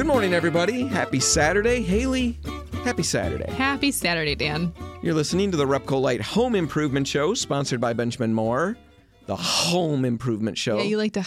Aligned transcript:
Good 0.00 0.06
morning, 0.06 0.32
everybody. 0.32 0.86
Happy 0.86 1.20
Saturday. 1.20 1.82
Haley, 1.82 2.38
happy 2.84 3.02
Saturday. 3.02 3.52
Happy 3.52 3.90
Saturday, 3.90 4.34
Dan. 4.34 4.72
You're 5.02 5.12
listening 5.12 5.50
to 5.50 5.58
the 5.58 5.66
Repcolite 5.66 6.22
Home 6.22 6.54
Improvement 6.54 7.06
Show, 7.06 7.34
sponsored 7.34 7.82
by 7.82 7.92
Benjamin 7.92 8.32
Moore. 8.32 8.78
The 9.26 9.36
Home 9.36 10.06
Improvement 10.06 10.56
Show. 10.56 10.78
Yeah, 10.78 10.84
you 10.84 10.96
like 10.96 11.12
to. 11.12 11.24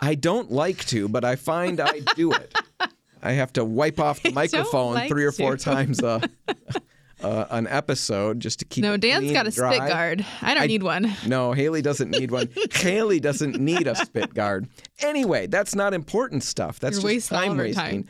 I 0.00 0.16
don't 0.16 0.50
like 0.50 0.84
to, 0.86 1.08
but 1.08 1.24
I 1.24 1.36
find 1.36 1.78
I 1.78 2.00
do 2.16 2.32
it. 2.32 2.52
I 3.22 3.34
have 3.34 3.52
to 3.52 3.64
wipe 3.64 4.00
off 4.00 4.20
the 4.20 4.32
microphone 4.32 4.94
like 4.94 5.08
three 5.08 5.24
or 5.24 5.30
four 5.30 5.56
to. 5.56 5.62
times 5.62 6.02
uh, 6.02 6.18
a, 6.48 6.54
uh, 7.22 7.46
an 7.50 7.66
episode 7.66 8.40
just 8.40 8.58
to 8.60 8.64
keep 8.64 8.82
No, 8.82 8.96
Dan's 8.96 9.32
got 9.32 9.44
a 9.44 9.46
and 9.46 9.54
spit 9.54 9.78
guard. 9.88 10.24
I 10.42 10.54
don't 10.54 10.62
I- 10.64 10.66
need 10.66 10.82
one. 10.82 11.12
No, 11.26 11.52
Haley 11.52 11.82
doesn't 11.82 12.10
need 12.10 12.30
one. 12.30 12.48
Haley 12.72 13.20
doesn't 13.20 13.58
need 13.60 13.86
a 13.86 13.94
spit 13.96 14.32
guard. 14.34 14.68
Anyway, 15.00 15.46
that's 15.46 15.74
not 15.74 15.94
important 15.94 16.42
stuff. 16.42 16.78
That's 16.80 17.02
You're 17.02 17.12
just 17.12 17.28
time 17.30 17.56
wasting. 17.56 17.74
time. 17.74 18.06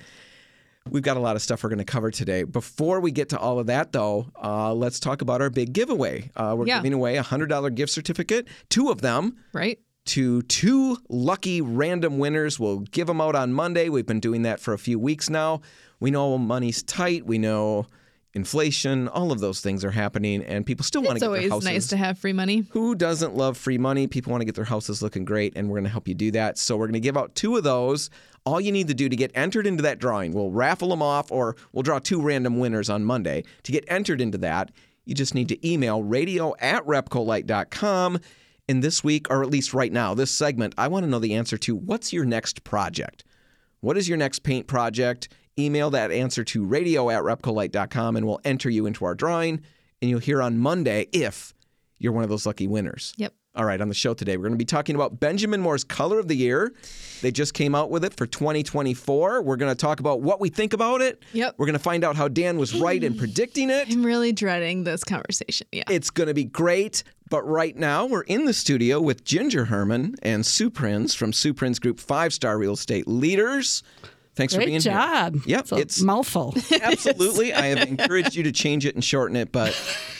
We've 0.90 1.02
got 1.02 1.16
a 1.18 1.20
lot 1.20 1.36
of 1.36 1.42
stuff 1.42 1.62
we're 1.62 1.68
going 1.68 1.78
to 1.80 1.84
cover 1.84 2.10
today. 2.10 2.44
Before 2.44 3.00
we 3.00 3.10
get 3.10 3.28
to 3.30 3.38
all 3.38 3.58
of 3.58 3.66
that, 3.66 3.92
though, 3.92 4.26
uh, 4.42 4.72
let's 4.72 4.98
talk 5.00 5.20
about 5.20 5.42
our 5.42 5.50
big 5.50 5.74
giveaway. 5.74 6.30
Uh, 6.34 6.54
we're 6.56 6.66
Yeah. 6.66 6.78
giving 6.78 6.94
away 6.94 7.16
a 7.18 7.22
$100 7.22 7.74
gift 7.74 7.92
certificate, 7.92 8.48
two 8.70 8.88
of 8.88 9.02
them 9.02 9.36
Right? 9.52 9.78
to 10.06 10.40
two 10.42 10.96
lucky 11.10 11.60
random 11.60 12.16
winners. 12.18 12.58
We'll 12.58 12.78
give 12.80 13.06
them 13.06 13.20
out 13.20 13.34
on 13.34 13.52
Monday. 13.52 13.90
We've 13.90 14.06
been 14.06 14.20
doing 14.20 14.42
that 14.42 14.60
for 14.60 14.72
a 14.72 14.78
few 14.78 14.98
weeks 14.98 15.28
now. 15.28 15.60
We 16.00 16.10
know 16.10 16.38
money's 16.38 16.82
tight. 16.82 17.26
We 17.26 17.36
know 17.36 17.84
inflation. 18.34 19.08
All 19.08 19.32
of 19.32 19.40
those 19.40 19.60
things 19.60 19.84
are 19.84 19.90
happening, 19.90 20.42
and 20.42 20.64
people 20.64 20.84
still 20.84 21.02
want 21.02 21.18
to 21.18 21.20
get 21.20 21.30
their 21.30 21.36
houses. 21.36 21.46
It's 21.46 21.52
always 21.52 21.64
nice 21.64 21.86
to 21.88 21.96
have 21.96 22.18
free 22.18 22.32
money. 22.32 22.64
Who 22.70 22.94
doesn't 22.94 23.34
love 23.34 23.56
free 23.56 23.78
money? 23.78 24.06
People 24.06 24.30
want 24.30 24.42
to 24.42 24.44
get 24.44 24.54
their 24.54 24.64
houses 24.64 25.02
looking 25.02 25.24
great, 25.24 25.54
and 25.56 25.68
we're 25.68 25.76
going 25.76 25.84
to 25.84 25.90
help 25.90 26.08
you 26.08 26.14
do 26.14 26.30
that. 26.32 26.58
So 26.58 26.76
we're 26.76 26.86
going 26.86 26.94
to 26.94 27.00
give 27.00 27.16
out 27.16 27.34
two 27.34 27.56
of 27.56 27.64
those. 27.64 28.10
All 28.44 28.60
you 28.60 28.72
need 28.72 28.88
to 28.88 28.94
do 28.94 29.08
to 29.08 29.16
get 29.16 29.30
entered 29.34 29.66
into 29.66 29.82
that 29.82 29.98
drawing, 29.98 30.32
we'll 30.32 30.50
raffle 30.50 30.88
them 30.88 31.02
off, 31.02 31.30
or 31.30 31.56
we'll 31.72 31.82
draw 31.82 31.98
two 31.98 32.22
random 32.22 32.58
winners 32.58 32.88
on 32.88 33.04
Monday. 33.04 33.44
To 33.64 33.72
get 33.72 33.84
entered 33.88 34.20
into 34.20 34.38
that, 34.38 34.70
you 35.04 35.14
just 35.14 35.34
need 35.34 35.48
to 35.48 35.68
email 35.68 36.02
radio 36.02 36.54
at 36.60 36.84
repcolite.com. 36.86 38.18
And 38.70 38.84
this 38.84 39.02
week, 39.02 39.26
or 39.30 39.42
at 39.42 39.48
least 39.48 39.72
right 39.72 39.90
now, 39.90 40.12
this 40.12 40.30
segment, 40.30 40.74
I 40.76 40.88
want 40.88 41.04
to 41.04 41.10
know 41.10 41.18
the 41.18 41.34
answer 41.34 41.56
to 41.58 41.74
what's 41.74 42.12
your 42.12 42.26
next 42.26 42.64
project? 42.64 43.24
What 43.80 43.96
is 43.96 44.08
your 44.08 44.18
next 44.18 44.40
paint 44.40 44.66
project? 44.66 45.28
Email 45.58 45.90
that 45.90 46.10
answer 46.10 46.44
to 46.44 46.64
radio 46.64 47.10
at 47.10 47.22
repcolite.com 47.22 48.16
and 48.16 48.26
we'll 48.26 48.40
enter 48.44 48.70
you 48.70 48.86
into 48.86 49.04
our 49.04 49.14
drawing. 49.14 49.62
And 50.00 50.08
you'll 50.10 50.20
hear 50.20 50.40
on 50.40 50.58
Monday 50.58 51.08
if 51.12 51.52
you're 51.98 52.12
one 52.12 52.22
of 52.22 52.30
those 52.30 52.46
lucky 52.46 52.66
winners. 52.66 53.14
Yep. 53.16 53.34
All 53.58 53.64
right, 53.64 53.80
on 53.80 53.88
the 53.88 53.94
show 53.94 54.14
today, 54.14 54.36
we're 54.36 54.42
going 54.42 54.52
to 54.52 54.58
be 54.58 54.64
talking 54.64 54.94
about 54.94 55.18
Benjamin 55.18 55.60
Moore's 55.60 55.82
Color 55.82 56.20
of 56.20 56.28
the 56.28 56.36
Year. 56.36 56.72
They 57.22 57.32
just 57.32 57.54
came 57.54 57.74
out 57.74 57.90
with 57.90 58.04
it 58.04 58.14
for 58.14 58.24
2024. 58.24 59.42
We're 59.42 59.56
going 59.56 59.72
to 59.72 59.74
talk 59.74 59.98
about 59.98 60.20
what 60.20 60.38
we 60.38 60.48
think 60.48 60.74
about 60.74 61.00
it. 61.00 61.24
Yep. 61.32 61.56
We're 61.58 61.66
going 61.66 61.72
to 61.72 61.80
find 61.80 62.04
out 62.04 62.14
how 62.14 62.28
Dan 62.28 62.56
was 62.56 62.78
right 62.78 63.02
in 63.02 63.14
predicting 63.18 63.68
it. 63.70 63.90
I'm 63.90 64.06
really 64.06 64.30
dreading 64.30 64.84
this 64.84 65.02
conversation. 65.02 65.66
Yeah. 65.72 65.82
It's 65.90 66.10
going 66.10 66.28
to 66.28 66.34
be 66.34 66.44
great. 66.44 67.02
But 67.30 67.42
right 67.48 67.76
now, 67.76 68.06
we're 68.06 68.22
in 68.22 68.44
the 68.44 68.54
studio 68.54 69.00
with 69.00 69.24
Ginger 69.24 69.64
Herman 69.64 70.14
and 70.22 70.46
Sue 70.46 70.70
Prins 70.70 71.14
from 71.14 71.32
Sue 71.32 71.52
Prins 71.52 71.80
Group 71.80 71.98
Five 71.98 72.32
Star 72.32 72.58
Real 72.58 72.74
Estate 72.74 73.08
Leaders. 73.08 73.82
Thanks 74.38 74.54
for 74.54 74.58
Great 74.60 74.66
being 74.66 74.80
job. 74.80 75.34
here. 75.34 75.56
Yep, 75.56 75.60
It's 75.60 75.72
it's 75.72 76.02
mouthful. 76.02 76.54
absolutely. 76.82 77.52
I 77.52 77.66
have 77.66 77.88
encouraged 77.88 78.36
you 78.36 78.44
to 78.44 78.52
change 78.52 78.86
it 78.86 78.94
and 78.94 79.02
shorten 79.02 79.34
it, 79.34 79.50
but 79.50 79.76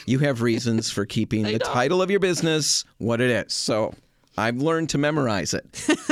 you 0.07 0.19
have 0.19 0.43
reasons 0.43 0.91
for 0.91 1.07
keeping 1.07 1.43
the 1.45 1.61
title 1.61 2.03
of 2.03 2.11
your 2.11 2.19
business 2.19 2.85
what 2.99 3.21
it 3.21 3.31
is. 3.31 3.53
So 3.53 3.95
I've 4.37 4.57
learned 4.57 4.89
to 4.91 4.99
memorize 4.99 5.55
it. 5.55 5.65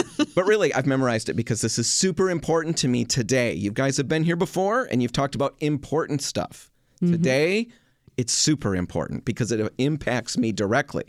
but 0.36 0.44
really, 0.46 0.72
I've 0.72 0.86
memorized 0.86 1.28
it 1.28 1.34
because 1.34 1.62
this 1.62 1.80
is 1.80 1.90
super 1.90 2.30
important 2.30 2.76
to 2.78 2.88
me 2.88 3.04
today. 3.04 3.52
You 3.54 3.72
guys 3.72 3.96
have 3.96 4.06
been 4.06 4.22
here 4.22 4.36
before 4.36 4.84
and 4.88 5.02
you've 5.02 5.10
talked 5.10 5.34
about 5.34 5.56
important 5.58 6.22
stuff. 6.22 6.70
Mm-hmm. 7.02 7.12
Today, 7.12 7.66
it's 8.16 8.32
super 8.32 8.76
important 8.76 9.24
because 9.24 9.50
it 9.50 9.72
impacts 9.78 10.38
me 10.38 10.52
directly. 10.52 11.06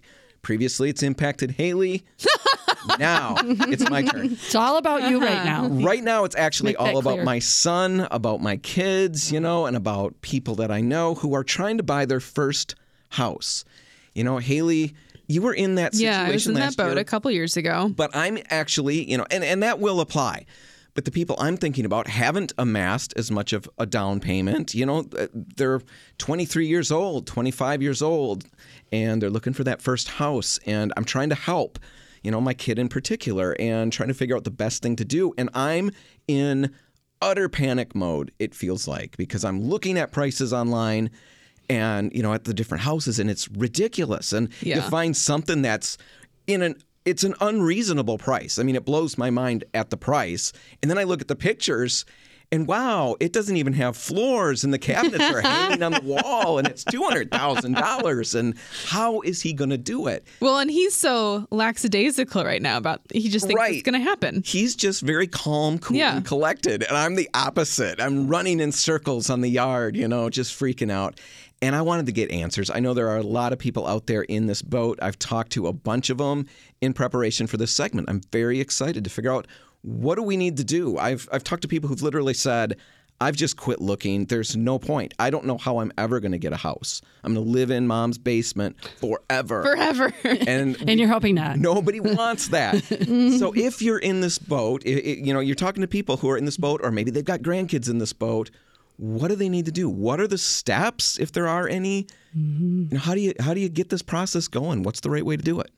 Previously, 0.47 0.89
it's 0.89 1.03
impacted 1.03 1.51
Haley. 1.51 2.05
now, 2.99 3.35
it's 3.41 3.89
my 3.89 4.01
turn. 4.01 4.27
It's 4.31 4.55
all 4.55 4.77
about 4.77 5.09
you 5.09 5.19
right 5.19 5.43
now. 5.43 5.67
Right 5.67 6.01
now, 6.01 6.23
it's 6.23 6.37
actually 6.37 6.69
Make 6.69 6.77
that 6.77 6.93
all 6.93 6.99
about 6.99 7.15
clear. 7.15 7.25
my 7.25 7.39
son, 7.39 8.07
about 8.11 8.39
my 8.39 8.55
kids, 8.55 9.29
you 9.29 9.41
know, 9.41 9.65
and 9.65 9.75
about 9.75 10.21
people 10.21 10.55
that 10.55 10.71
I 10.71 10.79
know 10.79 11.15
who 11.15 11.33
are 11.33 11.43
trying 11.43 11.75
to 11.79 11.83
buy 11.83 12.05
their 12.05 12.21
first 12.21 12.75
house. 13.09 13.65
You 14.13 14.23
know, 14.23 14.37
Haley, 14.37 14.95
you 15.27 15.41
were 15.41 15.53
in 15.53 15.75
that 15.75 15.93
situation 15.93 16.21
yeah, 16.23 16.29
I 16.29 16.31
was 16.31 16.47
in 16.47 16.53
that 16.53 16.59
last 16.61 16.77
boat 16.77 16.91
year, 16.91 16.99
a 16.99 17.03
couple 17.03 17.29
years 17.29 17.57
ago. 17.57 17.91
but 17.93 18.15
I'm 18.15 18.37
actually, 18.49 19.03
you 19.03 19.17
know, 19.17 19.25
and, 19.29 19.43
and 19.43 19.61
that 19.63 19.79
will 19.79 19.99
apply. 19.99 20.45
But 20.97 21.05
the 21.05 21.11
people 21.11 21.35
I'm 21.37 21.57
thinking 21.57 21.85
about 21.85 22.07
haven't 22.07 22.53
amassed 22.57 23.13
as 23.15 23.29
much 23.29 23.53
of 23.53 23.69
a 23.77 23.85
down 23.85 24.19
payment. 24.19 24.73
You 24.73 24.83
know, 24.83 25.05
they're 25.31 25.79
23 26.17 26.65
years 26.65 26.91
old, 26.91 27.27
25 27.27 27.83
years 27.83 28.01
old, 28.01 28.45
and 28.91 29.21
they're 29.21 29.29
looking 29.29 29.53
for 29.53 29.63
that 29.63 29.79
first 29.79 30.07
house. 30.07 30.57
And 30.65 30.91
I'm 30.97 31.05
trying 31.05 31.29
to 31.29 31.35
help, 31.35 31.77
you 32.23 32.31
know, 32.31 32.41
my 32.41 32.55
kid 32.55 32.79
in 32.79 32.89
particular, 32.89 33.55
and 33.59 33.93
trying 33.93 34.07
to 34.07 34.15
figure 34.15 34.35
out 34.35 34.43
the 34.43 34.49
best 34.49 34.81
thing 34.81 34.95
to 34.95 35.05
do. 35.05 35.35
And 35.37 35.51
I'm 35.53 35.91
in 36.27 36.73
utter 37.21 37.47
panic 37.47 37.93
mode, 37.93 38.31
it 38.39 38.55
feels 38.55 38.87
like, 38.87 39.17
because 39.17 39.45
I'm 39.45 39.61
looking 39.61 39.99
at 39.99 40.11
prices 40.11 40.51
online 40.51 41.11
and, 41.69 42.11
you 42.11 42.23
know, 42.23 42.33
at 42.33 42.45
the 42.45 42.55
different 42.55 42.81
houses, 42.81 43.19
and 43.19 43.29
it's 43.29 43.47
ridiculous. 43.51 44.33
And 44.33 44.49
you 44.61 44.81
find 44.81 45.15
something 45.15 45.61
that's 45.61 45.99
in 46.47 46.63
an 46.63 46.73
it's 47.07 47.23
an 47.23 47.33
unreasonable 47.39 48.17
price. 48.17 48.59
I 48.59 48.63
mean, 48.63 48.75
it 48.75 48.85
blows 48.85 49.17
my 49.17 49.29
mind 49.29 49.63
at 49.73 49.89
the 49.89 49.97
price. 49.97 50.51
And 50.81 50.91
then 50.91 50.97
I 50.97 51.03
look 51.03 51.21
at 51.21 51.27
the 51.27 51.35
pictures 51.35 52.05
and 52.51 52.65
wow, 52.65 53.15
it 53.19 53.33
doesn't 53.33 53.57
even 53.57 53.73
have 53.73 53.97
floors 53.97 54.63
and 54.63 54.73
the 54.73 54.79
cabinets 54.79 55.23
are 55.35 55.41
hanging 55.55 55.83
on 55.83 55.91
the 55.93 56.01
wall 56.01 56.59
and 56.59 56.67
it's 56.67 56.83
$200,000 56.85 58.35
and 58.39 58.55
how 58.85 59.21
is 59.21 59.41
he 59.41 59.53
going 59.53 59.69
to 59.69 59.77
do 59.77 60.07
it? 60.07 60.25
Well, 60.39 60.57
and 60.59 60.71
he's 60.71 60.93
so 60.95 61.45
lackadaisical 61.51 62.43
right 62.45 62.61
now 62.61 62.77
about 62.77 63.01
he 63.13 63.29
just 63.29 63.47
thinks 63.47 63.59
Right. 63.59 63.73
it's 63.75 63.83
going 63.83 63.99
to 63.99 64.07
happen. 64.09 64.43
He's 64.45 64.75
just 64.75 65.01
very 65.01 65.27
calm, 65.27 65.77
cool, 65.79 65.97
Yeah. 65.97 66.15
and 66.17 66.25
collected. 66.25 66.83
And 66.83 66.95
I'm 66.97 67.15
the 67.15 67.29
opposite. 67.33 67.99
I'm 68.01 68.27
running 68.27 68.59
in 68.59 68.71
circles 68.71 69.29
on 69.29 69.41
the 69.41 69.49
yard, 69.49 69.95
you 69.95 70.07
know, 70.07 70.29
just 70.29 70.57
freaking 70.57 70.91
out. 70.91 71.19
And 71.61 71.75
I 71.75 71.81
wanted 71.81 72.05
to 72.05 72.11
get 72.11 72.29
answers. 72.29 72.69
I 72.69 72.79
know 72.79 72.93
there 72.93 73.09
are 73.09 73.17
a 73.17 73.23
lot 73.23 73.51
of 73.51 73.59
people 73.59 73.87
out 73.87 74.05
there 74.05 74.21
in 74.21 74.45
this 74.45 74.61
boat. 74.61 74.99
I've 75.01 75.17
talked 75.17 75.51
to 75.53 75.67
a 75.67 75.73
bunch 75.73 76.09
of 76.09 76.19
them 76.19 76.45
in 76.81 76.93
preparation 76.93 77.47
for 77.47 77.57
this 77.57 77.71
segment. 77.71 78.09
I'm 78.09 78.21
very 78.31 78.59
excited 78.59 79.03
to 79.03 79.09
figure 79.09 79.31
out 79.31 79.47
what 79.81 80.15
do 80.15 80.23
we 80.23 80.37
need 80.37 80.57
to 80.57 80.63
do. 80.63 80.97
I've 80.97 81.27
I've 81.31 81.43
talked 81.43 81.63
to 81.63 81.67
people 81.67 81.89
who've 81.89 82.01
literally 82.01 82.33
said, 82.33 82.77
I've 83.19 83.35
just 83.35 83.57
quit 83.57 83.81
looking. 83.81 84.25
There's 84.25 84.55
no 84.55 84.77
point. 84.77 85.13
I 85.17 85.31
don't 85.31 85.45
know 85.45 85.57
how 85.57 85.79
I'm 85.79 85.91
ever 85.97 86.19
going 86.19 86.33
to 86.33 86.37
get 86.37 86.53
a 86.53 86.57
house. 86.57 87.01
I'm 87.23 87.33
going 87.33 87.45
to 87.45 87.51
live 87.51 87.71
in 87.71 87.87
mom's 87.87 88.19
basement 88.19 88.77
forever. 88.99 89.63
Forever. 89.63 90.13
And 90.23 90.77
And 90.87 90.99
you're 90.99 91.09
hoping 91.09 91.35
not. 91.35 91.57
Nobody 91.57 91.99
wants 91.99 92.49
that. 92.49 92.83
so 93.39 93.53
if 93.55 93.81
you're 93.81 93.97
in 93.97 94.21
this 94.21 94.37
boat, 94.37 94.83
i 94.85 94.91
i 94.91 94.93
you 94.93 95.33
know, 95.33 95.39
you're 95.39 95.55
talking 95.55 95.81
to 95.81 95.87
people 95.87 96.17
who 96.17 96.29
are 96.29 96.37
in 96.37 96.45
this 96.45 96.57
boat, 96.57 96.79
or 96.83 96.91
maybe 96.91 97.09
they've 97.09 97.25
got 97.25 97.41
grandkids 97.41 97.89
in 97.89 97.97
this 97.97 98.13
boat. 98.13 98.51
What 98.97 99.29
do 99.29 99.35
they 99.35 99.49
need 99.49 99.65
to 99.65 99.71
do? 99.71 99.89
What 99.89 100.19
are 100.19 100.27
the 100.27 100.37
steps, 100.37 101.19
if 101.19 101.31
there 101.31 101.47
are 101.47 101.67
any? 101.67 102.07
You 102.33 102.87
know, 102.91 102.99
how 102.99 103.13
do 103.15 103.21
you 103.21 103.33
how 103.39 103.53
do 103.53 103.59
you 103.59 103.69
get 103.69 103.89
this 103.89 104.01
process 104.01 104.47
going? 104.47 104.83
What's 104.83 104.99
the 104.99 105.09
right 105.09 105.25
way 105.25 105.37
to 105.37 105.43
do 105.43 105.59
it? 105.59 105.71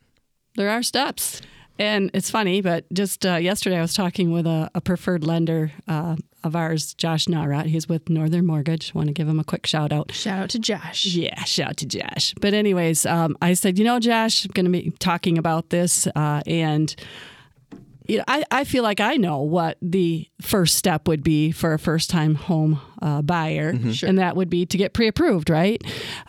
There 0.55 0.69
are 0.69 0.83
steps. 0.83 1.41
And 1.77 2.11
it's 2.13 2.29
funny, 2.29 2.59
but 2.61 2.83
just 2.91 3.25
uh, 3.25 3.35
yesterday 3.35 3.77
I 3.77 3.81
was 3.81 3.93
talking 3.93 4.31
with 4.31 4.45
a, 4.45 4.69
a 4.75 4.81
preferred 4.81 5.23
lender 5.23 5.71
uh, 5.87 6.17
of 6.43 6.53
ours, 6.53 6.93
Josh 6.93 7.25
Narat. 7.27 7.67
He's 7.67 7.87
with 7.87 8.09
Northern 8.09 8.45
Mortgage. 8.45 8.93
Want 8.93 9.07
to 9.07 9.13
give 9.13 9.29
him 9.29 9.39
a 9.39 9.45
quick 9.45 9.65
shout 9.65 9.93
out. 9.93 10.11
Shout 10.11 10.39
out 10.39 10.49
to 10.49 10.59
Josh. 10.59 11.05
Yeah, 11.05 11.41
shout 11.45 11.69
out 11.69 11.77
to 11.77 11.85
Josh. 11.85 12.33
But 12.41 12.53
anyways, 12.53 13.05
um, 13.05 13.37
I 13.41 13.53
said, 13.53 13.79
you 13.79 13.85
know, 13.85 13.97
Josh, 14.01 14.43
I'm 14.43 14.51
going 14.51 14.65
to 14.65 14.71
be 14.71 14.91
talking 14.99 15.37
about 15.37 15.69
this, 15.69 16.05
uh, 16.07 16.41
and 16.45 16.93
you 18.09 18.17
know, 18.17 18.23
I, 18.27 18.43
I 18.51 18.63
feel 18.63 18.83
like 18.83 18.99
I 18.99 19.15
know 19.15 19.39
what 19.39 19.77
the 19.81 20.27
first 20.41 20.75
step 20.77 21.07
would 21.07 21.23
be 21.23 21.51
for 21.51 21.73
a 21.73 21.79
first 21.79 22.09
time 22.09 22.35
home 22.35 22.81
uh, 23.01 23.21
buyer, 23.21 23.69
and 24.03 24.17
that 24.17 24.35
would 24.35 24.49
be 24.49 24.65
to 24.65 24.77
get 24.77 24.93
pre 24.93 25.07
approved, 25.07 25.49
right? 25.49 25.81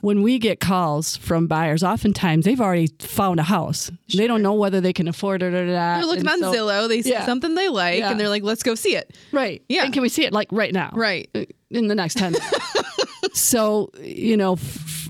When 0.03 0.23
we 0.23 0.39
get 0.39 0.61
calls 0.61 1.17
from 1.17 1.47
buyers, 1.47 1.83
oftentimes 1.83 2.45
they've 2.45 2.61
already 2.61 2.89
found 2.99 3.41
a 3.41 3.45
house. 3.45 3.91
They 4.15 4.27
don't 4.27 4.43
know 4.43 4.55
whether 4.55 4.81
they 4.81 4.93
can 4.93 5.09
afford 5.09 5.43
it 5.43 5.55
or 5.55 5.65
not. 5.67 5.97
They're 5.97 6.07
looking 6.07 6.29
And 6.29 6.45
on 6.45 6.53
so- 6.53 6.53
Zillow. 6.53 6.89
They 6.89 7.03
see 7.03 7.11
Yeah. 7.11 7.25
something 7.27 7.55
they 7.55 7.69
like, 7.69 7.99
Yeah. 7.99 8.11
and 8.11 8.21
they're 8.21 8.29
like, 8.29 8.43
"Let's 8.43 8.63
go 8.63 8.75
see 8.75 8.95
it." 8.95 9.17
Right. 9.33 9.63
Yeah. 9.69 9.85
And 9.85 9.93
can 9.93 10.03
we 10.03 10.09
see 10.09 10.25
it 10.25 10.33
like 10.33 10.49
right 10.53 10.73
now? 10.73 10.91
Right. 10.93 11.29
In 11.71 11.87
the 11.89 11.95
next 11.95 12.19
10 12.19 12.33
minutes. 13.23 13.41
so, 13.41 13.91
you 14.03 14.37
know, 14.37 14.53
f- 14.55 14.61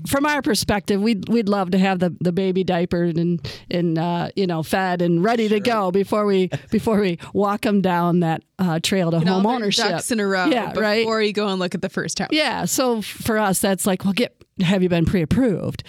from 0.07 0.25
our 0.25 0.41
perspective, 0.41 1.01
we'd, 1.01 1.29
we'd 1.29 1.49
love 1.49 1.71
to 1.71 1.77
have 1.77 1.99
the, 1.99 2.15
the 2.19 2.31
baby 2.31 2.63
diapered 2.63 3.17
and, 3.17 3.45
and 3.69 3.97
uh, 3.97 4.29
you 4.35 4.47
know, 4.47 4.63
fed 4.63 5.01
and 5.01 5.23
ready 5.23 5.47
to 5.49 5.59
go 5.59 5.91
before 5.91 6.25
we 6.25 6.49
before 6.69 6.99
we 6.99 7.17
walk 7.33 7.61
them 7.61 7.81
down 7.81 8.21
that 8.21 8.43
uh, 8.59 8.79
trail 8.81 9.11
to 9.11 9.19
Get 9.19 9.27
home 9.27 9.45
ownership. 9.45 9.89
Ducks 9.89 10.11
in 10.11 10.19
a 10.19 10.27
row. 10.27 10.45
Yeah, 10.45 10.73
right. 10.77 11.01
Before 11.03 11.21
you 11.21 11.33
go 11.33 11.47
and 11.47 11.59
look 11.59 11.75
at 11.75 11.81
the 11.81 11.89
first 11.89 12.19
house. 12.19 12.29
Yeah. 12.31 12.65
So 12.65 13.01
for 13.01 13.37
us, 13.37 13.59
that's 13.59 13.85
like, 13.85 14.03
well, 14.03 14.13
get 14.13 14.35
have 14.61 14.83
you 14.83 14.89
been 14.89 15.05
pre-approved? 15.05 15.83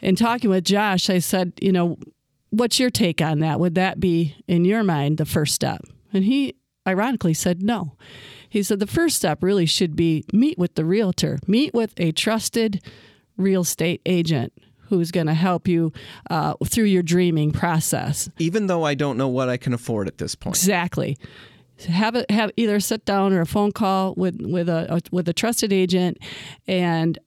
And 0.00 0.18
talking 0.18 0.50
with 0.50 0.64
Josh, 0.64 1.08
I 1.10 1.18
said, 1.18 1.52
you 1.60 1.72
know, 1.72 1.98
what's 2.50 2.80
your 2.80 2.90
take 2.90 3.20
on 3.22 3.40
that? 3.40 3.60
Would 3.60 3.74
that 3.76 4.00
be 4.00 4.34
in 4.48 4.64
your 4.64 4.82
mind 4.82 5.18
the 5.18 5.26
first 5.26 5.54
step? 5.54 5.82
And 6.12 6.24
he 6.24 6.56
ironically 6.86 7.34
said 7.34 7.62
no. 7.62 7.96
he 8.48 8.62
said 8.62 8.78
the 8.78 8.86
first 8.86 9.16
step 9.16 9.42
really 9.42 9.66
should 9.66 9.96
be 9.96 10.24
meet 10.32 10.58
with 10.58 10.74
the 10.74 10.84
realtor, 10.84 11.38
meet 11.46 11.74
with 11.74 11.92
a 11.98 12.12
trusted 12.12 12.82
real 13.36 13.62
estate 13.62 14.00
agent 14.06 14.52
who's 14.88 15.10
going 15.10 15.26
to 15.26 15.34
help 15.34 15.66
you 15.68 15.92
uh, 16.30 16.54
through 16.64 16.84
your 16.84 17.02
dreaming 17.02 17.52
process. 17.52 18.30
Even 18.38 18.66
though 18.66 18.84
I 18.84 18.94
don't 18.94 19.16
know 19.16 19.28
what 19.28 19.48
I 19.48 19.56
can 19.56 19.72
afford 19.74 20.06
at 20.08 20.18
this 20.18 20.34
point. 20.34 20.56
Exactly. 20.56 21.18
Have 21.88 22.14
a, 22.14 22.24
have 22.30 22.50
either 22.56 22.76
a 22.76 22.80
sit 22.80 23.04
down 23.04 23.32
or 23.32 23.40
a 23.40 23.46
phone 23.46 23.72
call 23.72 24.14
with 24.14 24.40
with 24.40 24.68
a, 24.68 24.94
a 24.94 25.00
with 25.12 25.28
a 25.28 25.34
trusted 25.34 25.72
agent 25.74 26.18
and 26.66 27.18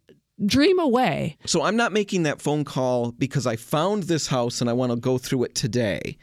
dream 0.43 0.79
away. 0.79 1.37
So 1.45 1.61
I'm 1.61 1.75
not 1.75 1.91
making 1.91 2.23
that 2.23 2.41
phone 2.41 2.63
call 2.63 3.11
because 3.11 3.45
I 3.45 3.57
found 3.57 4.03
this 4.03 4.27
house 4.27 4.61
and 4.61 4.69
I 4.69 4.73
want 4.73 4.91
to 4.91 4.95
go 4.95 5.17
through 5.17 5.43
it 5.43 5.53
today. 5.53 6.17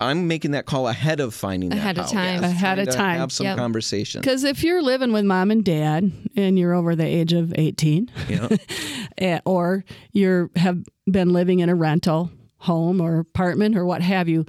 I'm 0.00 0.28
making 0.28 0.50
that 0.50 0.66
call 0.66 0.88
ahead 0.88 1.20
of 1.20 1.32
finding 1.34 1.70
that 1.70 1.78
Ahead 1.78 1.96
of 1.98 2.04
house. 2.04 2.12
time. 2.12 2.44
Ahead 2.44 2.76
Trying 2.76 2.88
of 2.88 2.94
time. 2.94 3.18
Have 3.18 3.32
some 3.32 3.46
Yep. 3.46 3.56
conversation. 3.56 4.20
Because 4.20 4.44
if 4.44 4.62
you're 4.62 4.82
living 4.82 5.12
with 5.12 5.24
mom 5.24 5.50
and 5.50 5.64
dad 5.64 6.12
and 6.36 6.58
you're 6.58 6.74
over 6.74 6.94
the 6.94 7.06
age 7.06 7.32
of 7.32 7.52
18, 7.56 8.10
Yeah. 8.28 8.48
eh, 9.18 9.40
or 9.46 9.84
you're 10.12 10.50
have 10.56 10.82
been 11.10 11.32
living 11.32 11.60
in 11.60 11.68
a 11.70 11.74
rental 11.74 12.30
home 12.58 13.00
or 13.00 13.18
apartment 13.20 13.76
or 13.76 13.86
what 13.86 14.02
have 14.02 14.28
you, 14.28 14.44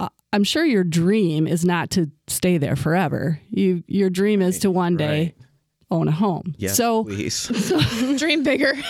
uh, 0.00 0.08
I'm 0.32 0.44
sure 0.44 0.64
your 0.64 0.84
dream 0.84 1.46
is 1.46 1.64
not 1.64 1.90
to 1.90 2.10
stay 2.26 2.58
there 2.58 2.74
forever. 2.76 3.40
You 3.50 3.84
your 3.86 4.10
dream 4.10 4.42
is 4.42 4.58
to 4.60 4.70
one 4.70 4.96
day 4.96 5.34
right. 5.36 5.41
Own 5.92 6.08
a 6.08 6.10
home. 6.10 6.54
Yes, 6.58 6.76
so 6.76 7.04
please. 7.04 7.46
Dream 8.18 8.42
bigger. 8.42 8.74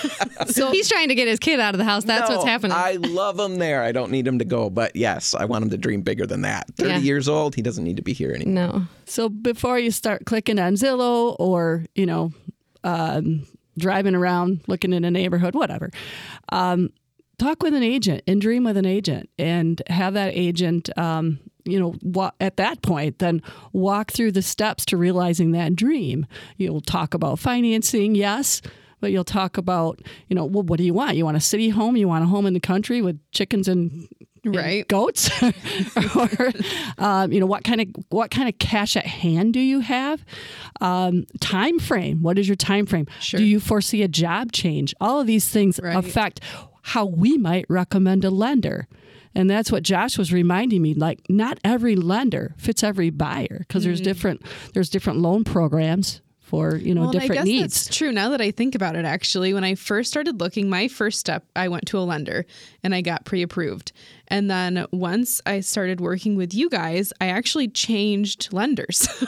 So 0.47 0.71
he's 0.71 0.89
trying 0.89 1.09
to 1.09 1.15
get 1.15 1.29
his 1.29 1.39
kid 1.39 1.61
out 1.61 1.75
of 1.75 1.79
the 1.79 1.85
house. 1.85 2.05
That's 2.05 2.29
No, 2.29 2.37
what's 2.37 2.49
happening. 2.49 2.73
I 2.77 2.93
love 3.01 3.39
him 3.39 3.57
there. 3.59 3.83
I 3.83 3.93
don't 3.93 4.11
need 4.11 4.27
him 4.27 4.39
to 4.41 4.45
go, 4.45 4.69
but 4.71 4.95
yes, 4.97 5.35
I 5.35 5.45
want 5.45 5.63
him 5.65 5.71
to 5.71 5.79
dream 5.79 6.03
bigger 6.03 6.27
than 6.27 6.43
that. 6.43 6.67
30 6.77 6.91
Yeah. 6.91 6.99
years 6.99 7.29
old, 7.29 7.55
he 7.55 7.63
doesn't 7.63 7.85
need 7.85 7.97
to 7.97 8.03
be 8.03 8.13
here 8.13 8.33
anymore. 8.33 8.55
no. 8.69 8.83
so 9.07 9.29
before 9.29 9.79
you 9.79 9.91
start 9.91 10.25
clicking 10.27 10.59
on 10.59 10.75
Zillow 10.75 11.37
or 11.39 11.85
you 11.95 12.07
know 12.07 12.33
um, 12.85 13.47
driving 13.79 14.15
around 14.15 14.61
looking 14.67 14.93
in 14.93 15.05
a 15.05 15.11
neighborhood, 15.11 15.55
whatever. 15.55 15.91
Um, 16.51 16.91
talk 17.39 17.63
with 17.63 17.75
an 17.75 17.83
agent 17.83 18.23
and 18.27 18.41
dream 18.41 18.65
with 18.65 18.77
an 18.77 18.87
agent 18.87 19.29
and 19.39 19.81
have 19.89 20.15
that 20.15 20.33
agent 20.35 20.91
um, 20.99 21.39
you 21.65 21.79
know 21.81 21.95
wa- 22.03 22.33
at 22.41 22.57
that 22.57 22.83
point 22.83 23.19
then 23.19 23.43
walk 23.73 24.11
through 24.11 24.33
the 24.33 24.43
steps 24.43 24.85
to 24.87 24.97
realizing 24.97 25.53
that 25.53 25.75
dream. 25.77 26.27
You'll 26.57 26.81
talk 26.81 27.15
about 27.15 27.39
financing 27.39 28.15
yes 28.15 28.61
but 29.01 29.11
you'll 29.11 29.25
talk 29.25 29.57
about 29.59 30.01
you 30.29 30.37
know 30.37 30.45
well 30.45 30.63
what 30.63 30.79
do 30.79 30.85
you 30.85 30.95
want? 30.95 31.17
You 31.17 31.25
want 31.25 31.37
a 31.37 31.41
city 31.41 31.69
home? 31.71 31.97
You 31.97 32.07
want 32.09 32.25
a 32.25 32.27
home 32.29 32.47
in 32.47 32.55
the 32.55 32.61
country 32.61 33.03
with 33.03 33.19
chickens 33.33 33.69
and 33.69 34.09
and 34.45 34.57
Right. 34.57 34.87
goats? 34.89 35.31
Or 36.17 36.53
um, 36.99 37.33
you 37.33 37.39
know 37.41 37.47
what 37.47 37.63
kind 37.65 37.81
of 37.81 37.89
what 38.11 38.31
kind 38.31 38.49
of 38.49 38.59
cash 38.59 38.97
at 38.97 39.07
hand 39.07 39.55
do 39.55 39.61
you 39.61 39.81
have? 39.81 40.25
Um, 40.81 41.27
time 41.41 41.79
frame. 41.79 42.23
What 42.23 42.39
is 42.39 42.49
your 42.49 42.57
time 42.57 42.87
frame? 42.87 43.07
Sure. 43.21 43.39
do 43.39 43.45
you 43.45 43.61
foresee 43.61 44.03
a 44.03 44.09
job 44.09 44.53
change? 44.53 44.95
All 45.01 45.21
of 45.21 45.27
these 45.27 45.49
things 45.49 45.79
Right. 45.83 45.97
affect 45.97 46.41
how 46.83 47.07
we 47.07 47.39
might 47.39 47.67
recommend 47.69 48.25
a 48.25 48.31
lender 48.31 48.89
and 49.35 49.49
that's 49.49 49.73
what 49.73 49.83
Josh 49.83 50.19
was 50.19 50.33
reminding 50.33 50.83
me 50.83 50.95
like 50.95 51.21
not 51.29 51.59
every 51.65 51.97
lender 51.97 52.55
fits 52.57 52.83
every 52.83 53.11
buyer 53.11 53.59
because 53.61 53.85
there's 53.85 54.01
mm. 54.01 54.05
different 54.05 54.43
there's 54.75 54.91
different 54.91 55.19
loan 55.21 55.45
programs 55.45 56.21
for 56.53 56.77
you 56.77 56.95
know. 56.95 57.01
Well, 57.03 57.13
different 57.13 57.31
I 57.31 57.35
guess 57.37 57.45
needs 57.47 57.85
that's 57.87 57.97
true. 57.97 58.13
Now 58.13 58.29
that 58.29 58.43
I 58.43 58.51
think 58.51 58.75
about 58.75 58.95
it, 58.95 59.07
actually, 59.07 59.55
when 59.55 59.65
I 59.65 59.75
first 59.75 60.11
started 60.11 60.39
looking, 60.39 60.69
my 60.69 60.87
first 60.87 61.19
step, 61.19 61.47
I 61.57 61.69
went 61.69 61.87
to 61.87 61.99
a 61.99 62.05
lender 62.05 62.45
and 62.85 62.95
I 62.95 63.01
got 63.01 63.25
pre-approved. 63.25 63.93
And 64.29 64.51
then 64.51 64.87
once 64.93 65.41
I 65.47 65.61
started 65.61 65.99
working 65.99 66.37
with 66.37 66.53
you 66.53 66.69
guys, 66.69 67.11
I 67.23 67.29
actually 67.29 67.69
changed 67.69 68.53
lenders. 68.53 69.09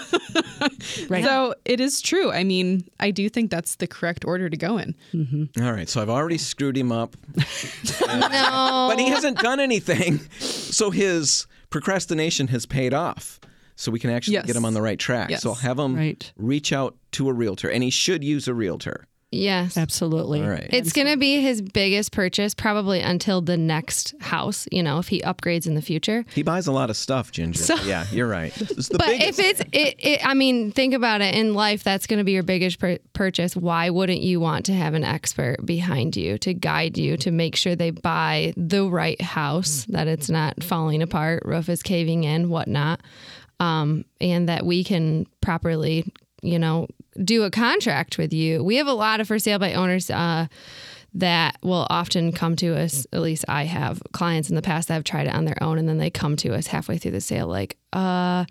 Right. 1.09 1.25
So 1.25 1.55
it 1.65 1.81
is 1.81 2.01
true. 2.01 2.33
I 2.33 2.45
mean, 2.45 2.89
I 2.99 3.11
do 3.11 3.29
think 3.29 3.51
that's 3.51 3.77
the 3.77 3.87
correct 3.87 4.25
order 4.25 4.49
to 4.49 4.57
go 4.57 4.79
in. 4.79 4.95
Mm-hmm. 5.13 5.63
All 5.63 5.73
right, 5.73 5.89
so 5.89 6.01
I've 6.01 6.09
already 6.09 6.39
screwed 6.39 6.77
him 6.77 6.91
up, 6.91 7.17
No. 7.37 7.45
but 8.89 8.99
he 8.99 9.09
hasn't 9.09 9.39
done 9.39 9.61
anything. 9.61 10.21
So 10.39 10.91
his 10.91 11.47
procrastination 11.71 12.49
has 12.49 12.65
paid 12.65 12.95
off. 12.95 13.41
So 13.77 13.91
we 13.91 13.99
can 13.99 14.11
actually 14.11 14.35
Yes. 14.35 14.47
get 14.47 14.57
him 14.57 14.65
on 14.65 14.75
the 14.75 14.83
right 14.83 14.99
track. 14.99 15.31
Yes. 15.31 15.43
So 15.43 15.51
I'll 15.51 15.55
have 15.57 15.79
him 15.79 15.97
Right. 15.97 16.33
reach 16.37 16.73
out 16.73 16.97
to 17.13 17.29
a 17.29 17.33
realtor, 17.33 17.69
and 17.69 17.83
he 17.83 17.91
should 17.91 18.23
use 18.25 18.47
a 18.49 18.55
realtor. 18.55 19.07
yes. 19.37 19.77
absolutely 19.77 20.41
All 20.41 20.49
right. 20.49 20.69
It's 20.73 20.93
going 20.93 21.09
to 21.09 21.17
be 21.17 21.41
his 21.41 21.61
biggest 21.61 22.13
purchase 22.13 22.55
probably 22.55 23.01
until 23.01 23.41
the 23.41 23.57
next 23.57 24.15
house, 24.21 24.69
you 24.71 24.81
know, 24.81 25.01
if 25.01 25.09
he 25.09 25.21
upgrades 25.23 25.67
in 25.67 25.75
the 25.75 25.83
future. 25.83 26.25
He 26.33 26.45
buys 26.45 26.69
a 26.69 26.73
lot 26.73 26.89
of 26.89 26.97
stuff, 26.97 27.33
Ginger. 27.33 27.75
yeah, 27.85 28.07
you're 28.13 28.29
right. 28.29 28.53
It's 28.61 28.89
the 28.91 28.99
But 28.99 29.09
biggest. 29.09 29.41
if 29.41 29.45
it's, 29.45 29.61
it, 29.73 29.95
it, 29.99 30.21
I 30.25 30.35
mean, 30.35 30.71
think 30.71 30.95
about 30.95 31.21
it 31.21 31.35
in 31.35 31.53
life, 31.55 31.83
that's 31.83 32.07
going 32.07 32.19
to 32.19 32.25
be 32.25 32.31
your 32.31 32.45
biggest 32.45 32.79
pur- 32.79 33.01
purchase. 33.13 33.57
Why 33.57 33.91
wouldn't 33.91 34.21
you 34.21 34.39
want 34.39 34.67
to 34.67 34.73
have 34.73 34.95
an 34.95 35.03
expert 35.03 35.57
behind 35.67 36.17
you 36.17 36.39
to 36.39 36.55
guide 36.55 36.97
you 36.97 37.17
to 37.17 37.33
make 37.33 37.57
sure 37.57 37.75
they 37.75 37.91
buy 37.91 38.55
the 38.57 38.89
right 38.89 39.21
house, 39.21 39.85
mm. 39.87 39.95
that 39.95 40.07
it's 40.07 40.31
not 40.31 40.63
falling 40.63 41.03
apart, 41.03 41.43
roof 41.45 41.69
is 41.69 41.83
caving 41.83 42.23
in, 42.23 42.51
whatnot, 42.51 43.01
um, 43.61 44.05
and 44.21 44.49
that 44.49 44.67
we 44.67 44.85
can 44.85 45.27
properly, 45.41 46.13
you 46.43 46.59
know, 46.59 46.87
do 47.23 47.45
a 47.45 47.51
contract 47.51 48.19
with 48.19 48.33
you. 48.33 48.63
We 48.63 48.77
have 48.77 48.87
a 48.87 48.93
lot 48.93 49.21
of 49.21 49.29
for 49.29 49.39
sale 49.39 49.59
by 49.59 49.75
owners. 49.75 50.11
Uh, 50.11 50.47
that 51.17 51.57
will 51.63 51.87
often 51.91 52.33
come 52.33 52.57
to 52.57 52.77
us. 52.77 53.07
At 53.13 53.23
least 53.23 53.45
I 53.47 53.65
have 53.65 54.03
clients 54.13 54.49
in 54.49 54.57
the 54.57 54.63
past 54.63 54.89
that 54.89 54.95
have 54.95 55.05
tried 55.05 55.29
it 55.29 55.35
on 55.35 55.45
their 55.45 55.63
own, 55.63 55.79
and 55.79 55.89
then 55.89 55.99
they 55.99 56.11
come 56.11 56.35
to 56.37 56.53
us 56.55 56.67
halfway 56.67 56.99
through 56.99 57.13
the 57.13 57.21
sale, 57.21 57.47
like, 57.47 57.77
uh, 57.93 58.45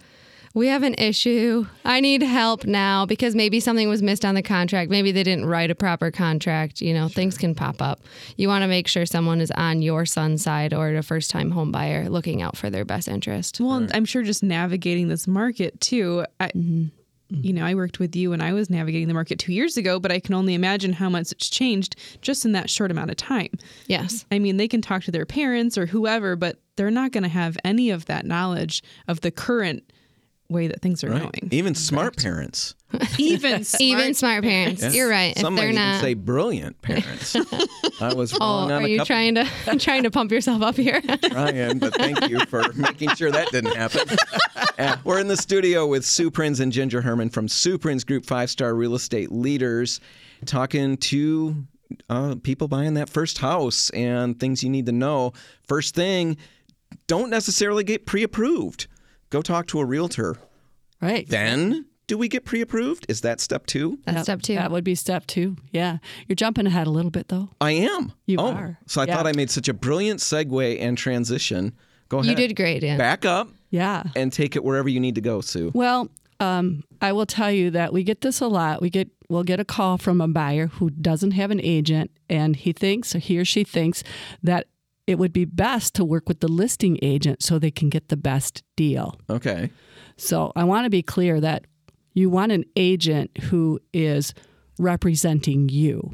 we 0.53 0.67
have 0.67 0.83
an 0.83 0.93
issue. 0.95 1.65
I 1.83 1.99
need 1.99 2.21
help 2.21 2.65
now 2.65 3.05
because 3.05 3.35
maybe 3.35 3.59
something 3.59 3.89
was 3.89 4.03
missed 4.03 4.23
on 4.23 4.35
the 4.35 4.43
contract. 4.43 4.91
Maybe 4.91 5.11
they 5.11 5.23
didn't 5.23 5.45
write 5.45 5.71
a 5.71 5.75
proper 5.75 6.11
contract. 6.11 6.81
You 6.81 6.93
know, 6.93 7.07
things 7.07 7.37
can 7.37 7.55
pop 7.55 7.81
up. 7.81 8.01
You 8.37 8.47
want 8.47 8.61
to 8.61 8.67
make 8.67 8.87
sure 8.87 9.05
someone 9.05 9.41
is 9.41 9.51
on 9.51 9.81
your 9.81 10.05
son's 10.05 10.43
side 10.43 10.73
or 10.73 10.95
a 10.95 11.03
first 11.03 11.31
time 11.31 11.51
home 11.51 11.71
buyer 11.71 12.07
looking 12.09 12.41
out 12.41 12.55
for 12.55 12.69
their 12.69 12.85
best 12.85 13.07
interest. 13.07 13.59
Well, 13.59 13.73
and 13.73 13.91
I'm 13.93 14.05
sure 14.05 14.21
just 14.21 14.43
navigating 14.43 15.07
this 15.07 15.27
market 15.27 15.79
too. 15.81 16.25
I, 16.39 16.47
mm-hmm. 16.49 16.85
You 17.29 17.53
know, 17.53 17.65
I 17.65 17.73
worked 17.73 17.99
with 17.99 18.15
you 18.15 18.29
when 18.29 18.41
I 18.41 18.53
was 18.53 18.69
navigating 18.69 19.07
the 19.07 19.13
market 19.15 19.39
two 19.39 19.53
years 19.53 19.75
ago, 19.75 19.99
but 19.99 20.11
I 20.11 20.19
can 20.19 20.35
only 20.35 20.53
imagine 20.53 20.93
how 20.93 21.09
much 21.09 21.31
it's 21.31 21.49
changed 21.49 21.95
just 22.21 22.45
in 22.45 22.51
that 22.51 22.69
short 22.69 22.91
amount 22.91 23.09
of 23.09 23.17
time. 23.17 23.49
Yes. 23.87 24.25
I 24.31 24.37
mean, 24.37 24.57
they 24.57 24.67
can 24.67 24.83
talk 24.83 25.01
to 25.03 25.11
their 25.11 25.25
parents 25.25 25.75
or 25.75 25.87
whoever, 25.87 26.35
but 26.35 26.59
they're 26.75 26.91
not 26.91 27.11
going 27.11 27.23
to 27.23 27.29
have 27.29 27.57
any 27.63 27.89
of 27.89 28.05
that 28.05 28.27
knowledge 28.27 28.83
of 29.07 29.21
the 29.21 29.31
current 29.31 29.83
way 30.49 30.67
that 30.67 30.81
things 30.81 31.03
are 31.03 31.09
right. 31.09 31.19
going. 31.21 31.49
Even 31.51 31.73
smart 31.75 32.17
parents. 32.17 32.75
Even 33.17 33.63
smart 33.63 33.81
Even 33.81 34.13
smart 34.13 34.43
parents. 34.43 34.93
You're 34.93 35.09
right. 35.09 35.35
Some 35.37 35.53
if 35.55 35.59
they're 35.59 35.69
might 35.69 35.75
not. 35.75 35.89
even 35.95 36.01
say 36.01 36.13
brilliant 36.13 36.79
parents. 36.81 37.35
I 38.01 38.13
was 38.13 38.33
Oh, 38.33 38.37
wrong 38.39 38.71
on 38.71 38.83
are 38.83 38.85
a 38.85 38.87
you 38.87 38.97
couple 38.97 39.07
trying 39.07 39.35
to 39.35 39.45
trying 39.79 40.03
to 40.03 40.11
pump 40.11 40.31
yourself 40.31 40.61
up 40.61 40.75
here? 40.75 41.01
I'm 41.07 41.17
trying, 41.19 41.79
but 41.79 41.95
thank 41.95 42.29
you 42.29 42.45
for 42.45 42.71
making 42.73 43.15
sure 43.15 43.31
that 43.31 43.49
didn't 43.51 43.75
happen. 43.75 44.15
Uh, 44.77 44.97
we're 45.03 45.19
in 45.19 45.27
the 45.27 45.37
studio 45.37 45.87
with 45.87 46.05
Sue 46.05 46.29
Prins 46.29 46.59
and 46.59 46.71
Ginger 46.71 47.01
Herman 47.01 47.29
from 47.29 47.47
Sue 47.47 47.77
Prins 47.79 48.03
Group 48.03 48.25
Five 48.25 48.49
Star 48.51 48.75
Real 48.75 48.93
Estate 48.95 49.31
Leaders, 49.31 49.99
talking 50.45 50.97
to 50.97 51.65
uh, 52.09 52.35
people 52.43 52.67
buying 52.67 52.93
that 52.95 53.09
first 53.09 53.39
house 53.39 53.89
and 53.91 54.39
things 54.39 54.63
you 54.63 54.69
need 54.69 54.85
to 54.85 54.91
know. 54.91 55.33
First 55.67 55.95
thing, 55.95 56.37
don't 57.07 57.29
necessarily 57.31 57.83
get 57.83 58.05
pre-approved. 58.05 58.87
Go 59.33 59.41
talk 59.41 59.65
to 59.69 59.79
a 59.79 59.85
realtor. 59.85 60.35
right 61.01 61.27
Then, 61.27 61.87
do 62.05 62.19
we 62.19 62.27
get 62.27 62.45
pre-approved? 62.45 63.07
Is 63.09 63.21
that 63.21 63.39
step 63.41 63.65
two? 63.65 63.97
That's 64.05 64.17
That- 64.17 64.23
step 64.25 64.41
two. 64.43 64.53
That 64.53 64.69
would 64.69 64.83
be 64.83 64.93
step 64.93 65.25
two. 65.25 65.55
Yeah. 65.71 65.97
You're 66.27 66.35
jumping 66.35 66.67
ahead 66.67 66.85
a 66.85 66.91
little 66.91 67.09
bit, 67.09 67.29
though. 67.29 67.49
I 67.59 67.71
am. 67.71 68.11
You 68.27 68.37
oh, 68.37 68.51
are. 68.51 68.77
So 68.85 69.01
I 69.01 69.05
Yeah. 69.07 69.15
thought 69.15 69.25
I 69.25 69.31
made 69.31 69.49
such 69.49 69.67
a 69.67 69.73
brilliant 69.73 70.19
segue 70.19 70.79
and 70.79 70.95
transition. 70.95 71.73
Go 72.09 72.19
ahead. 72.19 72.29
You 72.29 72.47
did 72.47 72.55
great, 72.55 72.81
Dan. 72.81 72.99
Back 72.99 73.25
up 73.25 73.49
Yeah. 73.71 74.03
and 74.15 74.31
take 74.31 74.55
it 74.55 74.63
wherever 74.63 74.87
you 74.87 74.99
need 74.99 75.15
to 75.15 75.21
go, 75.21 75.41
Sue. 75.41 75.71
Well, 75.73 76.09
um, 76.39 76.83
I 77.01 77.11
will 77.11 77.25
tell 77.25 77.51
you 77.51 77.71
that 77.71 77.91
we 77.91 78.03
get 78.03 78.21
this 78.21 78.39
a 78.39 78.47
lot. 78.47 78.83
We 78.83 78.91
get 78.91 79.09
we'll 79.29 79.43
get 79.43 79.59
a 79.59 79.65
call 79.65 79.97
from 79.97 80.21
a 80.21 80.27
buyer 80.27 80.67
who 80.67 80.91
doesn't 80.91 81.31
have 81.31 81.49
an 81.49 81.59
agent, 81.59 82.11
and 82.29 82.55
he 82.55 82.71
thinks 82.71 83.15
or 83.15 83.19
he 83.19 83.39
or 83.39 83.45
she 83.45 83.63
thinks 83.63 84.03
that 84.43 84.67
it 85.07 85.19
would 85.19 85.33
be 85.33 85.45
best 85.45 85.93
to 85.95 86.05
work 86.05 86.27
with 86.27 86.39
the 86.39 86.47
listing 86.47 86.97
agent 87.01 87.43
so 87.43 87.59
they 87.59 87.71
can 87.71 87.89
get 87.89 88.09
the 88.09 88.17
best 88.17 88.63
deal. 88.75 89.19
Okay. 89.29 89.69
So 90.17 90.51
I 90.55 90.63
want 90.63 90.85
to 90.85 90.89
be 90.89 91.01
clear 91.01 91.41
that 91.41 91.65
you 92.13 92.29
want 92.29 92.51
an 92.51 92.63
agent 92.75 93.37
who 93.37 93.79
is 93.93 94.33
representing 94.79 95.69
you. 95.69 96.11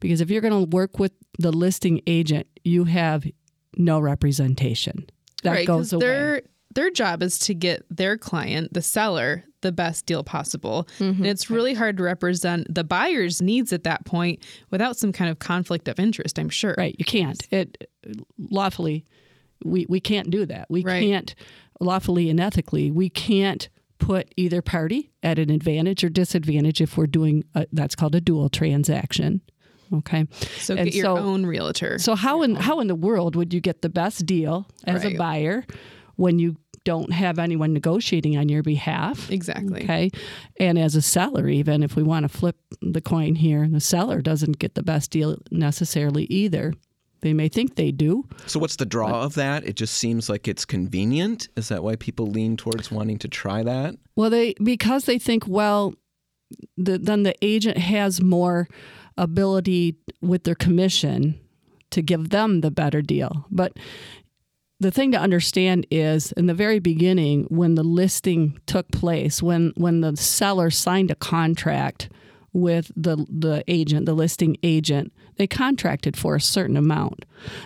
Because 0.00 0.20
if 0.20 0.30
you're 0.30 0.42
going 0.42 0.66
to 0.66 0.70
work 0.70 0.98
with 0.98 1.12
the 1.38 1.52
listing 1.52 2.00
agent, 2.06 2.46
you 2.64 2.84
have 2.84 3.24
no 3.76 4.00
representation. 4.00 5.06
That 5.42 5.50
right, 5.52 5.66
goes 5.66 5.92
away. 5.92 6.00
their 6.00 6.42
their 6.74 6.90
job 6.90 7.22
is 7.22 7.38
to 7.40 7.54
get 7.54 7.84
their 7.90 8.18
client, 8.18 8.72
the 8.74 8.82
seller, 8.82 9.44
the 9.62 9.72
best 9.72 10.06
deal 10.06 10.22
possible. 10.22 10.88
Mm-hmm. 10.98 11.22
And 11.22 11.26
it's 11.26 11.50
really 11.50 11.74
hard 11.74 11.96
to 11.96 12.02
represent 12.02 12.72
the 12.72 12.84
buyer's 12.84 13.40
needs 13.40 13.72
at 13.72 13.84
that 13.84 14.04
point 14.04 14.42
without 14.70 14.96
some 14.96 15.12
kind 15.12 15.30
of 15.30 15.38
conflict 15.38 15.88
of 15.88 15.98
interest, 15.98 16.38
I'm 16.38 16.48
sure. 16.48 16.74
Right, 16.76 16.94
you 16.98 17.04
can't. 17.04 17.40
It 17.50 17.90
lawfully 18.50 19.04
we 19.64 19.86
we 19.88 19.98
can't 20.00 20.30
do 20.30 20.46
that. 20.46 20.66
We 20.70 20.82
Right. 20.84 21.02
can't 21.02 21.34
lawfully 21.80 22.30
and 22.30 22.38
ethically. 22.40 22.90
We 22.90 23.08
can't 23.10 23.68
put 23.98 24.32
either 24.36 24.62
party 24.62 25.10
at 25.24 25.38
an 25.40 25.50
advantage 25.50 26.04
or 26.04 26.08
disadvantage 26.08 26.80
if 26.80 26.96
we're 26.96 27.08
doing 27.08 27.42
a, 27.56 27.66
that's 27.72 27.96
called 27.96 28.14
a 28.14 28.20
dual 28.20 28.48
transaction. 28.48 29.40
Okay. 29.92 30.26
So 30.58 30.76
And 30.76 30.84
get 30.84 30.94
your 30.94 31.04
so- 31.06 31.16
own 31.16 31.44
realtor. 31.46 31.98
So 31.98 32.14
how 32.14 32.42
in 32.42 32.54
how 32.54 32.78
in 32.80 32.86
the 32.86 32.94
world 32.94 33.34
would 33.34 33.52
you 33.52 33.60
get 33.60 33.82
the 33.82 33.88
best 33.88 34.24
deal 34.26 34.68
as 34.84 35.04
a 35.04 35.16
buyer 35.16 35.64
when 36.16 36.38
you 36.38 36.56
don't 36.84 37.12
have 37.12 37.38
anyone 37.40 37.72
negotiating 37.72 38.36
on 38.36 38.48
your 38.48 38.62
behalf? 38.62 39.28
exactly. 39.30 39.82
Okay. 39.82 40.10
And 40.60 40.78
as 40.78 40.94
a 40.94 41.02
seller, 41.02 41.48
even 41.48 41.82
if 41.82 41.96
we 41.96 42.02
want 42.04 42.22
to 42.24 42.28
flip 42.28 42.56
the 42.80 43.00
coin 43.00 43.34
here, 43.34 43.66
the 43.68 43.80
seller 43.80 44.20
doesn't 44.20 44.58
get 44.60 44.74
the 44.76 44.82
best 44.84 45.10
deal 45.10 45.36
necessarily 45.50 46.24
either. 46.26 46.72
They 47.20 47.32
may 47.32 47.48
think 47.48 47.74
they 47.74 47.90
do. 47.90 48.24
So 48.46 48.60
what's 48.60 48.76
the 48.76 48.86
draw 48.86 49.22
of 49.22 49.34
that? 49.34 49.64
It 49.64 49.74
just 49.76 49.94
seems 49.94 50.28
like 50.28 50.46
it's 50.46 50.64
convenient. 50.64 51.48
Is 51.56 51.68
that 51.68 51.82
why 51.82 51.96
people 51.96 52.26
lean 52.26 52.56
towards 52.56 52.90
wanting 52.90 53.18
to 53.18 53.28
try 53.28 53.62
that? 53.62 53.96
Well, 54.16 54.30
they 54.30 54.54
because 54.62 55.04
they 55.04 55.18
think 55.18 55.46
well, 55.46 55.94
the, 56.76 56.98
then 56.98 57.24
the 57.24 57.34
agent 57.42 57.78
has 57.78 58.20
more 58.20 58.68
ability 59.16 59.96
with 60.20 60.44
their 60.44 60.54
commission 60.54 61.38
to 61.90 62.02
give 62.02 62.30
them 62.30 62.60
the 62.60 62.70
better 62.70 63.02
deal. 63.02 63.46
But 63.50 63.72
the 64.80 64.90
thing 64.90 65.10
to 65.12 65.18
understand 65.18 65.86
is 65.90 66.30
in 66.32 66.46
the 66.46 66.54
very 66.54 66.78
beginning 66.78 67.46
when 67.50 67.74
the 67.74 67.82
listing 67.82 68.60
took 68.66 68.90
place, 68.92 69.42
when 69.42 69.72
when 69.76 70.02
the 70.02 70.16
seller 70.16 70.70
signed 70.70 71.10
a 71.10 71.16
contract 71.16 72.08
with 72.60 72.90
the 72.96 73.16
the 73.28 73.64
agent, 73.68 74.06
the 74.06 74.14
listing 74.14 74.56
agent, 74.62 75.12
they 75.36 75.46
contracted 75.46 76.16
for 76.16 76.36
a 76.36 76.40
certain 76.40 76.76
amount. 76.76 77.24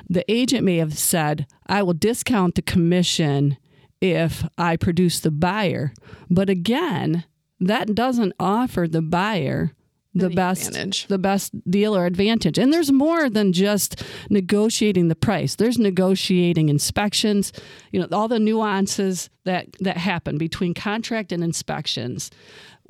The 0.08 0.24
agent 0.30 0.64
may 0.64 0.76
have 0.76 0.96
said, 0.98 1.46
"I 1.66 1.82
will 1.82 1.94
discount 1.94 2.54
the 2.54 2.62
commission 2.62 3.56
if 4.00 4.44
I 4.58 4.76
produce 4.76 5.20
the 5.20 5.30
buyer." 5.30 5.92
But 6.30 6.48
again, 6.50 7.24
that 7.60 7.94
doesn't 7.94 8.32
offer 8.38 8.86
the 8.88 9.02
buyer 9.02 9.72
the 10.14 10.26
Any 10.26 10.34
best 10.34 10.68
advantage. 10.68 11.06
the 11.06 11.18
best 11.18 11.52
deal 11.70 11.96
or 11.96 12.04
advantage. 12.04 12.58
And 12.58 12.70
there's 12.70 12.92
more 12.92 13.30
than 13.30 13.52
just 13.52 14.02
negotiating 14.28 15.08
the 15.08 15.14
price. 15.14 15.54
There's 15.54 15.78
negotiating 15.78 16.68
inspections, 16.68 17.50
you 17.92 18.00
know, 18.00 18.06
all 18.12 18.28
the 18.28 18.38
nuances 18.38 19.30
that 19.44 19.68
that 19.80 19.96
happen 19.96 20.36
between 20.36 20.74
contract 20.74 21.32
and 21.32 21.42
inspections 21.42 22.30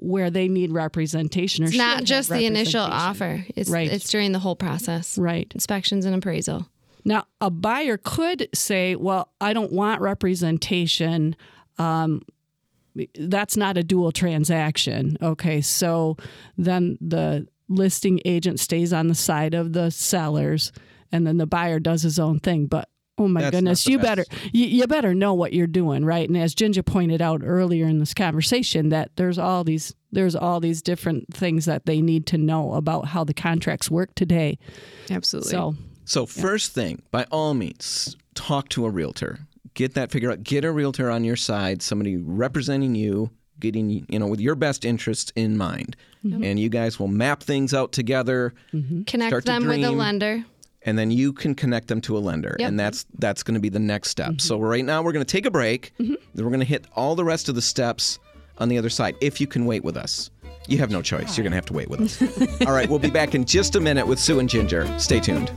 where 0.03 0.31
they 0.31 0.49
need 0.49 0.73
representation 0.73 1.65
or 1.65 1.69
It's 1.69 1.77
not 1.77 2.05
just 2.05 2.29
the 2.29 2.45
initial 2.45 2.81
offer. 2.83 3.45
It's 3.55 3.71
Right. 3.71 3.91
it's 3.91 4.09
during 4.11 4.33
the 4.33 4.39
whole 4.41 4.57
process. 4.57 5.17
Right. 5.17 5.51
Inspections 5.55 6.05
and 6.05 6.15
appraisal. 6.15 6.67
Now, 7.05 7.25
a 7.41 7.51
buyer 7.51 7.97
could 7.97 8.49
say, 8.55 8.95
"Well, 8.97 9.33
I 9.41 9.53
don't 9.53 9.73
want 9.73 10.01
representation. 10.01 11.35
Um, 11.79 12.23
that's 13.19 13.57
not 13.57 13.77
a 13.77 13.83
dual 13.83 14.13
transaction." 14.13 15.17
Okay, 15.23 15.61
so 15.61 16.17
then 16.59 16.99
the 17.01 17.47
listing 17.69 18.21
agent 18.25 18.61
stays 18.61 18.93
on 18.93 19.09
the 19.09 19.15
side 19.15 19.55
of 19.55 19.73
the 19.73 19.91
sellers, 19.91 20.73
and 21.11 21.27
then 21.27 21.39
the 21.39 21.47
buyer 21.47 21.81
does 21.81 22.03
his 22.03 22.19
own 22.19 22.39
thing. 22.39 22.67
But 22.67 22.89
oh 23.19 23.29
my 23.29 23.43
That's 23.43 23.57
goodness, 23.57 23.87
you 23.87 23.99
best. 23.99 24.07
better 24.07 24.25
you, 24.53 24.67
you 24.67 24.87
better 24.87 25.15
know 25.15 25.35
what 25.35 25.53
you're 25.53 25.67
doing, 25.67 26.05
right? 26.05 26.29
And 26.29 26.37
as 26.37 26.55
Ginger 26.55 26.83
pointed 26.83 27.21
out 27.21 27.43
earlier 27.45 27.87
in 27.87 27.99
this 27.99 28.15
conversation, 28.15 28.89
that 28.91 29.11
there's 29.17 29.39
all 29.39 29.65
these 29.65 29.95
there's 30.11 30.37
all 30.37 30.61
these 30.61 30.83
different 30.83 31.33
things 31.33 31.65
that 31.65 31.87
they 31.87 32.01
need 32.01 32.27
to 32.29 32.39
know 32.39 32.75
about 32.75 33.07
how 33.07 33.25
the 33.25 33.35
contracts 33.35 33.91
work 33.91 34.15
today. 34.15 34.59
Absolutely. 35.11 35.51
So 35.51 35.75
So 36.05 36.27
first 36.27 36.73
thing, 36.73 37.03
by 37.11 37.25
all 37.31 37.55
means, 37.55 38.17
talk 38.35 38.69
to 38.71 38.87
a 38.87 38.91
realtor. 38.91 39.39
Get 39.75 39.95
that 39.95 40.11
figured 40.11 40.33
out. 40.33 40.43
Get 40.43 40.65
a 40.65 40.73
realtor 40.73 41.11
on 41.11 41.25
your 41.25 41.37
side, 41.37 41.81
somebody 41.81 42.17
representing 42.17 42.95
you, 42.95 43.31
getting 43.59 44.05
you 44.09 44.19
know 44.19 44.27
with 44.27 44.41
your 44.41 44.55
best 44.55 44.85
interests 44.85 45.33
in 45.35 45.57
mind, 45.57 45.97
mm-hmm. 46.25 46.45
and 46.45 46.61
you 46.61 46.69
guys 46.69 46.99
will 46.99 47.09
map 47.09 47.43
things 47.43 47.73
out 47.73 47.93
together. 47.93 48.53
Mm-hmm. 48.75 49.03
Connect 49.05 49.31
Start 49.31 49.47
to 49.47 49.53
them 49.53 49.67
with 49.67 49.83
a 49.85 49.91
lender. 49.91 50.45
And 50.85 50.99
then 50.99 51.11
you 51.11 51.33
can 51.33 51.55
connect 51.55 51.89
them 51.89 52.01
to 52.03 52.17
a 52.17 52.21
lender 52.21 52.57
Yep. 52.59 52.69
and 52.69 52.81
that's 52.81 53.07
that's 53.19 53.43
going 53.43 53.55
to 53.55 53.61
be 53.61 53.69
the 53.69 53.79
next 53.79 54.11
step. 54.11 54.41
So 54.41 54.57
mm-hmm. 54.57 54.65
right 54.65 54.85
now 54.85 55.03
we're 55.03 55.13
going 55.13 55.25
to 55.25 55.31
take 55.31 55.47
a 55.47 55.51
break. 55.51 55.93
Mm-hmm. 56.01 56.15
Then 56.35 56.45
we're 56.45 56.51
going 56.51 56.61
to 56.61 56.67
hit 56.67 56.87
all 56.95 57.15
the 57.15 57.25
rest 57.25 57.49
of 57.49 57.55
the 57.55 57.63
steps 57.63 58.19
on 58.59 58.69
the 58.69 58.79
other 58.79 58.91
side 58.91 59.17
if 59.21 59.41
you 59.41 59.47
can 59.47 59.67
wait 59.67 59.85
with 59.85 59.97
us. 59.97 60.31
You 60.69 60.79
have 60.79 60.91
no 60.91 61.03
choice. 61.03 61.37
You're 61.37 61.43
going 61.43 61.53
to 61.53 61.57
have 61.57 61.67
to 61.67 61.73
wait 61.73 61.89
with 61.89 62.01
us. 62.03 62.61
All 62.67 62.73
right 62.73 62.89
we'll 62.89 63.01
be 63.01 63.11
back 63.11 63.35
in 63.35 63.45
just 63.45 63.75
a 63.75 63.81
minute 63.81 64.07
with 64.07 64.21
sue 64.21 64.39
and 64.39 64.49
ginger. 64.49 64.87
Stay 64.99 65.19
tuned 65.19 65.51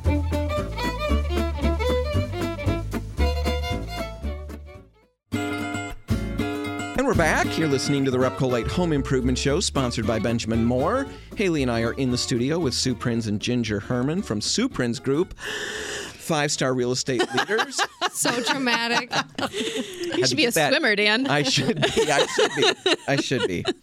back. 7.17 7.57
You're 7.57 7.67
listening 7.69 8.03
to 8.05 8.11
the 8.11 8.17
Repcolite 8.17 8.67
Home 8.71 8.91
Improvement 8.91 9.37
Show, 9.37 9.59
sponsored 9.59 10.05
by 10.05 10.19
Benjamin 10.19 10.65
Moore. 10.65 11.07
Haley 11.35 11.61
and 11.61 11.71
I 11.71 11.81
are 11.81 11.93
in 11.93 12.11
the 12.11 12.17
studio 12.17 12.59
with 12.59 12.73
Sue 12.73 12.93
Prins 12.95 13.27
and 13.27 13.39
Ginger 13.39 13.79
Herman 13.79 14.21
from 14.21 14.41
Sue 14.41 14.67
Prins 14.67 14.99
Group, 14.99 15.37
five 15.37 16.51
star 16.51 16.73
real 16.73 16.91
estate 16.91 17.23
leaders. 17.37 17.79
So 18.11 18.43
dramatic. 18.43 19.13
you 19.51 20.25
should 20.27 20.35
be 20.37 20.45
a 20.45 20.51
that- 20.51 20.71
swimmer, 20.73 20.95
Dan. 20.95 21.27
I 21.27 21.43
should 21.43 21.81
be. 21.81 22.11
I 22.11 22.25
should 22.25 22.51
be. 22.55 22.95
I 23.07 23.15
should 23.17 23.47
be. 23.47 23.65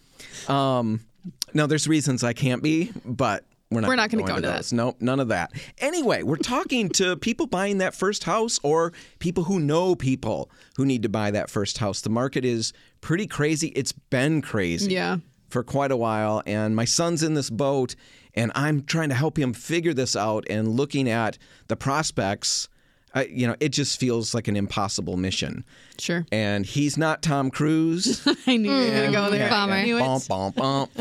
Um, 0.49 0.99
no, 1.53 1.67
there's 1.67 1.87
reasons 1.87 2.21
I 2.21 2.33
can't 2.33 2.61
be, 2.61 2.91
but 3.05 3.45
we're 3.71 3.81
not. 3.81 3.87
We're 3.87 3.95
not 3.95 4.09
gonna 4.09 4.23
gonna 4.23 4.33
go 4.33 4.37
into 4.37 4.47
that. 4.49 4.57
those. 4.57 4.73
Nope, 4.73 4.97
none 4.99 5.19
of 5.19 5.29
that. 5.29 5.51
Anyway, 5.79 6.23
we're 6.23 6.35
talking 6.37 6.89
to 6.89 7.15
people 7.17 7.47
buying 7.47 7.79
that 7.79 7.95
first 7.95 8.23
house 8.23 8.59
or 8.63 8.93
people 9.19 9.45
who 9.45 9.59
know 9.59 9.95
people 9.95 10.51
who 10.77 10.85
need 10.85 11.01
to 11.03 11.09
buy 11.09 11.31
that 11.31 11.49
first 11.49 11.79
house. 11.79 12.01
The 12.01 12.09
market 12.09 12.45
is 12.45 12.73
pretty 13.01 13.27
crazy. 13.27 13.69
It's 13.69 13.91
been 13.91 14.41
crazy. 14.41 14.93
Yeah. 14.93 15.17
For 15.49 15.63
quite 15.63 15.91
a 15.91 15.97
while, 15.97 16.41
and 16.47 16.75
my 16.75 16.85
son's 16.85 17.21
in 17.21 17.35
this 17.35 17.51
boat, 17.51 17.95
and 18.33 18.51
I'm 18.55 18.83
trying 18.83 19.09
to 19.09 19.15
help 19.15 19.37
him 19.37 19.53
figure 19.53 19.93
this 19.93 20.15
out. 20.15 20.45
And 20.49 20.67
looking 20.67 21.07
at 21.07 21.37
the 21.67 21.75
prospects, 21.75 22.69
I, 23.13 23.25
you 23.25 23.45
know, 23.45 23.55
it 23.59 23.69
just 23.69 23.99
feels 23.99 24.33
like 24.33 24.47
an 24.47 24.55
impossible 24.55 25.17
mission. 25.17 25.63
Sure. 25.99 26.25
And 26.31 26.65
he's 26.65 26.97
not 26.97 27.21
Tom 27.21 27.51
Cruise. 27.51 28.27
I 28.47 28.57
knew 28.57 28.71
you 28.71 28.77
were 28.77 28.85
going 28.85 29.01
to 29.01 29.07
mm, 29.09 29.11
go 29.11 29.29
there. 29.29 29.49
Bummer. 29.49 29.73
I 29.73 29.83
knew 29.83 29.97
it. 29.97 30.01
Bump, 30.01 30.27
bump, 30.27 30.55
bump. 30.55 30.91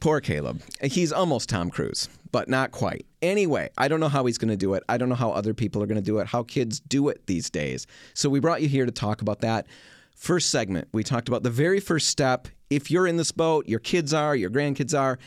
Poor 0.00 0.20
Caleb. 0.20 0.60
He's 0.82 1.12
almost 1.12 1.48
Tom 1.48 1.70
Cruise, 1.70 2.08
but 2.30 2.48
not 2.48 2.72
quite. 2.72 3.06
Anyway, 3.22 3.70
I 3.78 3.88
don't 3.88 4.00
know 4.00 4.08
how 4.08 4.26
he's 4.26 4.36
going 4.36 4.50
to 4.50 4.56
do 4.56 4.74
it. 4.74 4.82
I 4.88 4.98
don't 4.98 5.08
know 5.08 5.14
how 5.14 5.30
other 5.30 5.54
people 5.54 5.82
are 5.82 5.86
going 5.86 5.96
to 5.96 6.02
do 6.02 6.18
it, 6.18 6.26
how 6.26 6.42
kids 6.42 6.80
do 6.80 7.08
it 7.08 7.26
these 7.26 7.48
days. 7.48 7.86
So 8.12 8.28
we 8.28 8.40
brought 8.40 8.60
you 8.60 8.68
here 8.68 8.84
to 8.84 8.92
talk 8.92 9.22
about 9.22 9.40
that. 9.40 9.66
First 10.14 10.50
segment, 10.50 10.88
we 10.92 11.02
talked 11.02 11.28
about 11.28 11.42
the 11.42 11.50
very 11.50 11.80
first 11.80 12.08
step. 12.08 12.48
If 12.68 12.90
you're 12.90 13.06
in 13.06 13.16
this 13.16 13.32
boat, 13.32 13.66
your 13.66 13.80
kids 13.80 14.12
are, 14.12 14.36
your 14.36 14.50
grandkids 14.50 14.98
are, 14.98 15.18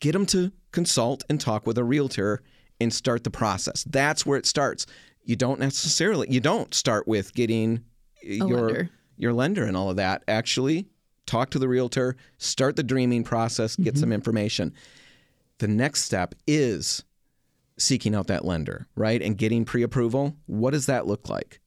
get 0.00 0.12
them 0.12 0.26
to 0.26 0.52
consult 0.70 1.24
and 1.30 1.40
talk 1.40 1.66
with 1.66 1.78
a 1.78 1.84
realtor 1.84 2.42
and 2.80 2.92
start 2.92 3.24
the 3.24 3.30
process. 3.30 3.84
That's 3.84 4.26
where 4.26 4.38
it 4.38 4.46
starts. 4.46 4.86
You 5.24 5.36
don't 5.36 5.58
necessarily, 5.60 6.26
you 6.30 6.40
don't 6.40 6.72
start 6.74 7.08
with 7.08 7.34
getting 7.34 7.84
your 8.22 8.66
lender. 8.68 8.90
your 9.16 9.32
lender 9.32 9.64
and 9.64 9.76
all 9.76 9.90
of 9.90 9.96
that. 9.96 10.22
Actually, 10.28 10.86
talk 11.26 11.50
to 11.50 11.58
the 11.58 11.68
realtor, 11.68 12.16
start 12.38 12.76
the 12.76 12.82
dreaming 12.82 13.24
process, 13.24 13.76
get 13.76 13.96
some 13.96 14.12
information. 14.12 14.72
The 15.58 15.68
next 15.68 16.04
step 16.04 16.34
is 16.46 17.04
seeking 17.78 18.14
out 18.14 18.26
that 18.28 18.44
lender, 18.44 18.86
right? 18.96 19.20
And 19.22 19.36
getting 19.38 19.64
pre-approval. 19.64 20.36
What 20.46 20.72
does 20.72 20.86
that 20.86 21.06
look 21.06 21.28
like? 21.28 21.60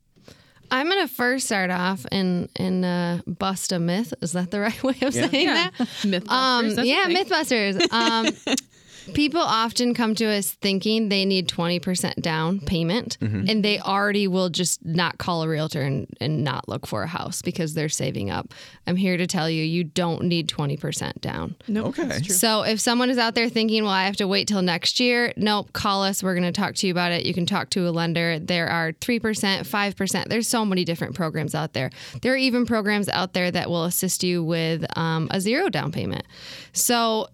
I'm 0.69 0.89
gonna 0.89 1.07
first 1.07 1.45
start 1.45 1.71
off 1.71 2.05
and 2.11 2.49
and 2.57 2.83
uh, 2.83 3.19
bust 3.25 3.71
a 3.71 3.79
myth. 3.79 4.13
Is 4.21 4.33
that 4.33 4.51
the 4.51 4.59
right 4.67 4.83
way 4.83 4.97
of 5.01 5.13
saying 5.13 5.47
Yeah. 5.47 5.69
that? 5.77 5.87
Mythbusters. 6.03 6.77
Um, 6.77 6.85
yeah, 6.85 7.05
thing. 7.05 7.15
Mythbusters. 7.17 7.91
Um, 7.93 8.27
people 9.13 9.41
often 9.41 9.93
come 9.93 10.15
to 10.15 10.25
us 10.25 10.51
thinking 10.51 11.09
they 11.09 11.25
need 11.25 11.47
20% 11.47 12.21
down 12.21 12.59
payment 12.59 13.17
Mm-hmm. 13.21 13.45
and 13.49 13.63
they 13.63 13.79
already 13.79 14.27
will 14.27 14.49
just 14.49 14.83
not 14.85 15.17
call 15.17 15.43
a 15.43 15.47
realtor 15.47 15.81
and, 15.81 16.07
and 16.21 16.43
not 16.43 16.67
look 16.69 16.85
for 16.85 17.03
a 17.03 17.07
house 17.07 17.41
because 17.41 17.73
they're 17.73 17.89
saving 17.89 18.29
up. 18.29 18.53
I'm 18.85 18.95
here 18.95 19.17
to 19.17 19.25
tell 19.27 19.49
you, 19.49 19.63
you 19.63 19.83
don't 19.83 20.23
need 20.23 20.47
20% 20.49 21.21
down. 21.21 21.55
Nope, 21.67 21.97
Okay. 21.99 22.21
So 22.23 22.63
if 22.63 22.79
someone 22.79 23.09
is 23.09 23.17
out 23.17 23.33
there 23.35 23.49
thinking, 23.49 23.83
well, 23.83 23.91
I 23.93 24.05
have 24.05 24.17
to 24.17 24.27
wait 24.27 24.47
till 24.47 24.61
next 24.61 24.99
year, 24.99 25.33
nope, 25.37 25.73
call 25.73 26.03
us. 26.03 26.21
We're 26.21 26.33
going 26.35 26.51
to 26.51 26.51
talk 26.51 26.75
to 26.75 26.87
you 26.87 26.91
about 26.91 27.11
it. 27.11 27.25
You 27.25 27.33
can 27.33 27.45
talk 27.45 27.69
to 27.71 27.87
a 27.87 27.91
lender. 27.91 28.39
There 28.39 28.67
are 28.67 28.91
3%, 28.93 29.19
5%. 29.21 30.25
There's 30.27 30.47
so 30.47 30.65
many 30.65 30.83
different 30.85 31.15
programs 31.15 31.55
out 31.55 31.73
there. 31.73 31.89
There 32.21 32.33
are 32.33 32.37
even 32.37 32.65
programs 32.65 33.09
out 33.09 33.33
there 33.33 33.49
that 33.51 33.69
will 33.69 33.85
assist 33.85 34.23
you 34.23 34.43
with 34.43 34.85
um, 34.97 35.27
a 35.31 35.39
zero 35.41 35.69
down 35.69 35.91
payment. 35.91 36.25
So 36.73 37.23
f- 37.23 37.29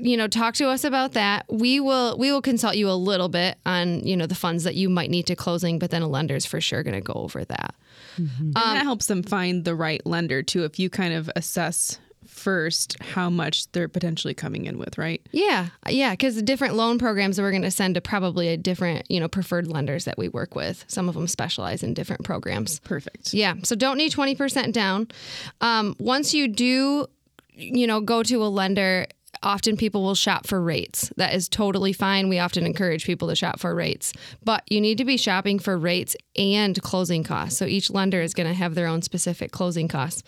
you 0.00 0.16
know 0.16 0.26
talk 0.26 0.54
to 0.54 0.68
us 0.68 0.84
about 0.84 1.12
that 1.12 1.44
we 1.50 1.80
will 1.80 2.16
we 2.18 2.32
will 2.32 2.42
consult 2.42 2.76
you 2.76 2.88
a 2.88 2.92
little 2.92 3.28
bit 3.28 3.58
on 3.66 4.00
you 4.00 4.16
know 4.16 4.26
the 4.26 4.34
funds 4.34 4.64
that 4.64 4.74
you 4.74 4.88
might 4.88 5.10
need 5.10 5.26
to 5.26 5.36
closing 5.36 5.78
but 5.78 5.90
then 5.90 6.02
a 6.02 6.08
lender's 6.08 6.46
for 6.46 6.60
sure 6.60 6.82
going 6.82 6.94
to 6.94 7.00
go 7.00 7.12
over 7.14 7.44
that 7.44 7.74
And 8.18 8.54
that 8.54 8.82
helps 8.84 9.06
them 9.06 9.22
find 9.22 9.64
the 9.64 9.74
right 9.74 10.04
lender 10.06 10.42
too. 10.42 10.64
If 10.64 10.78
you 10.78 10.88
kind 10.88 11.14
of 11.14 11.30
assess 11.36 11.98
first 12.26 12.96
how 13.00 13.30
much 13.30 13.70
they're 13.72 13.88
potentially 13.88 14.34
coming 14.34 14.66
in 14.66 14.78
with, 14.78 14.98
right? 14.98 15.20
Yeah, 15.32 15.68
yeah, 15.88 16.12
because 16.12 16.34
the 16.34 16.42
different 16.42 16.74
loan 16.74 16.98
programs 16.98 17.36
that 17.36 17.42
we're 17.42 17.50
going 17.50 17.62
to 17.62 17.70
send 17.70 17.94
to 17.94 18.00
probably 18.00 18.48
a 18.48 18.56
different, 18.56 19.10
you 19.10 19.20
know, 19.20 19.28
preferred 19.28 19.68
lenders 19.68 20.04
that 20.04 20.18
we 20.18 20.28
work 20.28 20.54
with. 20.54 20.84
Some 20.88 21.08
of 21.08 21.14
them 21.14 21.28
specialize 21.28 21.82
in 21.82 21.94
different 21.94 22.24
programs. 22.24 22.80
Perfect. 22.80 23.32
Yeah, 23.32 23.54
so 23.62 23.76
don't 23.76 23.96
need 23.96 24.12
twenty 24.12 24.34
percent 24.34 24.74
down. 24.74 25.08
Um, 25.60 25.94
once 25.98 26.34
you 26.34 26.48
do 26.48 27.06
you 27.58 27.86
know, 27.86 28.00
go 28.00 28.22
to 28.22 28.44
a 28.44 28.48
lender, 28.48 29.06
often 29.42 29.76
people 29.76 30.02
will 30.02 30.14
shop 30.14 30.46
for 30.46 30.60
rates. 30.60 31.12
That 31.16 31.34
is 31.34 31.48
totally 31.48 31.92
fine. 31.92 32.28
We 32.28 32.38
often 32.38 32.66
encourage 32.66 33.04
people 33.04 33.28
to 33.28 33.36
shop 33.36 33.60
for 33.60 33.74
rates, 33.74 34.12
but 34.44 34.62
you 34.70 34.80
need 34.80 34.98
to 34.98 35.04
be 35.04 35.16
shopping 35.16 35.58
for 35.58 35.76
rates 35.76 36.16
and 36.36 36.80
closing 36.82 37.24
costs. 37.24 37.58
So 37.58 37.64
each 37.64 37.90
lender 37.90 38.20
is 38.20 38.34
going 38.34 38.48
to 38.48 38.54
have 38.54 38.74
their 38.74 38.86
own 38.86 39.02
specific 39.02 39.52
closing 39.52 39.88
costs. 39.88 40.22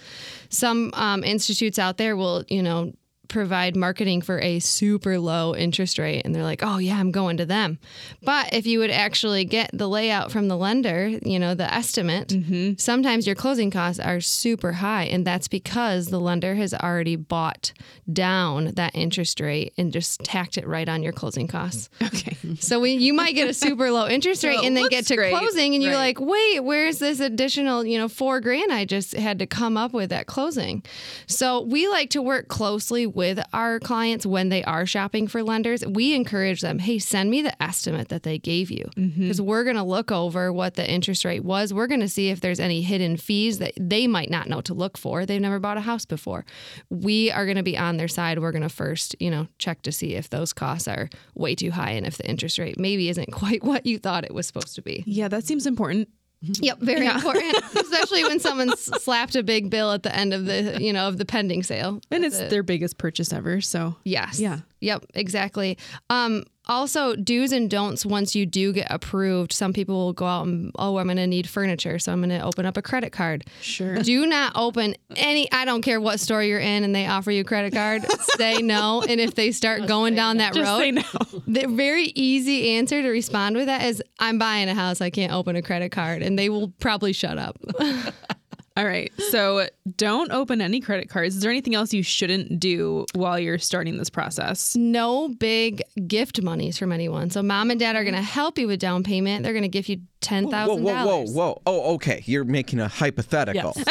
Some 0.49 0.91
um, 0.95 1.25
institutes 1.25 1.79
out 1.79 1.97
there 1.97 2.17
will, 2.17 2.45
you 2.49 2.63
know, 2.63 2.93
provide 3.29 3.77
marketing 3.77 4.23
for 4.23 4.41
a 4.41 4.59
super 4.59 5.19
low 5.19 5.55
interest 5.55 5.99
rate 5.99 6.23
and 6.25 6.35
they're 6.35 6.43
like, 6.43 6.63
"Oh 6.63 6.79
yeah, 6.79 6.99
I'm 6.99 7.11
going 7.13 7.37
to 7.39 7.47
them." 7.47 7.79
But 8.23 8.53
if 8.53 8.67
you 8.67 8.79
would 8.81 8.91
actually 8.91 9.45
get 9.45 9.71
the 9.73 9.89
layout 9.89 10.33
from 10.33 10.49
the 10.49 10.57
lender, 10.57 11.09
you 11.23 11.39
know, 11.39 11.55
the 11.55 11.73
estimate, 11.73 12.29
mm-hmm. 12.29 12.73
sometimes 12.79 13.27
your 13.27 13.37
closing 13.37 13.71
costs 13.71 14.01
are 14.01 14.21
super 14.21 14.73
high 14.73 15.05
and 15.05 15.27
that's 15.27 15.49
because 15.49 16.07
the 16.07 16.21
lender 16.21 16.55
has 16.55 16.73
already 16.75 17.17
bought 17.17 17.73
down 18.13 18.73
that 18.75 18.95
interest 18.95 19.41
rate 19.41 19.73
and 19.77 19.93
just 19.93 20.21
tacked 20.25 20.57
it 20.59 20.67
right 20.67 20.89
on 20.89 21.03
your 21.03 21.13
closing 21.13 21.47
costs. 21.47 21.89
Okay. 22.09 22.37
So 22.59 22.81
we, 22.81 22.93
you 22.93 23.13
might 23.13 23.35
get 23.35 23.49
a 23.51 23.55
super 23.55 23.91
low 23.91 24.09
interest 24.09 24.43
rate 24.43 24.57
So 24.61 24.65
and 24.65 24.75
then 24.77 24.89
get 24.89 25.07
to 25.09 25.17
great. 25.17 25.35
closing 25.37 25.75
and 25.75 25.83
you're 25.83 25.93
Right. 25.93 26.17
like, 26.17 26.21
wait, 26.21 26.61
where's 26.61 26.99
this 26.99 27.21
additional, 27.21 27.85
you 27.85 27.99
know, 27.99 28.09
four 28.09 28.41
grand 28.41 28.73
I 28.73 28.87
just 28.87 29.15
had 29.15 29.39
to 29.41 29.47
come 29.47 29.77
up 29.77 29.93
with 29.93 30.11
at 30.11 30.27
closing? 30.27 30.83
So 31.27 31.61
we 31.63 31.87
like 31.89 32.11
to 32.11 32.23
work 32.23 32.49
closely 32.49 33.07
with 33.19 33.41
our 33.53 33.81
clients 33.81 34.25
when 34.25 34.49
they 34.49 34.63
are 34.63 34.87
shopping 34.87 35.27
for 35.27 35.43
lenders. 35.43 35.85
We 35.85 36.15
encourage 36.15 36.61
them, 36.61 36.79
hey, 36.79 37.01
send 37.01 37.31
me 37.31 37.43
the 37.43 37.61
estimate 37.61 38.11
that 38.11 38.23
they 38.23 38.39
gave 38.39 38.71
you 38.71 38.89
mm-hmm. 38.97 39.23
because 39.23 39.41
we're 39.41 39.65
going 39.65 39.75
to 39.75 39.83
look 39.83 40.13
over 40.13 40.53
what 40.53 40.75
the 40.75 40.89
interest 40.89 41.25
rate 41.25 41.43
was. 41.43 41.75
We're 41.75 41.89
going 41.89 42.01
to 42.01 42.09
see 42.09 42.29
if 42.29 42.41
there's 42.41 42.61
any 42.61 42.81
hidden 42.81 43.17
fees 43.17 43.59
that 43.59 43.73
they 43.77 44.07
might 44.07 44.31
not 44.31 44.49
know 44.49 44.61
to 44.61 44.73
look 44.73 44.97
for. 44.97 45.27
They've 45.27 45.41
never 45.41 45.59
bought 45.59 45.77
a 45.77 45.81
house 45.81 46.05
before. 46.05 46.47
We 46.91 47.33
are 47.33 47.45
going 47.45 47.57
to 47.57 47.65
be 47.65 47.77
on 47.77 47.97
their 47.97 48.07
side. 48.07 48.39
We're 48.39 48.53
going 48.53 48.63
to 48.63 48.69
first, 48.69 49.17
you 49.19 49.33
know, 49.33 49.49
check 49.59 49.83
to 49.83 49.91
see 49.91 50.15
if 50.15 50.31
those 50.31 50.53
costs 50.53 50.87
are 50.87 51.11
way 51.35 51.57
too 51.57 51.73
high 51.73 51.91
and 51.91 52.07
if 52.07 52.19
the 52.19 52.31
interest 52.31 52.57
rate 52.57 52.79
maybe 52.79 53.09
isn't 53.09 53.33
quite 53.33 53.65
what 53.65 53.85
you 53.85 53.99
thought 53.99 54.27
it 54.27 54.33
was 54.33 54.47
supposed 54.47 54.77
to 54.77 54.83
be. 54.83 55.03
Yeah, 55.09 55.27
that 55.27 55.43
seems 55.43 55.67
important. 55.67 56.09
Yep, 56.41 56.79
very 56.81 57.07
important, 57.07 57.57
especially 57.75 58.23
when 58.23 58.39
someone's 58.39 58.81
slapped 59.03 59.35
a 59.35 59.43
big 59.43 59.71
bill 59.71 59.93
at 59.93 60.05
the 60.05 60.15
end 60.15 60.33
of 60.33 60.47
the, 60.47 60.79
you 60.81 60.93
know, 60.93 61.09
of 61.09 61.19
the 61.19 61.25
pending 61.25 61.63
sale. 61.63 62.01
And 62.11 62.25
it's 62.25 62.39
their 62.39 62.63
biggest 62.63 62.97
purchase 62.99 63.33
ever. 63.33 63.61
So 63.61 63.97
Yes. 64.05 64.39
Yeah. 64.39 64.61
Yep, 64.81 65.07
exactly. 65.15 65.77
Um, 66.11 66.45
also, 66.69 67.17
do's 67.17 67.53
and 67.53 67.71
don'ts 67.71 68.05
once 68.05 68.35
you 68.35 68.45
do 68.47 68.73
get 68.73 68.87
approved. 68.91 69.53
Some 69.53 69.73
people 69.73 69.97
will 69.97 70.13
go 70.13 70.27
out 70.27 70.47
and, 70.47 70.71
oh, 70.79 70.99
I'm 70.99 71.07
going 71.07 71.17
to 71.17 71.27
need 71.27 71.49
furniture. 71.49 71.99
So 71.99 72.13
I'm 72.13 72.21
going 72.21 72.31
to 72.31 72.41
open 72.45 72.67
up 72.67 72.77
a 72.77 72.83
credit 72.83 73.11
card. 73.13 73.45
sure. 73.61 73.97
Do 73.99 74.27
not 74.27 74.53
open 74.55 74.95
any, 75.17 75.51
I 75.51 75.65
don't 75.65 75.83
care 75.83 76.01
what 76.01 76.21
store 76.21 76.43
you're 76.43 76.59
in 76.61 76.85
and 76.85 76.95
they 76.95 77.07
offer 77.07 77.31
you 77.31 77.41
a 77.41 77.45
credit 77.45 77.73
card, 77.73 78.05
say 78.37 78.59
no. 78.59 79.03
And 79.03 79.21
if 79.21 79.35
they 79.35 79.53
start 79.53 79.87
going 79.87 80.15
down 80.15 80.39
that 80.39 80.55
Just 80.55 80.69
road, 80.69 80.79
say 80.81 80.91
no. 80.93 81.03
the 81.47 81.67
very 81.69 82.07
easy 82.15 82.71
answer 82.77 83.03
to 83.03 83.09
respond 83.09 83.57
with 83.57 83.67
that 83.67 83.83
is, 83.83 84.03
I'm 84.19 84.39
buying 84.39 84.69
a 84.69 84.75
house. 84.75 85.01
I 85.01 85.11
can't 85.11 85.33
open 85.33 85.57
a 85.57 85.63
credit 85.63 85.93
card. 85.93 86.23
And 86.23 86.39
they 86.39 86.49
will 86.49 86.69
probably 86.81 87.13
shut 87.13 87.39
up. 87.39 87.57
All 88.79 88.87
right. 88.87 89.13
So 89.31 89.67
don't 89.97 90.31
open 90.31 90.61
any 90.61 90.81
credit 90.81 91.09
cards. 91.09 91.35
Is 91.35 91.43
there 91.43 91.51
anything 91.51 91.75
else 91.75 91.93
you 91.93 92.05
shouldn't 92.05 92.61
do 92.61 93.07
while 93.13 93.37
you're 93.37 93.59
starting 93.59 93.97
this 93.97 94.09
process? 94.09 94.77
no 94.77 95.29
big 95.29 95.83
gift 96.07 96.41
monies 96.43 96.79
from 96.79 96.93
anyone. 96.93 97.31
So 97.31 97.43
mom 97.43 97.71
and 97.73 97.81
dad 97.81 97.97
are 97.97 98.05
going 98.05 98.15
to 98.15 98.23
help 98.23 98.57
you 98.57 98.69
with 98.69 98.79
down 98.79 99.03
payment. 99.03 99.43
They're 99.43 99.53
going 99.53 99.63
to 99.63 99.69
give 99.69 99.89
you 99.89 100.01
ten 100.21 100.45
Whoa, 100.45 100.75
whoa, 100.77 101.05
whoa, 101.05 101.25
whoa. 101.27 101.63
Oh, 101.67 101.95
okay. 101.95 102.23
You're 102.27 102.45
making 102.45 102.81
a 102.81 102.89
hypothetical. 102.89 103.75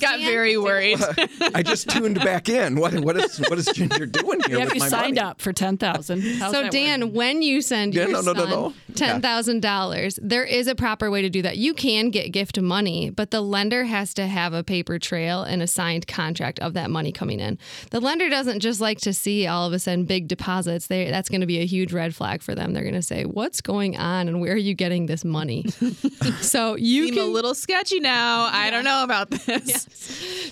Got 0.00 0.20
very 0.20 0.58
worried. 0.58 0.98
I 1.54 1.62
just 1.62 1.88
tuned 1.88 2.16
back 2.16 2.48
in. 2.48 2.76
What 2.76 2.94
what 3.00 3.16
is 3.16 3.38
what 3.48 3.58
is 3.58 3.66
Ginger 3.66 4.06
doing 4.06 4.40
here 4.46 4.58
Yeah, 4.58 4.64
with 4.64 4.74
you 4.74 4.80
my 4.80 4.88
signed 4.88 5.14
money? 5.16 5.20
up 5.28 5.40
for 5.40 5.52
ten 5.52 5.76
thousand. 5.78 6.22
So 6.22 6.68
Dan, 6.68 7.12
when 7.12 7.40
you 7.42 7.62
send 7.62 7.94
Yeah, 7.94 8.02
your 8.08 8.12
no, 8.12 8.20
no, 8.20 8.32
no, 8.32 8.40
son 8.40 8.50
no. 8.50 8.74
ten 8.94 9.22
thousand 9.22 9.60
dollars, 9.62 10.18
there 10.22 10.44
is 10.44 10.66
a 10.66 10.74
proper 10.74 11.10
way 11.10 11.22
to 11.22 11.30
do 11.30 11.40
that. 11.42 11.56
You 11.56 11.72
can 11.72 12.10
get 12.10 12.30
gift 12.32 12.60
money, 12.60 13.08
but 13.10 13.30
the 13.30 13.40
lender 13.40 13.84
has 13.84 14.12
to 14.14 14.26
have 14.26 14.52
a 14.52 14.62
paper 14.62 14.98
trail 14.98 15.42
and 15.42 15.62
a 15.62 15.66
signed 15.66 16.06
contract 16.06 16.58
of 16.60 16.74
that 16.74 16.90
money 16.90 17.12
coming 17.12 17.40
in. 17.40 17.58
The 17.90 18.00
lender 18.00 18.28
doesn't 18.28 18.60
just 18.60 18.80
like 18.80 19.00
to 19.00 19.14
see 19.14 19.46
all 19.46 19.66
of 19.66 19.72
a 19.72 19.78
sudden 19.78 20.04
big 20.04 20.28
deposits. 20.28 20.88
They, 20.88 21.10
that's 21.10 21.28
going 21.30 21.40
to 21.40 21.46
be 21.46 21.60
a 21.60 21.66
huge 21.66 21.92
red 21.92 22.14
flag 22.14 22.42
for 22.42 22.54
them. 22.54 22.72
They're 22.74 22.82
going 22.82 22.94
to 22.94 23.02
say, 23.02 23.24
"What's 23.24 23.60
going 23.62 23.96
on, 23.96 24.28
and 24.28 24.40
where 24.40 24.52
are 24.52 24.56
you 24.56 24.74
getting 24.74 24.91
this 25.06 25.24
money?" 25.24 25.64
so 26.40 26.76
you 26.76 27.06
Seem 27.06 27.14
can 27.14 27.24
a 27.24 27.26
little 27.26 27.54
sketchy 27.54 28.00
now. 28.00 28.48
I 28.52 28.70
don't 28.70 28.84
know 28.84 29.02
about 29.04 29.30
this. 29.46 29.86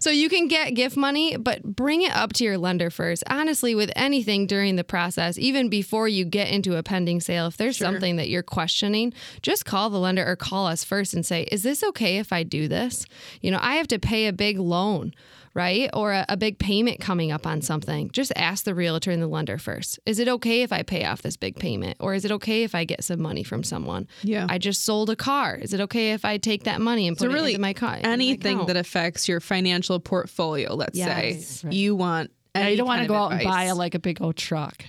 So 0.00 0.10
you 0.10 0.28
can 0.28 0.48
get 0.48 0.74
gift 0.74 0.96
money, 0.96 1.36
but 1.36 1.62
bring 1.62 2.02
it 2.02 2.12
up 2.12 2.32
to 2.34 2.44
your 2.44 2.58
lender 2.58 2.90
first. 2.90 3.22
Honestly, 3.28 3.74
with 3.74 3.90
anything 3.94 4.46
during 4.46 4.76
the 4.76 4.84
process, 4.84 5.38
even 5.38 5.68
before 5.68 6.08
you 6.08 6.24
get 6.24 6.48
into 6.48 6.76
a 6.76 6.82
pending 6.82 7.20
sale, 7.20 7.46
if 7.46 7.56
there's 7.56 7.76
something 7.76 8.16
that 8.16 8.28
you're 8.28 8.42
questioning, 8.42 9.12
just 9.42 9.64
call 9.64 9.90
the 9.90 9.98
lender 9.98 10.26
or 10.26 10.36
call 10.36 10.66
us 10.66 10.84
first 10.84 11.14
and 11.14 11.24
say, 11.24 11.42
"Is 11.50 11.62
this 11.62 11.82
okay 11.82 12.18
if 12.18 12.32
I 12.32 12.42
do 12.42 12.68
this?" 12.68 13.06
You 13.40 13.50
know, 13.50 13.58
I 13.60 13.76
have 13.76 13.88
to 13.88 13.98
pay 13.98 14.26
a 14.26 14.32
big 14.32 14.58
loan. 14.58 15.12
Right? 15.52 15.90
Or 15.92 16.12
a, 16.12 16.24
a 16.28 16.36
big 16.36 16.58
payment 16.60 17.00
coming 17.00 17.32
up 17.32 17.44
on 17.46 17.60
something. 17.60 18.10
Just 18.12 18.32
ask 18.36 18.64
the 18.64 18.74
realtor 18.74 19.10
and 19.10 19.20
the 19.20 19.26
lender 19.26 19.58
first. 19.58 19.98
Is 20.06 20.20
it 20.20 20.28
okay 20.28 20.62
if 20.62 20.72
I 20.72 20.82
pay 20.82 21.04
off 21.04 21.22
this 21.22 21.36
big 21.36 21.56
payment? 21.58 21.96
Or 21.98 22.14
is 22.14 22.24
it 22.24 22.30
okay 22.32 22.62
if 22.62 22.74
I 22.74 22.84
get 22.84 23.02
some 23.02 23.20
money 23.20 23.42
from 23.42 23.64
someone? 23.64 24.06
Yeah. 24.22 24.46
I 24.48 24.58
just 24.58 24.84
sold 24.84 25.10
a 25.10 25.16
car. 25.16 25.56
Is 25.56 25.74
it 25.74 25.80
okay 25.80 26.12
if 26.12 26.24
I 26.24 26.38
take 26.38 26.64
that 26.64 26.80
money 26.80 27.08
and 27.08 27.16
put 27.16 27.24
So 27.24 27.30
it 27.30 27.34
really, 27.34 27.52
into 27.54 27.62
my 27.62 27.72
car? 27.72 27.96
into 27.96 28.06
my 28.08 28.12
anything 28.12 28.66
that 28.66 28.76
affects 28.76 29.28
your 29.28 29.40
financial 29.40 29.98
portfolio, 29.98 30.74
let's 30.74 30.96
Yes. 30.96 31.62
say, 31.62 31.68
you 31.70 31.96
want. 31.96 32.30
Yeah, 32.54 32.62
any 32.62 32.70
you 32.72 32.76
don't 32.78 32.86
want 32.86 33.02
to 33.02 33.08
go 33.08 33.14
of 33.14 33.32
out 33.32 33.32
and 33.32 33.44
buy 33.44 33.64
a, 33.64 33.74
like 33.74 33.94
a 33.94 33.98
big 34.00 34.20
old 34.22 34.36
truck 34.36 34.84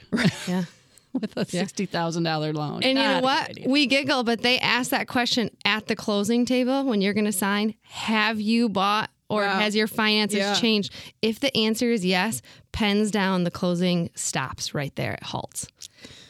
yeah. 0.48 0.64
with 1.14 1.38
a 1.38 1.46
sixty 1.46 1.86
thousand 1.86 2.24
dollar 2.24 2.54
loan. 2.54 2.82
And 2.84 2.98
you 2.98 3.04
know 3.04 3.20
what? 3.22 3.52
We 3.68 3.86
giggle, 3.88 4.24
but 4.24 4.42
they 4.42 4.58
ask 4.60 4.90
that 4.92 5.08
question 5.08 5.50
at 5.66 5.86
the 5.88 5.96
closing 5.96 6.46
table 6.46 6.84
when 6.86 7.02
you're 7.02 7.14
going 7.14 7.26
to 7.26 7.32
sign. 7.32 7.76
Have 7.84 8.40
you 8.42 8.68
bought 8.70 9.10
or 9.32 9.42
Wow. 9.44 9.60
has 9.60 9.76
your 9.76 9.88
finances 9.88 10.40
Yeah. 10.40 10.54
changed? 10.56 10.94
If 11.22 11.40
the 11.40 11.56
answer 11.58 11.90
is 11.92 12.06
yes, 12.06 12.42
pens 12.72 13.12
down. 13.12 13.44
The 13.44 13.52
closing 13.52 14.10
stops 14.16 14.74
right 14.74 14.96
there. 14.96 15.14
It 15.14 15.24
halts. 15.24 15.68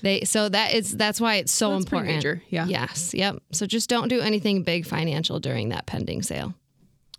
They 0.02 0.22
so 0.22 0.50
that 0.50 0.74
is 0.74 0.96
that's 0.98 1.20
why 1.22 1.36
it's 1.36 1.52
so 1.52 1.72
That's 1.72 1.86
important. 1.86 2.16
major, 2.16 2.42
yeah. 2.50 2.66
Yes. 2.68 3.14
Yep. 3.14 3.38
So 3.52 3.66
just 3.66 3.90
don't 3.90 4.08
do 4.08 4.20
anything 4.22 4.64
big 4.64 4.86
financial 4.86 5.40
during 5.40 5.70
that 5.70 5.86
pending 5.86 6.22
sale. 6.24 6.54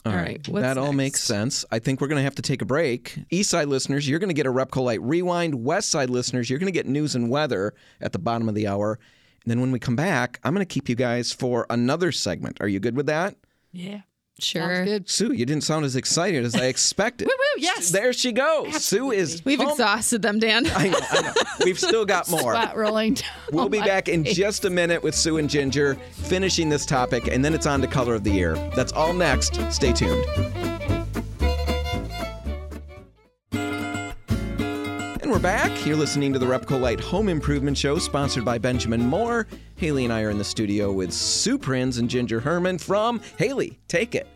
All 0.04 0.10
All 0.10 0.18
right. 0.18 0.26
right, 0.26 0.48
what's 0.48 0.62
That 0.62 0.78
all 0.78 0.86
next? 0.86 0.96
makes 0.96 1.20
sense. 1.22 1.64
I 1.70 1.78
think 1.78 2.00
we're 2.00 2.08
going 2.08 2.18
to 2.18 2.24
have 2.24 2.34
to 2.34 2.42
take 2.42 2.60
a 2.60 2.64
break. 2.64 3.16
East 3.30 3.50
Side 3.50 3.68
listeners, 3.68 4.08
you're 4.08 4.18
going 4.18 4.30
to 4.30 4.34
get 4.34 4.46
a 4.46 4.52
Repcolite 4.52 4.98
Rewind. 5.00 5.54
West 5.64 5.90
Side 5.90 6.10
listeners, 6.10 6.50
you're 6.50 6.58
going 6.58 6.72
to 6.72 6.76
get 6.76 6.86
news 6.88 7.14
and 7.14 7.30
weather 7.30 7.72
at 8.00 8.10
the 8.12 8.18
bottom 8.18 8.48
of 8.48 8.56
the 8.56 8.66
hour. 8.66 8.98
And 9.44 9.50
then 9.50 9.60
when 9.60 9.70
we 9.70 9.78
come 9.78 9.94
back, 9.94 10.40
I'm 10.42 10.54
going 10.54 10.66
to 10.66 10.72
keep 10.74 10.88
you 10.88 10.96
guys 10.96 11.30
for 11.32 11.66
another 11.70 12.10
segment. 12.10 12.56
Are 12.60 12.66
you 12.66 12.80
good 12.80 12.96
with 12.96 13.06
that? 13.06 13.36
yeah, 13.72 14.00
Sure. 14.38 14.84
good. 14.84 15.08
Sue, 15.08 15.32
you 15.32 15.46
didn't 15.46 15.62
sound 15.62 15.84
as 15.84 15.94
excited 15.94 16.44
as 16.44 16.54
I 16.56 16.64
expected. 16.66 17.26
Woo, 17.28 17.34
woo, 17.36 17.62
yes. 17.62 17.90
There 17.90 18.12
she 18.12 18.32
goes. 18.32 18.84
Sue 18.84 19.12
is. 19.12 19.44
We've 19.44 19.58
pumped. 19.58 19.74
exhausted 19.74 20.22
them, 20.22 20.38
Dan. 20.38 20.66
I 20.74 20.88
know, 20.88 20.98
I 21.10 21.20
know. 21.22 21.32
We've 21.64 21.78
still 21.78 22.04
got 22.04 22.28
more. 22.28 22.54
Spot 22.54 22.76
rolling. 22.76 23.14
down 23.14 23.30
We'll 23.52 23.68
be 23.68 23.78
my 23.78 23.86
back 23.86 24.08
in 24.08 24.24
just 24.24 24.64
a 24.64 24.70
minute 24.70 25.02
with 25.02 25.14
Sue 25.14 25.36
and 25.38 25.48
Ginger, 25.48 25.94
finishing 26.12 26.68
this 26.68 26.84
topic, 26.86 27.28
and 27.28 27.44
then 27.44 27.54
it's 27.54 27.66
on 27.66 27.80
to 27.82 27.86
Color 27.86 28.14
of 28.14 28.24
the 28.24 28.30
Year. 28.30 28.54
That's 28.74 28.92
all 28.92 29.12
next. 29.12 29.60
Stay 29.70 29.92
tuned. 29.92 30.24
Back. 35.42 35.84
You're 35.84 35.96
listening 35.96 36.32
to 36.34 36.38
the 36.38 36.46
Repcolite 36.46 37.00
Home 37.00 37.28
Improvement 37.28 37.76
Show, 37.76 37.98
sponsored 37.98 38.44
by 38.44 38.58
Benjamin 38.58 39.00
Moore. 39.00 39.48
Haley 39.74 40.04
and 40.04 40.12
I 40.12 40.22
are 40.22 40.30
in 40.30 40.38
the 40.38 40.44
studio 40.44 40.92
with 40.92 41.12
Sue 41.12 41.58
Prins 41.58 41.98
and 41.98 42.08
Ginger 42.08 42.38
Herman 42.38 42.78
from 42.78 43.20
Haley. 43.38 43.80
Take 43.88 44.14
it. 44.14 44.28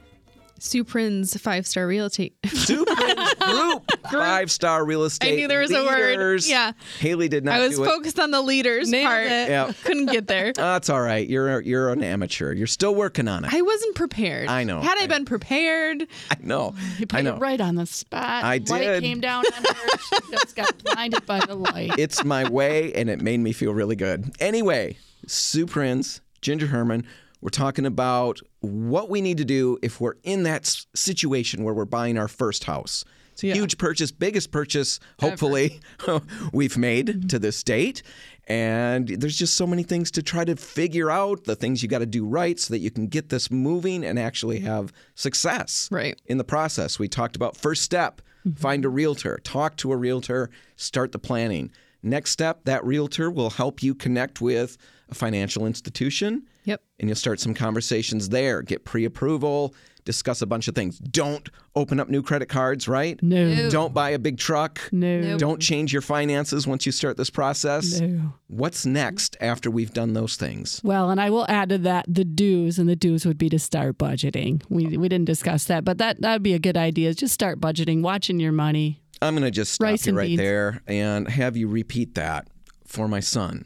Sue 0.59 0.85
Prins 0.85 1.37
five 1.41 1.67
star 1.67 1.87
realty. 1.87 2.35
Sue 2.47 2.85
Prins 2.85 3.35
Group, 3.35 3.91
five 4.11 4.51
star 4.51 4.85
real 4.85 5.05
estate. 5.05 5.27
I 5.33 5.37
knew 5.37 5.49
there 5.49 5.61
was 5.61 5.71
a 5.71 5.85
word. 5.85 6.11
leaders. 6.11 6.49
Yeah. 6.49 6.73
Haley 6.99 7.29
did 7.29 7.45
not 7.45 7.57
I 7.61 7.67
was 7.67 7.77
do 7.77 7.85
it. 7.85 7.87
focused 7.87 8.19
on 8.19 8.31
the 8.31 8.41
leaders 8.41 8.89
Nailed 8.89 9.07
part. 9.07 9.27
it. 9.27 9.49
Yeah. 9.51 9.73
Couldn't 9.85 10.07
get 10.07 10.27
there. 10.27 10.53
That's 10.57 10.89
all 10.89 11.01
right. 11.03 11.29
You're 11.29 11.61
you're 11.61 11.91
an 11.91 12.03
amateur. 12.03 12.53
You're 12.53 12.67
still 12.67 12.95
working 12.95 13.29
on 13.29 13.45
it. 13.45 13.53
I 13.55 13.61
wasn't 13.63 13.95
prepared. 13.95 14.49
I 14.49 14.65
know. 14.65 14.81
Had 14.81 14.99
I, 14.99 15.05
I- 15.05 15.07
been 15.07 15.25
prepared, 15.25 16.07
I 16.31 16.37
know. 16.41 16.75
You 16.99 17.07
put 17.07 17.19
I 17.19 17.23
know. 17.23 17.37
it 17.37 17.41
right 17.41 17.61
on 17.61 17.75
the 17.75 17.87
spot. 17.87 18.45
I 18.45 18.59
did. 18.59 18.71
Light 18.71 19.03
came 19.03 19.21
down 19.21 19.45
on 19.47 19.65
her. 19.65 19.99
She 19.99 20.31
just 20.33 20.57
got 20.57 20.83
blinded 20.85 21.27
by 21.27 21.41
the 21.45 21.55
light. 21.55 21.93
It's 21.99 22.25
my 22.25 22.49
way, 22.49 22.93
and 22.95 23.11
it 23.11 23.21
made 23.21 23.41
me 23.41 23.53
feel 23.53 23.73
really 23.75 23.97
good. 23.97 24.31
Anyway, 24.41 24.97
Sue 25.27 25.67
Prins 25.67 26.21
Ginger 26.41 26.67
Herman, 26.69 27.07
we're 27.41 27.51
talking 27.51 27.87
about 27.87 28.41
what 28.61 29.11
we 29.11 29.21
need 29.21 29.39
to 29.39 29.45
do 29.45 29.79
if 29.83 30.01
we're 30.01 30.17
in 30.23 30.45
that 30.45 30.67
situation 30.95 31.65
where 31.65 31.75
we're 31.75 31.85
buying 31.85 32.19
our 32.19 32.29
first 32.29 32.65
house. 32.65 33.05
It's 33.33 33.45
a 33.45 33.53
huge 33.53 33.77
purchase, 33.77 34.11
biggest 34.11 34.51
purchase, 34.51 34.99
hopefully, 35.21 35.81
we've 36.53 36.79
made 36.79 37.09
mm-hmm. 37.09 37.27
to 37.29 37.39
this 37.39 37.63
date. 37.63 38.03
And 38.49 39.09
there's 39.09 39.37
just 39.37 39.55
so 39.55 39.67
many 39.67 39.83
things 39.83 40.11
to 40.13 40.23
try 40.23 40.45
to 40.45 40.57
figure 40.57 41.11
out, 41.11 41.45
the 41.45 41.55
things 41.55 41.83
you 41.83 41.89
got 41.89 41.99
to 41.99 42.07
do 42.07 42.25
right 42.25 42.59
so 42.59 42.73
that 42.73 42.79
you 42.79 42.91
can 42.91 43.09
get 43.09 43.29
this 43.29 43.51
moving 43.51 44.05
and 44.05 44.19
actually 44.19 44.61
have 44.61 44.91
success 45.17 45.89
Right. 45.93 46.19
in 46.25 46.39
the 46.39 46.45
process. 46.45 46.99
We 46.99 47.09
talked 47.09 47.37
about 47.37 47.59
first 47.59 47.83
step 47.83 48.23
mm-hmm. 48.47 48.59
find 48.59 48.85
a 48.85 48.89
realtor, 48.89 49.39
talk 49.45 49.77
to 49.79 49.93
a 49.93 49.97
realtor, 49.97 50.51
start 50.77 51.13
the 51.13 51.19
planning. 51.19 51.71
Next 52.03 52.31
step, 52.31 52.65
that 52.65 52.85
realtor 52.85 53.31
will 53.31 53.51
help 53.51 53.83
you 53.83 53.95
connect 53.95 54.41
with 54.41 54.79
a 55.09 55.15
financial 55.15 55.67
institution 55.67 56.47
Yep. 56.67 56.83
and 57.01 57.09
you'll 57.09 57.17
start 57.17 57.41
some 57.41 57.55
conversations 57.55 58.29
there. 58.29 58.61
Get 58.63 58.85
pre 58.85 59.05
approval, 59.05 59.75
discuss 60.05 60.43
a 60.43 60.47
bunch 60.47 60.69
of 60.69 60.75
things. 60.75 60.99
Don't 60.99 61.49
open 61.75 61.99
up 61.99 62.09
new 62.09 62.23
credit 62.23 62.49
cards, 62.49 62.87
right? 62.89 63.21
No. 63.23 63.71
Don't 63.71 63.93
buy 63.95 64.11
a 64.11 64.19
big 64.19 64.39
truck. 64.39 64.81
No. 64.93 65.37
Don't 65.39 65.61
change 65.61 65.93
your 65.93 66.03
finances 66.03 66.67
once 66.67 66.85
you 66.87 66.93
start 66.93 67.17
this 67.17 67.31
process. 67.31 68.01
No. 68.01 68.33
What's 68.49 68.85
next 68.87 69.37
after 69.41 69.71
we've 69.71 69.93
done 69.93 70.13
those 70.15 70.37
things? 70.37 70.81
Well, 70.85 71.11
and 71.11 71.21
I 71.21 71.31
will 71.31 71.47
add 71.49 71.69
to 71.71 71.79
that 71.79 72.05
the 72.09 72.25
dues, 72.25 72.79
and 72.79 72.89
the 72.89 72.97
dues 72.97 73.25
would 73.27 73.39
be 73.39 73.49
to 73.51 73.59
start 73.59 73.99
budgeting. 73.99 74.63
We, 74.69 74.97
we 74.97 75.09
didn't 75.09 75.27
discuss 75.27 75.65
that, 75.65 75.85
but 75.85 75.99
that 75.99 76.21
that'd 76.21 76.43
be 76.43 76.55
a 76.55 76.59
good 76.59 76.77
idea. 76.77 77.15
Just 77.15 77.35
start 77.35 77.61
budgeting, 77.61 78.03
watching 78.03 78.39
your 78.41 78.53
money. 78.53 79.03
I'm 79.23 79.35
going 79.35 79.45
to 79.45 79.51
just 79.51 79.73
stop 79.73 79.87
Rice 79.87 80.07
you 80.07 80.15
right 80.15 80.27
beans. 80.27 80.39
there 80.39 80.83
and 80.87 81.27
have 81.29 81.57
you 81.57 81.69
repeat 81.69 82.15
that 82.17 82.49
for 82.87 83.09
my 83.09 83.21
son. 83.21 83.65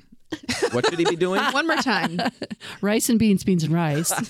What 0.72 0.86
should 0.86 0.98
he 0.98 1.04
be 1.04 1.16
doing? 1.16 1.40
One 1.40 1.66
more 1.66 1.76
time. 1.76 2.20
Rice 2.80 3.08
and 3.08 3.18
beans, 3.18 3.44
beans 3.44 3.64
and 3.64 3.72
rice. 3.72 4.10
he 4.18 4.24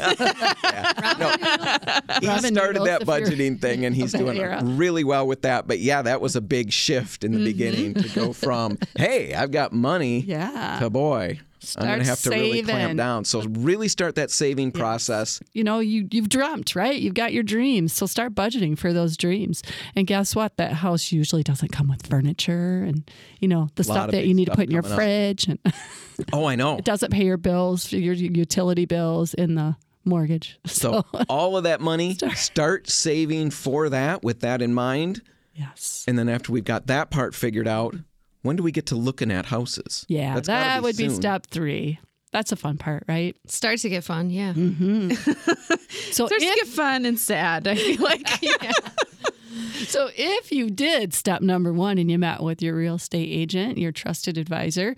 Robin 2.26 2.54
started 2.54 2.84
that 2.84 3.02
budgeting 3.04 3.60
thing 3.60 3.84
and 3.84 3.94
he's 3.94 4.12
doing 4.12 4.38
era. 4.38 4.60
really 4.64 5.04
well 5.04 5.26
with 5.26 5.42
that. 5.42 5.66
But 5.66 5.80
yeah, 5.80 6.02
that 6.02 6.20
was 6.20 6.36
a 6.36 6.40
big 6.40 6.72
shift 6.72 7.24
in 7.24 7.32
the 7.32 7.38
mm-hmm. 7.38 7.44
beginning 7.44 7.94
to 7.94 8.08
go 8.10 8.32
from, 8.32 8.78
hey, 8.96 9.34
I've 9.34 9.50
got 9.50 9.72
money 9.72 10.20
Yeah. 10.20 10.78
to 10.80 10.88
boy. 10.90 11.40
I'm 11.76 11.86
going 11.86 11.98
to 12.00 12.04
Start 12.04 12.18
have 12.18 12.20
to 12.22 12.30
really 12.30 12.62
clamp 12.62 12.96
down. 12.96 13.24
So 13.24 13.42
really 13.42 13.88
start 13.88 14.14
that 14.16 14.30
saving 14.30 14.72
process. 14.72 15.40
you 15.52 15.62
know, 15.64 15.78
you 15.80 16.08
you've 16.10 16.28
dreamt, 16.28 16.74
right? 16.74 16.98
You've 16.98 17.14
got 17.14 17.32
your 17.32 17.42
dreams. 17.42 17.92
So 17.92 18.06
start 18.06 18.34
budgeting 18.34 18.78
for 18.78 18.92
those 18.92 19.16
dreams. 19.16 19.62
And 19.94 20.06
guess 20.06 20.34
what? 20.34 20.56
That 20.56 20.72
house 20.72 21.12
usually 21.12 21.42
doesn't 21.42 21.72
come 21.72 21.88
with 21.88 22.06
furniture 22.06 22.82
and 22.84 23.10
you 23.40 23.48
know, 23.48 23.68
the 23.74 23.84
stuff 23.84 24.10
that 24.10 24.26
you 24.26 24.34
need 24.34 24.46
to 24.46 24.52
put 24.54 24.64
in 24.66 24.70
your 24.70 24.82
coming 24.82 24.92
up. 24.92 24.98
fridge 24.98 25.48
and 25.48 25.58
Oh, 26.32 26.44
I 26.44 26.54
know. 26.56 26.76
it 26.76 26.84
doesn't 26.84 27.12
pay 27.12 27.24
your 27.24 27.36
bills, 27.38 27.92
your 27.92 28.14
utility 28.14 28.84
bills 28.84 29.32
in 29.34 29.54
the 29.54 29.76
mortgage. 30.04 30.58
So 30.66 31.04
all 31.28 31.56
of 31.56 31.64
that 31.64 31.80
money, 31.80 32.16
start 32.34 32.88
saving 32.90 33.50
for 33.50 33.88
that 33.90 34.22
with 34.22 34.40
that 34.40 34.60
in 34.62 34.74
mind. 34.74 35.22
yes. 35.54 36.04
And 36.08 36.18
then 36.18 36.28
after 36.28 36.52
we've 36.52 36.64
got 36.64 36.86
that 36.88 37.10
part 37.10 37.34
figured 37.34 37.68
out, 37.68 37.94
when 38.42 38.56
do 38.56 38.62
we 38.62 38.72
get 38.72 38.86
to 38.86 38.96
looking 38.96 39.30
at 39.30 39.46
houses? 39.46 40.04
Yeah, 40.08 40.34
That's 40.34 40.48
gotta 40.48 40.64
that 40.64 40.82
would 40.82 40.96
be 40.96 41.08
step 41.08 41.46
3. 41.46 41.98
That's 42.32 42.52
a 42.52 42.56
fun 42.56 42.78
part, 42.78 43.04
right? 43.08 43.36
Starts 43.46 43.82
to 43.82 43.88
get 43.88 44.04
fun, 44.04 44.30
yeah. 44.30 44.52
Mm-hmm. 44.52 45.10
So 46.12 46.26
There's 46.28 46.42
if, 46.42 46.54
get 46.54 46.66
fun 46.68 47.04
and 47.04 47.18
sad. 47.18 47.66
I 47.66 47.74
feel 47.74 48.00
like 48.00 48.26
so 49.86 50.08
if 50.14 50.52
you 50.52 50.70
did 50.70 51.12
step 51.14 51.42
number 51.42 51.72
1 51.72 51.98
and 51.98 52.10
you 52.10 52.18
met 52.18 52.42
with 52.42 52.62
your 52.62 52.76
real 52.76 52.96
estate 52.96 53.28
agent, 53.28 53.78
your 53.78 53.92
trusted 53.92 54.38
advisor, 54.38 54.94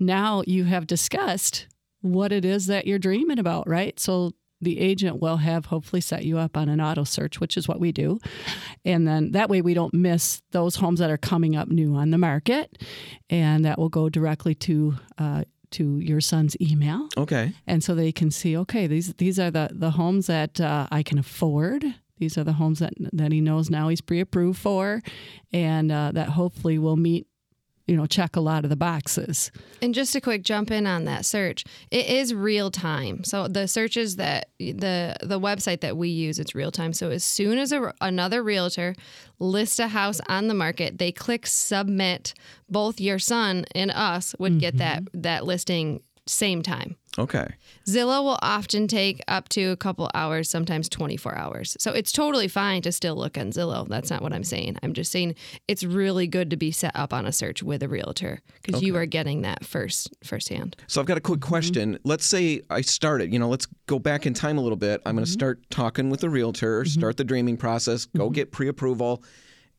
now 0.00 0.42
you 0.46 0.64
have 0.64 0.86
discussed 0.86 1.66
what 2.00 2.32
it 2.32 2.44
is 2.44 2.66
that 2.66 2.86
you're 2.86 2.98
dreaming 2.98 3.38
about, 3.38 3.68
right? 3.68 3.98
So 3.98 4.32
the 4.60 4.80
agent 4.80 5.20
will 5.20 5.36
have 5.36 5.66
hopefully 5.66 6.00
set 6.00 6.24
you 6.24 6.38
up 6.38 6.56
on 6.56 6.68
an 6.68 6.80
auto 6.80 7.04
search, 7.04 7.40
which 7.40 7.56
is 7.56 7.68
what 7.68 7.78
we 7.80 7.92
do. 7.92 8.18
And 8.84 9.06
then 9.06 9.32
that 9.32 9.48
way 9.48 9.60
we 9.62 9.74
don't 9.74 9.94
miss 9.94 10.42
those 10.50 10.76
homes 10.76 10.98
that 11.00 11.10
are 11.10 11.16
coming 11.16 11.54
up 11.56 11.68
new 11.68 11.94
on 11.94 12.10
the 12.10 12.18
market. 12.18 12.82
And 13.30 13.64
that 13.64 13.78
will 13.78 13.88
go 13.88 14.08
directly 14.08 14.54
to 14.56 14.94
uh, 15.18 15.44
to 15.70 15.98
your 15.98 16.20
son's 16.20 16.56
email. 16.60 17.08
Okay. 17.16 17.52
and 17.66 17.84
so 17.84 17.94
they 17.94 18.10
can 18.10 18.30
see 18.30 18.56
okay 18.56 18.86
these 18.86 19.12
these 19.14 19.38
are 19.38 19.50
the 19.50 19.68
the 19.70 19.90
homes 19.90 20.26
that 20.26 20.60
uh, 20.60 20.86
I 20.90 21.02
can 21.02 21.18
afford 21.18 21.84
these 22.16 22.38
are 22.38 22.44
the 22.44 22.54
homes 22.54 22.78
that 22.78 22.94
that 23.12 23.32
he 23.32 23.40
knows 23.42 23.68
now 23.68 23.88
he's 23.88 24.00
pre-approved 24.00 24.58
for 24.58 25.02
and 25.52 25.92
uh, 25.92 26.10
that 26.14 26.30
hopefully 26.30 26.78
will 26.78 26.96
meet 26.96 27.26
you 27.88 27.96
know 27.96 28.06
check 28.06 28.36
a 28.36 28.40
lot 28.40 28.64
of 28.64 28.70
the 28.70 28.76
boxes 28.76 29.50
And 29.80 29.94
just 29.94 30.14
a 30.14 30.20
quick 30.20 30.42
jump 30.42 30.70
in 30.70 30.86
on 30.86 31.04
that 31.04 31.24
search. 31.24 31.64
It 31.90 32.06
is 32.06 32.34
real 32.34 32.70
time. 32.70 33.24
So 33.24 33.48
the 33.48 33.68
searches 33.68 34.16
that 34.16 34.50
the 34.58 35.16
the 35.22 35.40
website 35.40 35.80
that 35.80 35.96
we 35.96 36.08
use, 36.08 36.38
it's 36.38 36.54
real 36.54 36.70
time. 36.70 36.92
So 36.92 37.10
as 37.10 37.24
soon 37.24 37.58
as 37.58 37.72
a, 37.72 37.94
another 38.00 38.42
realtor 38.42 38.94
lists 39.38 39.78
a 39.78 39.88
house 39.88 40.20
on 40.28 40.48
the 40.48 40.54
market, 40.54 40.98
they 40.98 41.12
click 41.12 41.46
submit. 41.46 42.34
Both 42.68 43.00
your 43.00 43.18
son 43.18 43.64
and 43.74 43.90
us 43.90 44.34
would 44.38 44.58
get 44.58 44.78
that 44.78 45.04
mm-hmm. 45.04 45.20
that 45.22 45.44
listing 45.44 46.02
same 46.26 46.62
time. 46.62 46.96
Okay. 47.18 47.48
Zillow 47.86 48.22
will 48.22 48.38
often 48.42 48.86
take 48.86 49.20
up 49.26 49.48
to 49.50 49.66
a 49.70 49.76
couple 49.76 50.08
hours, 50.14 50.48
sometimes 50.48 50.88
24 50.88 51.36
hours. 51.36 51.76
So 51.80 51.92
it's 51.92 52.12
totally 52.12 52.46
fine 52.46 52.82
to 52.82 52.92
still 52.92 53.16
look 53.16 53.36
on 53.36 53.50
Zillow. 53.50 53.88
That's 53.88 54.10
not 54.10 54.22
what 54.22 54.32
I'm 54.32 54.44
saying. 54.44 54.76
I'm 54.82 54.92
just 54.92 55.10
saying 55.10 55.34
it's 55.66 55.82
really 55.82 56.26
good 56.26 56.50
to 56.50 56.56
be 56.56 56.70
set 56.70 56.92
up 56.94 57.12
on 57.12 57.26
a 57.26 57.32
search 57.32 57.62
with 57.62 57.82
a 57.82 57.88
realtor 57.88 58.40
because 58.62 58.82
you 58.82 58.94
are 58.96 59.06
getting 59.06 59.42
that 59.42 59.64
first 59.64 60.14
firsthand. 60.22 60.76
So 60.86 61.00
I've 61.00 61.06
got 61.06 61.18
a 61.18 61.20
quick 61.20 61.40
mm-hmm. 61.40 61.48
question. 61.48 61.98
Let's 62.04 62.24
say 62.24 62.62
I 62.70 62.82
started, 62.82 63.32
you 63.32 63.38
know, 63.38 63.48
let's 63.48 63.66
go 63.86 63.98
back 63.98 64.26
in 64.26 64.34
time 64.34 64.58
a 64.58 64.60
little 64.60 64.76
bit. 64.76 65.02
I'm 65.04 65.16
going 65.16 65.24
to 65.24 65.30
mm-hmm. 65.30 65.38
start 65.38 65.70
talking 65.70 66.10
with 66.10 66.22
a 66.22 66.30
realtor, 66.30 66.82
mm-hmm. 66.82 67.00
start 67.00 67.16
the 67.16 67.24
dreaming 67.24 67.56
process, 67.56 68.04
go 68.04 68.30
get 68.30 68.52
pre-approval, 68.52 69.24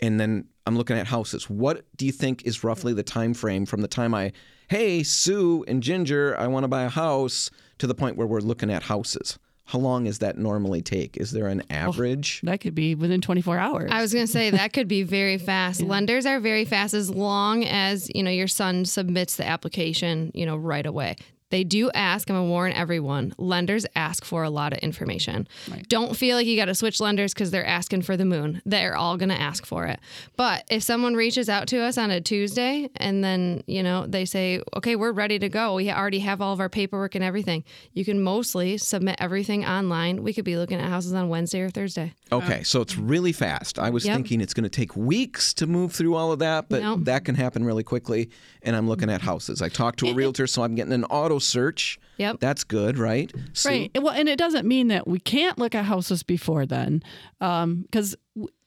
and 0.01 0.19
then 0.19 0.45
I'm 0.65 0.77
looking 0.77 0.97
at 0.97 1.07
houses. 1.07 1.49
What 1.49 1.85
do 1.95 2.05
you 2.05 2.11
think 2.11 2.45
is 2.45 2.63
roughly 2.63 2.93
the 2.93 3.03
time 3.03 3.33
frame 3.33 3.65
from 3.65 3.81
the 3.81 3.87
time 3.87 4.13
I, 4.13 4.33
hey, 4.69 5.01
Sue 5.01 5.65
and 5.67 5.81
Ginger, 5.81 6.39
I 6.39 6.47
want 6.47 6.63
to 6.63 6.67
buy 6.67 6.83
a 6.83 6.89
house 6.89 7.49
to 7.79 7.87
the 7.87 7.95
point 7.95 8.15
where 8.15 8.27
we're 8.27 8.39
looking 8.39 8.71
at 8.71 8.83
houses? 8.83 9.39
How 9.65 9.79
long 9.79 10.05
does 10.05 10.19
that 10.19 10.37
normally 10.37 10.81
take? 10.81 11.17
Is 11.17 11.31
there 11.31 11.47
an 11.47 11.63
average? 11.69 12.41
that 12.43 12.59
could 12.59 12.73
be 12.73 12.95
within 12.95 13.21
24 13.21 13.57
hours 13.57 13.91
I 13.91 14.01
was 14.01 14.13
going 14.13 14.25
to 14.25 14.31
say 14.31 14.49
that 14.49 14.73
could 14.73 14.87
be 14.87 15.03
very 15.03 15.37
fast. 15.49 15.81
Lenders 15.81 16.25
are 16.25 16.39
very 16.39 16.65
fast 16.65 16.93
as 16.93 17.09
long 17.09 17.65
as, 17.65 18.09
you 18.15 18.23
know, 18.23 18.31
your 18.31 18.47
son 18.47 18.85
submits 18.85 19.35
the 19.35 19.45
application, 19.45 20.31
you 20.33 20.45
know, 20.45 20.55
right 20.55 20.85
away. 20.85 21.17
They 21.49 21.63
do 21.63 21.89
ask, 21.91 22.29
I'm 22.29 22.35
going 22.35 22.47
to 22.47 22.49
warn 22.49 22.73
everyone, 22.73 23.33
lenders 23.37 23.85
ask 23.95 24.23
for 24.23 24.43
a 24.43 24.49
lot 24.49 24.73
of 24.73 24.79
information. 24.79 25.47
Don't 25.87 26.15
feel 26.15 26.37
like 26.37 26.45
you 26.45 26.55
got 26.55 26.65
to 26.65 26.75
switch 26.75 26.99
lenders 26.99 27.33
because 27.33 27.49
they're 27.49 27.65
asking 27.65 28.03
for 28.03 28.15
the 28.15 28.25
moon. 28.25 28.61
They're 28.65 28.95
all 28.95 29.17
going 29.17 29.29
to 29.29 29.39
ask 29.39 29.65
for 29.65 29.85
it. 29.85 29.99
But 30.35 30.65
if 30.69 30.83
someone 30.83 31.15
reaches 31.15 31.49
out 31.49 31.67
to 31.69 31.79
us 31.81 31.97
on 31.97 32.11
a 32.11 32.21
Tuesday 32.21 32.89
and 32.97 33.23
then, 33.23 33.63
you 33.65 33.81
know, 33.81 34.05
they 34.05 34.25
say, 34.25 34.61
okay, 34.75 34.95
we're 34.95 35.11
ready 35.11 35.39
to 35.39 35.49
go, 35.49 35.73
we 35.75 35.91
already 35.91 36.19
have 36.19 36.39
all 36.39 36.53
of 36.53 36.59
our 36.59 36.69
paperwork 36.69 37.15
and 37.15 37.23
everything, 37.23 37.63
you 37.93 38.05
can 38.05 38.21
mostly 38.21 38.77
submit 38.77 39.15
everything 39.19 39.65
online. 39.65 40.21
We 40.21 40.33
could 40.33 40.45
be 40.45 40.55
looking 40.55 40.79
at 40.79 40.87
houses 40.87 41.13
on 41.13 41.29
Wednesday 41.29 41.61
or 41.61 41.69
Thursday. 41.69 42.13
Okay, 42.31 42.61
so 42.61 42.81
it's 42.81 42.93
uh-huh. 42.93 43.03
really 43.03 43.31
fast. 43.31 43.79
I 43.79 43.89
was 43.89 44.05
Yep. 44.05 44.15
thinking 44.15 44.41
it's 44.41 44.53
going 44.53 44.63
to 44.63 44.69
take 44.69 44.95
weeks 44.95 45.53
to 45.55 45.65
move 45.65 45.93
through 45.93 46.15
all 46.15 46.31
of 46.31 46.39
that, 46.39 46.69
but 46.69 46.81
No. 46.83 46.95
that 46.97 47.25
can 47.25 47.35
happen 47.35 47.65
really 47.65 47.83
quickly. 47.83 48.29
And 48.61 48.75
I'm 48.75 48.87
looking 48.87 49.09
at 49.09 49.21
houses. 49.21 49.61
I 49.61 49.69
talked 49.69 49.99
to 49.99 50.09
a 50.09 50.13
realtor, 50.13 50.45
so 50.45 50.63
I'm 50.63 50.75
getting 50.75 50.93
an 50.93 51.05
auto 51.05 51.38
search. 51.39 51.99
Yep. 52.17 52.39
That's 52.39 52.63
good, 52.63 52.97
right? 52.97 53.31
Right. 53.65 53.91
Well, 53.95 54.13
and 54.13 54.27
it 54.27 54.37
doesn't 54.37 54.67
mean 54.67 54.89
that 54.89 55.07
we 55.07 55.19
can't 55.19 55.57
look 55.57 55.73
at 55.73 55.85
houses 55.85 56.23
before 56.23 56.65
then, 56.65 57.01
because 57.39 58.15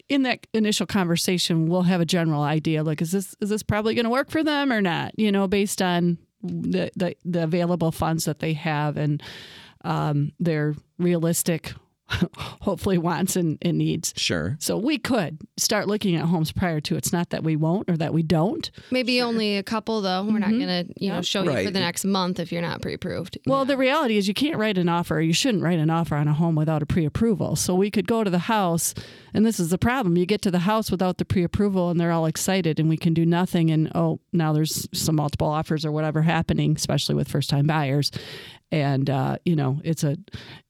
in 0.09 0.23
that 0.23 0.47
initial 0.53 0.87
conversation, 0.87 1.69
we'll 1.69 1.83
have 1.83 2.01
a 2.01 2.07
general 2.07 2.43
idea. 2.43 2.83
Like, 2.83 3.03
is 3.03 3.13
this 3.13 3.35
is 3.41 3.49
this 3.51 3.63
probably 3.63 3.95
going 3.95 4.05
to 4.05 4.11
work 4.11 4.31
for 4.31 4.43
them 4.43 4.73
or 4.73 4.81
not? 4.81 5.19
You 5.19 5.33
know, 5.33 5.49
based 5.49 5.83
on 5.83 6.19
the 6.43 6.91
the, 6.97 7.15
the 7.25 7.45
available 7.45 7.93
funds 7.93 8.25
that 8.25 8.39
they 8.39 8.55
have 8.55 8.97
and 8.97 9.23
um, 9.85 10.33
their 10.41 10.75
realistic, 10.99 11.73
hopefully 12.37 12.98
wants 12.98 13.37
and, 13.37 13.59
and 13.62 13.79
needs. 13.79 14.12
Sure. 14.16 14.57
So 14.61 14.77
we 14.77 14.98
could 14.98 15.40
start 15.57 15.88
looking 15.88 16.16
at 16.16 16.25
homes 16.25 16.53
prior 16.53 16.81
to. 16.81 16.96
It's 16.96 17.12
not 17.12 17.31
that 17.31 17.42
we 17.42 17.57
won't 17.57 17.88
or 17.90 17.96
that 17.96 18.12
we 18.12 18.22
don't. 18.22 18.70
Maybe 18.90 19.20
only 19.20 19.57
a 19.57 19.62
couple 19.62 20.01
though. 20.01 20.25
We're 20.25 20.38
not 20.38 20.51
mm-hmm. 20.51 20.66
going 20.66 20.87
to, 20.87 20.94
you 20.96 21.11
know, 21.11 21.22
show 21.22 21.42
you 21.42 21.64
for 21.64 21.70
the 21.70 21.81
next 21.81 22.05
month 22.05 22.40
if 22.40 22.53
you're 22.53 22.62
not 22.62 22.83
pre-approved. 22.83 23.38
Well, 23.46 23.64
the 23.64 23.77
reality 23.77 24.16
is 24.16 24.29
you 24.29 24.35
can't 24.35 24.57
write 24.57 24.79
an 24.79 24.88
offer, 24.88 25.16
or 25.16 25.20
you 25.20 25.33
shouldn't 25.33 25.62
write 25.62 25.79
an 25.79 25.90
offer 25.90 26.16
on 26.16 26.29
a 26.29 26.35
home 26.35 26.55
without 26.55 26.83
a 26.83 26.87
pre-approval. 26.87 27.57
So 27.57 27.75
we 27.75 27.90
could 27.90 28.07
go 28.07 28.25
to 28.25 28.31
the 28.31 28.38
house, 28.38 28.94
and 29.35 29.44
this 29.44 29.59
is 29.59 29.70
the 29.70 29.79
problem. 29.79 30.16
You 30.16 30.27
get 30.27 30.42
to 30.42 30.51
the 30.51 30.61
house 30.61 30.90
without 30.90 31.18
the 31.18 31.25
pre-approval, 31.25 31.90
and 31.90 32.01
they're 32.01 32.12
all 32.12 32.27
excited, 32.27 32.79
and 32.79 32.88
we 32.88 32.96
can 32.96 33.14
do 33.14 33.27
nothing. 33.27 33.70
And 33.70 33.90
oh, 33.94 34.20
now 34.33 34.53
there's 34.53 34.88
some 34.92 35.16
multiple 35.16 35.48
offers 35.48 35.85
or 35.85 35.92
whatever 35.92 36.22
happening, 36.22 36.75
especially 36.77 37.14
with 37.14 37.29
first-time 37.29 37.66
buyers. 37.66 38.11
And 38.73 39.09
uh, 39.11 39.37
you 39.45 39.55
know, 39.55 39.81
it's 39.85 40.03
a, 40.03 40.17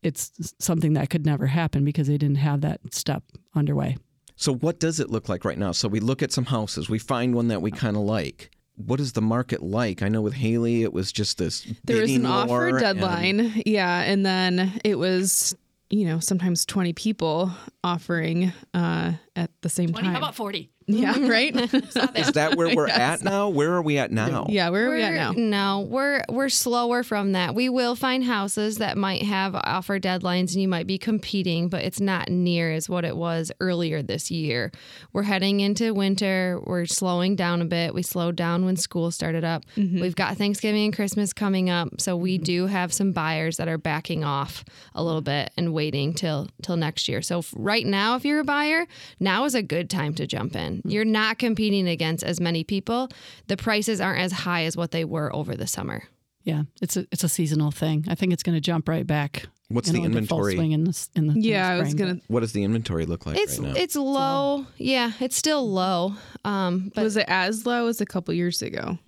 it's 0.02 0.32
something 0.58 0.94
that 0.94 1.08
could 1.08 1.24
never 1.24 1.46
happen 1.46 1.84
because 1.84 2.08
they 2.08 2.18
didn't 2.18 2.36
have 2.36 2.60
that 2.62 2.80
step 2.92 3.22
underway. 3.54 3.96
So, 4.36 4.52
what 4.52 4.80
does 4.80 4.98
it 4.98 5.08
look 5.08 5.28
like 5.28 5.44
right 5.44 5.56
now? 5.56 5.70
So, 5.70 5.86
we 5.88 6.00
look 6.00 6.20
at 6.20 6.32
some 6.32 6.46
houses, 6.46 6.90
we 6.90 6.98
find 6.98 7.34
one 7.34 7.48
that 7.48 7.62
we 7.62 7.70
kind 7.70 7.96
of 7.96 8.02
like. 8.02 8.50
What 8.74 9.00
is 9.00 9.12
the 9.12 9.22
market 9.22 9.62
like? 9.62 10.02
I 10.02 10.08
know 10.08 10.22
with 10.22 10.32
Haley, 10.32 10.82
it 10.82 10.92
was 10.92 11.12
just 11.12 11.38
this. 11.38 11.62
there 11.84 12.00
was 12.00 12.10
bidding 12.10 12.24
an 12.26 12.48
war 12.48 12.66
offer 12.66 12.68
and- 12.68 12.80
deadline. 12.80 13.62
yeah. 13.66 14.00
And 14.00 14.26
then 14.26 14.80
it 14.82 14.98
was 14.98 15.54
you 15.92 16.06
know, 16.06 16.18
sometimes 16.18 16.64
20 16.64 16.94
people 16.94 17.52
offering 17.84 18.50
uh, 18.72 19.12
at 19.36 19.50
the 19.60 19.68
same 19.68 19.92
time. 19.92 20.06
How 20.06 20.16
about 20.16 20.34
40? 20.34 20.71
Yeah, 20.86 21.18
right? 21.28 21.54
Is 21.54 22.32
that 22.32 22.54
where 22.56 22.74
we're 22.74 22.88
at 22.88 23.22
now? 23.22 23.48
Where 23.48 23.72
are 23.72 23.82
we 23.82 23.98
at 23.98 24.10
now? 24.10 24.46
yeah, 24.48 24.68
where 24.68 24.90
are 24.90 24.94
we 24.94 25.02
at 25.02 25.10
We're- 25.10 25.18
now? 25.18 25.32
No, 25.32 25.80
we're 25.80 26.22
we're 26.28 26.48
slower 26.48 27.02
from 27.02 27.32
that. 27.32 27.54
We 27.54 27.68
will 27.68 27.94
find 27.94 28.24
houses 28.24 28.78
that 28.78 28.96
might 28.96 29.22
have 29.22 29.54
offer 29.54 29.98
deadlines 29.98 30.52
and 30.52 30.62
you 30.62 30.68
might 30.68 30.86
be 30.86 30.98
competing, 30.98 31.68
but 31.68 31.82
it's 31.82 32.00
not 32.00 32.28
near 32.28 32.72
as 32.72 32.88
what 32.88 33.04
it 33.04 33.16
was 33.16 33.52
earlier 33.60 34.02
this 34.02 34.30
year. 34.30 34.72
We're 35.12 35.22
heading 35.22 35.60
into 35.60 35.94
winter. 35.94 36.60
We're 36.64 36.86
slowing 36.86 37.36
down 37.36 37.62
a 37.62 37.66
bit. 37.66 37.94
We 37.94 38.02
slowed 38.02 38.36
down 38.36 38.64
when 38.64 38.76
school 38.76 39.10
started 39.10 39.44
up. 39.44 39.64
Mm-hmm. 39.76 40.00
We've 40.00 40.16
got 40.16 40.36
Thanksgiving 40.36 40.84
and 40.84 40.94
Christmas 40.94 41.32
coming 41.32 41.70
up, 41.70 42.00
so 42.00 42.16
we 42.16 42.36
mm-hmm. 42.36 42.44
do 42.44 42.66
have 42.66 42.92
some 42.92 43.12
buyers 43.12 43.56
that 43.56 43.68
are 43.68 43.78
backing 43.78 44.24
off 44.24 44.64
a 44.94 45.02
little 45.02 45.20
bit 45.20 45.50
and 45.56 45.72
waiting 45.72 46.14
till 46.14 46.48
till 46.62 46.76
next 46.76 47.08
year. 47.08 47.22
So 47.22 47.38
f- 47.38 47.52
right 47.56 47.86
now, 47.86 48.16
if 48.16 48.24
you're 48.24 48.40
a 48.40 48.44
buyer, 48.44 48.86
now 49.20 49.44
is 49.44 49.54
a 49.54 49.62
good 49.62 49.90
time 49.90 50.14
to 50.14 50.26
jump 50.26 50.56
in. 50.56 50.71
You're 50.84 51.04
not 51.04 51.38
competing 51.38 51.88
against 51.88 52.24
as 52.24 52.40
many 52.40 52.64
people. 52.64 53.08
The 53.48 53.56
prices 53.56 54.00
aren't 54.00 54.20
as 54.20 54.32
high 54.32 54.64
as 54.64 54.76
what 54.76 54.90
they 54.90 55.04
were 55.04 55.34
over 55.34 55.56
the 55.56 55.66
summer. 55.66 56.04
Yeah, 56.44 56.62
it's 56.80 56.96
a 56.96 57.06
it's 57.12 57.22
a 57.22 57.28
seasonal 57.28 57.70
thing. 57.70 58.04
I 58.08 58.14
think 58.16 58.32
it's 58.32 58.42
going 58.42 58.56
to 58.56 58.60
jump 58.60 58.88
right 58.88 59.06
back. 59.06 59.46
What's 59.68 59.86
you 59.88 59.92
the 59.94 59.98
know, 60.00 60.04
into 60.06 60.26
full 60.26 60.38
inventory? 60.48 60.54
swing 60.56 60.72
in 60.72 60.84
the 60.84 61.08
in 61.14 61.26
the 61.28 61.32
in 61.34 61.40
the 61.40 61.48
Yeah, 61.48 61.68
I 61.68 61.78
was 61.78 61.94
gonna. 61.94 62.16
What 62.26 62.40
does 62.40 62.52
the 62.52 62.64
inventory 62.64 63.06
look 63.06 63.26
like 63.26 63.38
It's 63.38 63.58
right 63.58 63.68
now? 63.74 63.80
it's 63.80 63.94
low. 63.96 64.66
Yeah, 64.76 65.12
it's 65.20 65.36
still 65.36 65.70
low. 65.70 66.14
Um, 66.44 66.90
but 66.94 67.04
Was 67.04 67.16
it 67.16 67.26
as 67.28 67.64
low 67.64 67.86
as 67.86 68.00
a 68.00 68.06
couple 68.06 68.34
years 68.34 68.60
ago? 68.60 68.98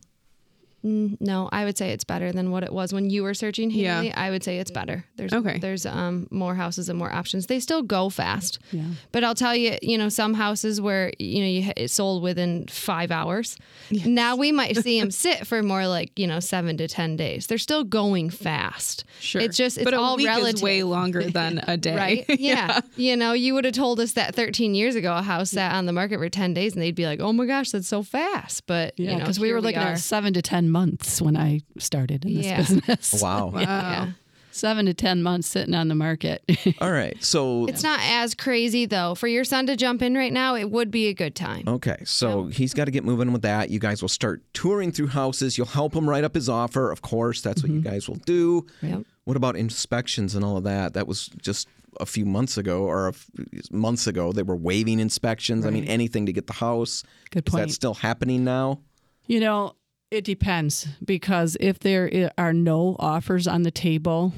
Mm, 0.85 1.17
no, 1.21 1.49
I 1.51 1.65
would 1.65 1.79
say 1.79 1.91
it's 1.93 2.05
better 2.05 2.31
than 2.31 2.51
what 2.51 2.63
it 2.63 2.73
was 2.73 2.93
when 2.93 3.09
you 3.09 3.23
were 3.23 3.33
searching. 3.35 3.71
Yeah. 3.71 4.13
I 4.15 4.31
would 4.31 4.45
say 4.45 4.59
it's 4.59 4.71
better. 4.71 5.05
There's 5.17 5.33
Okay. 5.33 5.59
There's 5.59 5.87
um 5.87 6.27
more 6.31 6.55
houses 6.55 6.89
and 6.89 6.99
more 6.99 7.11
options. 7.13 7.47
They 7.47 7.59
still 7.61 7.83
go 7.83 8.11
fast. 8.11 8.59
Yeah. 8.71 8.83
But 9.11 9.25
I'll 9.25 9.35
tell 9.35 9.57
you, 9.57 9.79
you 9.81 9.97
know, 9.97 10.09
some 10.11 10.35
houses 10.35 10.81
where 10.81 11.13
you 11.19 11.41
know 11.41 11.47
you 11.49 11.73
it 11.77 11.89
sold 11.91 12.23
within 12.23 12.67
five 12.69 13.11
hours. 13.11 13.57
Now 13.91 14.37
we 14.37 14.53
might 14.53 14.77
see 14.77 15.01
them 15.01 15.11
sit 15.11 15.47
for 15.47 15.63
more 15.63 15.87
like 15.87 16.19
you 16.19 16.27
know 16.27 16.41
seven 16.41 16.77
to 16.77 16.89
ten 16.89 17.17
days. 17.17 17.47
They're 17.47 17.57
still 17.59 17.85
going 17.85 18.29
fast. 18.31 19.05
Sure. 19.21 19.41
It's 19.41 19.57
just 19.57 19.79
it's 19.79 19.85
but 19.85 19.95
a 19.95 19.99
all 19.99 20.17
week 20.17 20.27
relative. 20.27 20.57
is 20.57 20.63
way 20.63 20.83
longer 20.83 21.23
than 21.31 21.61
a 21.67 21.77
day. 21.77 21.97
Right? 21.97 22.25
Yeah. 22.45 22.81
You 22.97 23.17
know, 23.17 23.33
you 23.33 23.55
would 23.55 23.65
have 23.65 23.73
told 23.75 24.01
us 24.01 24.13
that 24.13 24.35
13 24.35 24.75
years 24.75 24.97
ago 24.97 25.17
a 25.17 25.23
house 25.23 25.51
sat 25.51 25.75
on 25.75 25.87
the 25.87 25.93
market 25.93 26.19
for 26.19 26.29
10 26.29 26.53
days 26.53 26.75
and 26.75 26.83
they'd 26.83 26.95
be 26.95 27.07
like, 27.07 27.21
oh 27.21 27.33
my 27.33 27.47
gosh, 27.47 27.71
that's 27.71 27.89
so 27.89 28.03
fast. 28.03 28.67
But, 28.67 28.93
Yeah, 28.99 29.13
you 29.13 29.17
know, 29.17 29.21
because 29.21 29.41
we 29.41 29.51
were 29.53 29.63
looking 29.63 29.79
are. 29.81 29.93
at 29.93 29.99
seven 30.01 30.35
to 30.35 30.43
ten 30.43 30.71
months 30.75 31.23
when 31.23 31.37
I 31.37 31.61
started 31.79 32.25
in 32.25 32.35
this 32.35 32.47
Yeah. 32.47 32.57
business. 32.59 33.15
wow. 33.23 33.53
Yeah. 33.55 34.13
seven 34.51 34.87
to 34.87 34.95
ten 34.95 35.23
months 35.23 35.49
sitting 35.49 35.75
on 35.75 35.89
the 35.89 35.95
market. 35.95 36.43
All 36.81 36.91
right. 36.93 37.17
So 37.25 37.67
It's 37.67 37.83
not 37.83 38.01
as 38.03 38.35
crazy 38.35 38.87
though. 38.87 39.15
For 39.15 39.29
your 39.29 39.45
son 39.45 39.67
to 39.69 39.77
jump 39.77 40.03
in 40.03 40.15
right 40.15 40.33
now, 40.33 40.55
it 40.57 40.71
would 40.71 40.91
be 40.91 41.07
a 41.09 41.15
good 41.15 41.35
time. 41.35 41.65
Okay, 41.67 41.97
so 42.05 42.47
he's 42.47 42.75
got 42.75 42.85
to 42.85 42.91
get 42.91 43.05
moving 43.05 43.33
with 43.33 43.43
that. 43.43 43.71
You 43.71 43.79
guys 43.79 44.03
will 44.03 44.09
start 44.09 44.43
touring 44.53 44.93
through 44.93 45.09
houses. 45.09 45.57
You'll 45.57 45.67
help 45.67 45.95
him 45.95 46.09
write 46.09 46.25
up 46.25 46.35
his 46.35 46.49
offer. 46.49 46.91
Of 46.91 47.03
course, 47.03 47.41
that's 47.41 47.63
what 47.63 47.71
you 47.73 47.81
mm-hmm. 47.81 47.91
guys 47.91 48.09
will 48.09 48.21
do. 48.27 48.67
Yep. 48.83 49.05
What 49.25 49.37
about 49.37 49.57
inspections 49.57 50.35
and 50.35 50.45
all 50.45 50.57
of 50.59 50.65
that? 50.65 50.93
That 50.95 51.07
was 51.07 51.29
just 51.41 51.69
a 52.01 52.07
few 52.07 52.25
months 52.25 52.59
ago 52.59 52.83
or 52.85 53.07
a 53.07 53.11
f- 53.11 53.31
months 53.71 54.07
ago. 54.07 54.33
They 54.33 54.43
were 54.43 54.57
waiving 54.57 55.01
inspections. 55.01 55.65
I 55.67 55.71
mean, 55.71 55.85
anything 55.85 56.27
to 56.27 56.33
get 56.33 56.47
the 56.47 56.53
house. 56.53 57.03
Good 57.31 57.47
point. 57.47 57.63
Is 57.63 57.69
that 57.69 57.75
still 57.75 57.95
happening 57.95 58.45
now? 58.45 58.81
You 59.27 59.41
know, 59.41 59.75
it 60.15 60.25
depends 60.25 60.87
because 61.05 61.57
if 61.61 61.81
there 61.81 62.31
are 62.39 62.53
no 62.53 62.97
offers 62.99 63.49
on 63.49 63.63
the 63.63 63.71
table, 63.71 64.33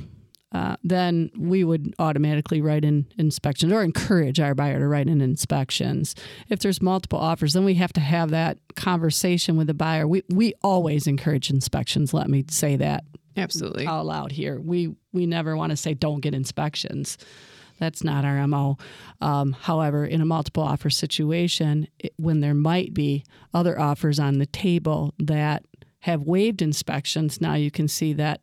uh, 0.53 0.77
then 0.83 1.31
we 1.37 1.65
would 1.65 1.95
automatically 1.99 2.63
write 2.63 2.85
in 2.85 3.07
inspections 3.19 3.73
or 3.73 3.83
encourage 3.83 4.41
our 4.41 4.55
buyer 4.55 4.79
to 4.79 4.89
write 4.89 5.07
in 5.07 5.21
inspections. 5.21 6.15
If 6.49 6.61
there's 6.61 6.81
multiple 6.81 7.19
offers, 7.19 7.53
then 7.53 7.65
we 7.65 7.75
have 7.75 7.93
to 7.95 8.01
have 8.01 8.31
that 8.31 8.59
conversation 8.75 9.57
with 9.57 9.67
the 9.67 9.75
buyer. 9.75 10.09
We 10.09 10.23
we 10.31 10.55
always 10.63 11.07
encourage 11.07 11.51
inspections. 11.51 12.15
Let 12.15 12.31
me 12.31 12.45
say 12.49 12.77
that 12.77 13.05
Absolutely. 13.37 13.87
all 13.87 14.11
out 14.11 14.33
here. 14.33 14.59
We 14.59 14.95
we 15.13 15.27
never 15.27 15.57
want 15.57 15.71
to 15.71 15.77
say 15.77 15.93
don't 15.93 16.21
get 16.21 16.35
inspections. 16.35 17.19
That's 17.79 18.03
not 18.05 18.25
our 18.25 18.47
mo. 18.47 18.79
Um, 19.21 19.53
however, 19.53 20.05
in 20.05 20.21
a 20.21 20.27
multiple 20.27 20.63
offer 20.63 20.91
situation, 20.91 21.89
it, 21.99 22.13
when 22.17 22.41
there 22.41 22.55
might 22.55 22.95
be 22.95 23.25
other 23.53 23.79
offers 23.79 24.19
on 24.19 24.39
the 24.39 24.47
table 24.47 25.15
that 25.19 25.65
have 26.01 26.23
waived 26.23 26.63
inspections, 26.63 27.41
now 27.41 27.55
you 27.55 27.71
can 27.71 27.89
see 27.89 28.13
that 28.15 28.41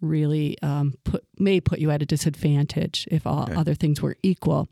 really 0.00 0.56
um, 0.62 0.94
put 1.04 1.24
may 1.38 1.60
put 1.60 1.78
you 1.78 1.90
at 1.90 2.02
a 2.02 2.06
disadvantage 2.06 3.08
if 3.10 3.26
all 3.26 3.48
other 3.56 3.74
things 3.74 4.00
were 4.00 4.16
equal. 4.22 4.68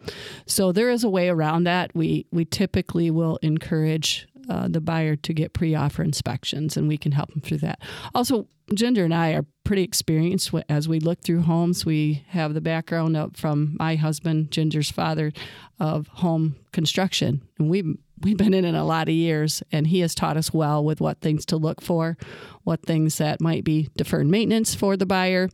So 0.46 0.72
there 0.72 0.90
is 0.90 1.04
a 1.04 1.10
way 1.10 1.28
around 1.28 1.64
that. 1.64 1.94
We 1.94 2.26
we 2.30 2.44
typically 2.44 3.10
will 3.10 3.38
encourage 3.42 4.28
uh, 4.48 4.68
the 4.68 4.80
buyer 4.80 5.16
to 5.16 5.32
get 5.32 5.52
pre-offer 5.52 6.02
inspections, 6.02 6.76
and 6.76 6.88
we 6.88 6.96
can 6.96 7.12
help 7.12 7.30
them 7.32 7.40
through 7.40 7.58
that. 7.58 7.80
Also, 8.14 8.48
Ginger 8.74 9.04
and 9.04 9.14
I 9.14 9.32
are 9.32 9.44
pretty 9.64 9.82
experienced 9.82 10.52
as 10.68 10.88
we 10.88 11.00
look 11.00 11.22
through 11.22 11.42
homes. 11.42 11.84
We 11.84 12.24
have 12.28 12.54
the 12.54 12.60
background 12.60 13.16
up 13.16 13.36
from 13.36 13.76
my 13.78 13.96
husband, 13.96 14.50
Ginger's 14.50 14.90
father, 14.90 15.32
of 15.78 16.06
home 16.08 16.56
construction, 16.72 17.42
and 17.58 17.68
we 17.68 17.96
we've 18.22 18.36
been 18.36 18.54
in 18.54 18.64
it 18.64 18.74
a 18.74 18.84
lot 18.84 19.08
of 19.08 19.14
years, 19.14 19.62
and 19.72 19.86
he 19.86 20.00
has 20.00 20.14
taught 20.14 20.36
us 20.36 20.52
well 20.52 20.84
with 20.84 21.00
what 21.00 21.20
things 21.20 21.46
to 21.46 21.56
look 21.56 21.80
for, 21.80 22.16
what 22.64 22.82
things 22.82 23.18
that 23.18 23.40
might 23.40 23.64
be 23.64 23.88
deferred 23.96 24.26
maintenance 24.26 24.74
for 24.74 24.96
the 24.96 25.06
buyer. 25.06 25.48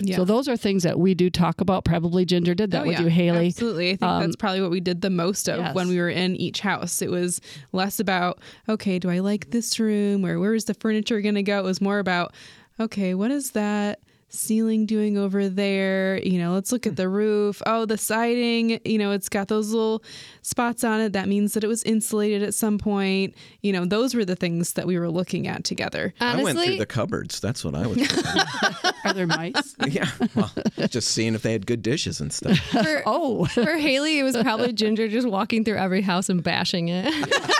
Yeah. 0.00 0.16
So 0.16 0.24
those 0.24 0.48
are 0.48 0.56
things 0.56 0.82
that 0.82 0.98
we 0.98 1.14
do 1.14 1.30
talk 1.30 1.60
about. 1.60 1.84
Probably 1.84 2.24
Ginger 2.24 2.54
did 2.54 2.70
that 2.70 2.84
Oh, 2.84 2.86
with 2.86 2.98
yeah. 2.98 3.02
you, 3.02 3.08
Haley. 3.08 3.46
Absolutely. 3.48 3.90
I 3.90 3.96
think 3.96 4.02
um, 4.02 4.22
that's 4.22 4.36
probably 4.36 4.60
what 4.60 4.70
we 4.70 4.80
did 4.80 5.00
the 5.00 5.10
most 5.10 5.48
of 5.48 5.58
yes. 5.58 5.74
when 5.74 5.88
we 5.88 5.98
were 5.98 6.10
in 6.10 6.36
each 6.36 6.60
house. 6.60 7.02
It 7.02 7.10
was 7.10 7.40
less 7.72 8.00
about, 8.00 8.40
okay, 8.68 8.98
do 8.98 9.10
I 9.10 9.20
like 9.20 9.50
this 9.50 9.78
room 9.78 10.24
or 10.24 10.38
where 10.38 10.54
is 10.54 10.66
the 10.66 10.74
furniture 10.74 11.20
going 11.20 11.34
to 11.34 11.42
go? 11.42 11.58
It 11.60 11.64
was 11.64 11.80
more 11.80 11.98
about, 11.98 12.34
okay, 12.78 13.14
what 13.14 13.30
is 13.30 13.52
that 13.52 14.00
ceiling 14.28 14.84
doing 14.86 15.16
over 15.16 15.48
there? 15.48 16.18
You 16.18 16.38
know, 16.38 16.52
let's 16.52 16.72
look 16.72 16.86
at 16.86 16.90
hmm. 16.92 16.96
the 16.96 17.08
roof. 17.08 17.62
Oh, 17.66 17.86
the 17.86 17.98
siding, 17.98 18.80
you 18.84 18.98
know, 18.98 19.12
it's 19.12 19.28
got 19.28 19.48
those 19.48 19.70
little 19.70 20.02
spots 20.44 20.84
on 20.84 21.00
it. 21.00 21.12
That 21.12 21.28
means 21.28 21.54
that 21.54 21.64
it 21.64 21.66
was 21.66 21.82
insulated 21.82 22.42
at 22.42 22.54
some 22.54 22.78
point. 22.78 23.34
You 23.62 23.72
know, 23.72 23.84
those 23.84 24.14
were 24.14 24.24
the 24.24 24.36
things 24.36 24.74
that 24.74 24.86
we 24.86 24.98
were 24.98 25.10
looking 25.10 25.48
at 25.48 25.64
together. 25.64 26.14
I 26.20 26.42
went 26.42 26.58
through 26.58 26.76
the 26.76 26.86
cupboards. 26.86 27.40
That's 27.40 27.64
what 27.64 27.74
I 27.74 27.86
was 27.86 27.96
doing. 27.96 28.92
Are 29.04 29.12
there 29.12 29.26
mice? 29.26 29.74
yeah. 29.88 30.10
Well, 30.34 30.52
just 30.88 31.08
seeing 31.08 31.34
if 31.34 31.42
they 31.42 31.52
had 31.52 31.66
good 31.66 31.82
dishes 31.82 32.20
and 32.20 32.32
stuff. 32.32 32.58
for, 32.58 33.02
oh, 33.06 33.46
for 33.46 33.76
Haley, 33.76 34.18
it 34.18 34.22
was 34.22 34.36
probably 34.36 34.72
Ginger 34.72 35.08
just 35.08 35.28
walking 35.28 35.64
through 35.64 35.78
every 35.78 36.02
house 36.02 36.28
and 36.28 36.42
bashing 36.42 36.88
it. 36.88 37.12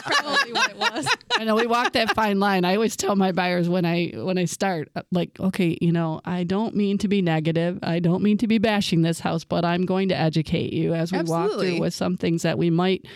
probably 0.05 0.53
what 0.53 0.70
it 0.70 0.77
was. 0.77 1.09
I 1.37 1.44
know 1.44 1.57
we 1.57 1.66
walk 1.66 1.92
that 1.94 2.14
fine 2.14 2.38
line. 2.38 2.64
I 2.64 2.75
always 2.75 2.97
tell 2.97 3.16
my 3.16 3.33
buyers 3.33 3.68
when 3.68 3.85
I 3.85 4.12
when 4.14 4.38
I 4.38 4.44
start, 4.44 4.88
uh, 4.94 5.03
like, 5.11 5.31
okay, 5.40 5.77
you 5.81 5.90
know, 5.90 6.20
I 6.25 6.44
don't 6.44 6.77
mean 6.77 6.99
to 6.99 7.09
be 7.09 7.23
negative. 7.23 7.79
I 7.83 7.99
don't 7.99 8.23
mean 8.23 8.38
to 8.38 8.47
be 8.47 8.59
bashing 8.59 9.03
this 9.03 9.20
house, 9.20 9.44
but 9.44 9.64
I'm 9.64 9.85
going 9.87 10.09
to 10.11 10.16
educate 10.16 10.73
you 10.73 10.94
as 10.94 11.12
we 11.12 11.23
walk 11.23 11.53
through 11.53 11.81
with 11.81 11.94
some 11.94 12.16
things 12.16 12.42
that 12.42 12.59
we 12.59 12.70
might 12.74 13.06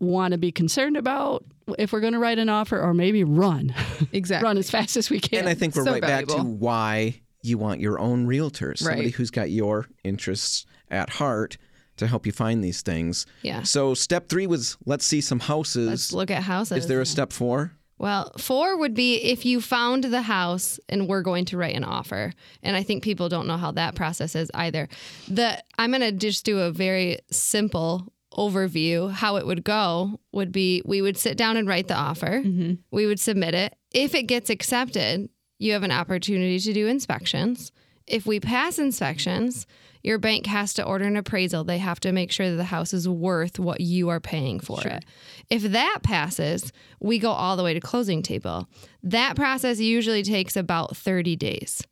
want 0.00 0.32
to 0.32 0.38
be 0.38 0.52
concerned 0.52 0.96
about 0.96 1.44
if 1.78 1.92
we're 1.92 2.00
going 2.00 2.12
to 2.12 2.18
write 2.18 2.38
an 2.38 2.48
offer, 2.48 2.80
or 2.80 2.92
maybe 2.94 3.24
run, 3.24 3.74
Exactly. 4.12 4.44
run 4.46 4.58
as 4.58 4.70
fast 4.70 4.96
as 4.96 5.08
we 5.10 5.20
can. 5.20 5.40
And 5.40 5.48
I 5.48 5.54
think 5.54 5.74
we're 5.74 5.84
So 5.84 5.92
right 5.92 6.02
back 6.02 6.26
to 6.28 6.42
why 6.42 7.20
you 7.42 7.58
want 7.58 7.80
your 7.80 7.98
own 7.98 8.26
realtor, 8.26 8.74
somebody 8.76 9.06
Right. 9.06 9.14
who's 9.14 9.30
got 9.30 9.50
your 9.50 9.86
interests 10.04 10.66
at 10.90 11.10
heart 11.10 11.56
to 11.96 12.06
help 12.06 12.26
you 12.26 12.32
find 12.32 12.62
these 12.62 12.82
things. 12.82 13.24
Yeah. 13.42 13.62
So 13.62 13.94
step 13.94 14.28
three 14.28 14.46
was 14.46 14.76
let's 14.84 15.06
see 15.06 15.20
some 15.22 15.40
houses. 15.40 15.88
Let's 15.88 16.12
look 16.12 16.30
at 16.30 16.42
houses. 16.42 16.78
Is 16.84 16.86
there 16.88 17.00
a 17.00 17.06
step 17.06 17.32
four? 17.32 17.72
Well, 17.98 18.30
four 18.36 18.76
would 18.76 18.92
be 18.94 19.16
if 19.16 19.46
you 19.46 19.62
found 19.62 20.04
the 20.04 20.20
house 20.22 20.78
and 20.90 21.08
we're 21.08 21.22
going 21.22 21.46
to 21.46 21.56
write 21.56 21.74
an 21.74 21.84
offer. 21.84 22.34
And 22.62 22.76
I 22.76 22.82
think 22.82 23.02
people 23.02 23.30
don't 23.30 23.46
know 23.46 23.56
how 23.56 23.72
that 23.72 23.94
process 23.94 24.34
is 24.36 24.50
either. 24.52 24.88
The 25.28 25.62
I'm 25.78 25.90
going 25.92 26.02
to 26.02 26.12
just 26.12 26.44
do 26.44 26.60
a 26.60 26.70
very 26.70 27.18
simple 27.30 28.12
overview. 28.36 29.10
How 29.10 29.36
it 29.36 29.46
would 29.46 29.64
go 29.64 30.20
would 30.32 30.52
be 30.52 30.82
we 30.84 31.02
would 31.02 31.16
sit 31.16 31.36
down 31.36 31.56
and 31.56 31.68
write 31.68 31.88
the 31.88 31.94
offer. 31.94 32.42
Mm-hmm. 32.44 32.74
We 32.90 33.06
would 33.06 33.20
submit 33.20 33.54
it. 33.54 33.76
If 33.92 34.14
it 34.14 34.24
gets 34.24 34.50
accepted, 34.50 35.28
you 35.58 35.72
have 35.72 35.82
an 35.82 35.92
opportunity 35.92 36.58
to 36.58 36.72
do 36.72 36.86
inspections. 36.86 37.72
If 38.06 38.26
we 38.26 38.38
pass 38.38 38.78
inspections, 38.78 39.66
your 40.02 40.18
bank 40.18 40.46
has 40.46 40.74
to 40.74 40.84
order 40.84 41.04
an 41.06 41.16
appraisal. 41.16 41.64
They 41.64 41.78
have 41.78 41.98
to 42.00 42.12
make 42.12 42.30
sure 42.30 42.48
that 42.50 42.56
the 42.56 42.64
house 42.64 42.94
is 42.94 43.08
worth 43.08 43.58
what 43.58 43.80
you 43.80 44.08
are 44.10 44.20
paying 44.20 44.60
for 44.60 44.80
it. 44.86 45.04
If 45.50 45.62
that 45.62 46.00
passes, 46.04 46.72
we 47.00 47.18
go 47.18 47.32
all 47.32 47.56
the 47.56 47.64
way 47.64 47.74
to 47.74 47.80
closing 47.80 48.22
table. 48.22 48.68
That 49.02 49.34
process 49.34 49.80
usually 49.80 50.22
takes 50.22 50.56
about 50.56 50.96
30 50.96 51.34
days. 51.34 51.82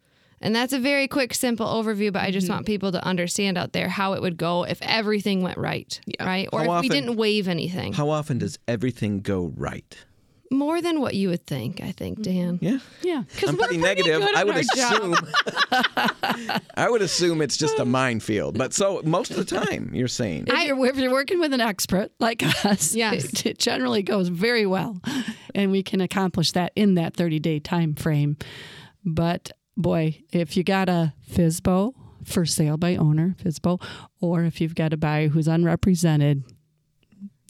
And 0.44 0.54
that's 0.54 0.72
a 0.74 0.78
very 0.78 1.08
quick, 1.08 1.32
simple 1.34 1.66
overview, 1.66 2.12
but 2.12 2.22
I 2.22 2.30
just 2.30 2.46
mm-hmm. 2.46 2.56
want 2.56 2.66
people 2.66 2.92
to 2.92 3.04
understand 3.04 3.56
out 3.56 3.72
there 3.72 3.88
how 3.88 4.12
it 4.12 4.20
would 4.22 4.36
go 4.36 4.64
if 4.64 4.78
everything 4.82 5.42
went 5.42 5.56
right, 5.56 5.98
right? 6.20 6.48
Or 6.52 6.60
How 6.60 6.64
if 6.64 6.70
often- 6.70 6.82
we 6.82 6.88
didn't 6.90 7.16
waive 7.16 7.48
anything. 7.48 7.94
How 7.94 8.10
often 8.10 8.38
does 8.38 8.58
everything 8.68 9.20
go 9.20 9.52
right? 9.56 9.96
more 10.50 10.80
than 10.80 11.00
what 11.00 11.14
you 11.14 11.28
would 11.28 11.46
think, 11.46 11.82
I 11.82 11.92
think, 11.92 12.20
mm-hmm. 12.20 12.38
Dan. 12.38 12.58
Yeah. 12.60 12.78
Yeah. 13.02 13.22
I'm 13.46 13.56
pretty 13.56 13.76
negative. 13.76 14.22
I 14.34 14.44
would 14.44 14.56
assume. 14.56 15.16
I 16.76 16.88
would 16.88 17.02
assume 17.02 17.42
it's 17.42 17.56
just 17.56 17.78
a 17.78 17.82
uh, 17.82 17.86
minefield. 17.86 18.56
But 18.56 18.72
so 18.72 19.02
most 19.04 19.30
of 19.30 19.36
the 19.36 19.44
time, 19.44 19.90
you're 19.92 20.08
saying. 20.08 20.44
If 20.46 20.66
you're, 20.66 20.86
if 20.86 20.96
you're 20.96 21.12
working 21.12 21.40
with 21.40 21.52
an 21.52 21.60
expert 21.60 22.12
like 22.20 22.42
us, 22.64 22.94
Yes. 22.94 23.24
it, 23.24 23.46
it 23.46 23.58
generally 23.58 24.02
goes 24.02 24.28
very 24.28 24.66
well, 24.66 25.00
and 25.54 25.70
we 25.70 25.82
can 25.82 26.00
accomplish 26.00 26.52
that 26.52 26.72
in 26.76 26.94
that 26.94 27.14
30 27.14 27.40
day 27.40 27.58
time 27.58 27.94
frame. 27.94 28.36
But 29.04 29.50
boy, 29.76 30.22
if 30.32 30.56
you 30.56 30.64
got 30.64 30.88
a 30.88 31.12
FISBO 31.30 31.92
for 32.24 32.46
sale 32.46 32.76
by 32.76 32.96
owner, 32.96 33.34
FISBO, 33.42 33.80
or 34.20 34.44
if 34.44 34.60
you've 34.60 34.74
got 34.74 34.92
a 34.92 34.96
buyer 34.96 35.28
who's 35.28 35.48
unrepresented, 35.48 36.44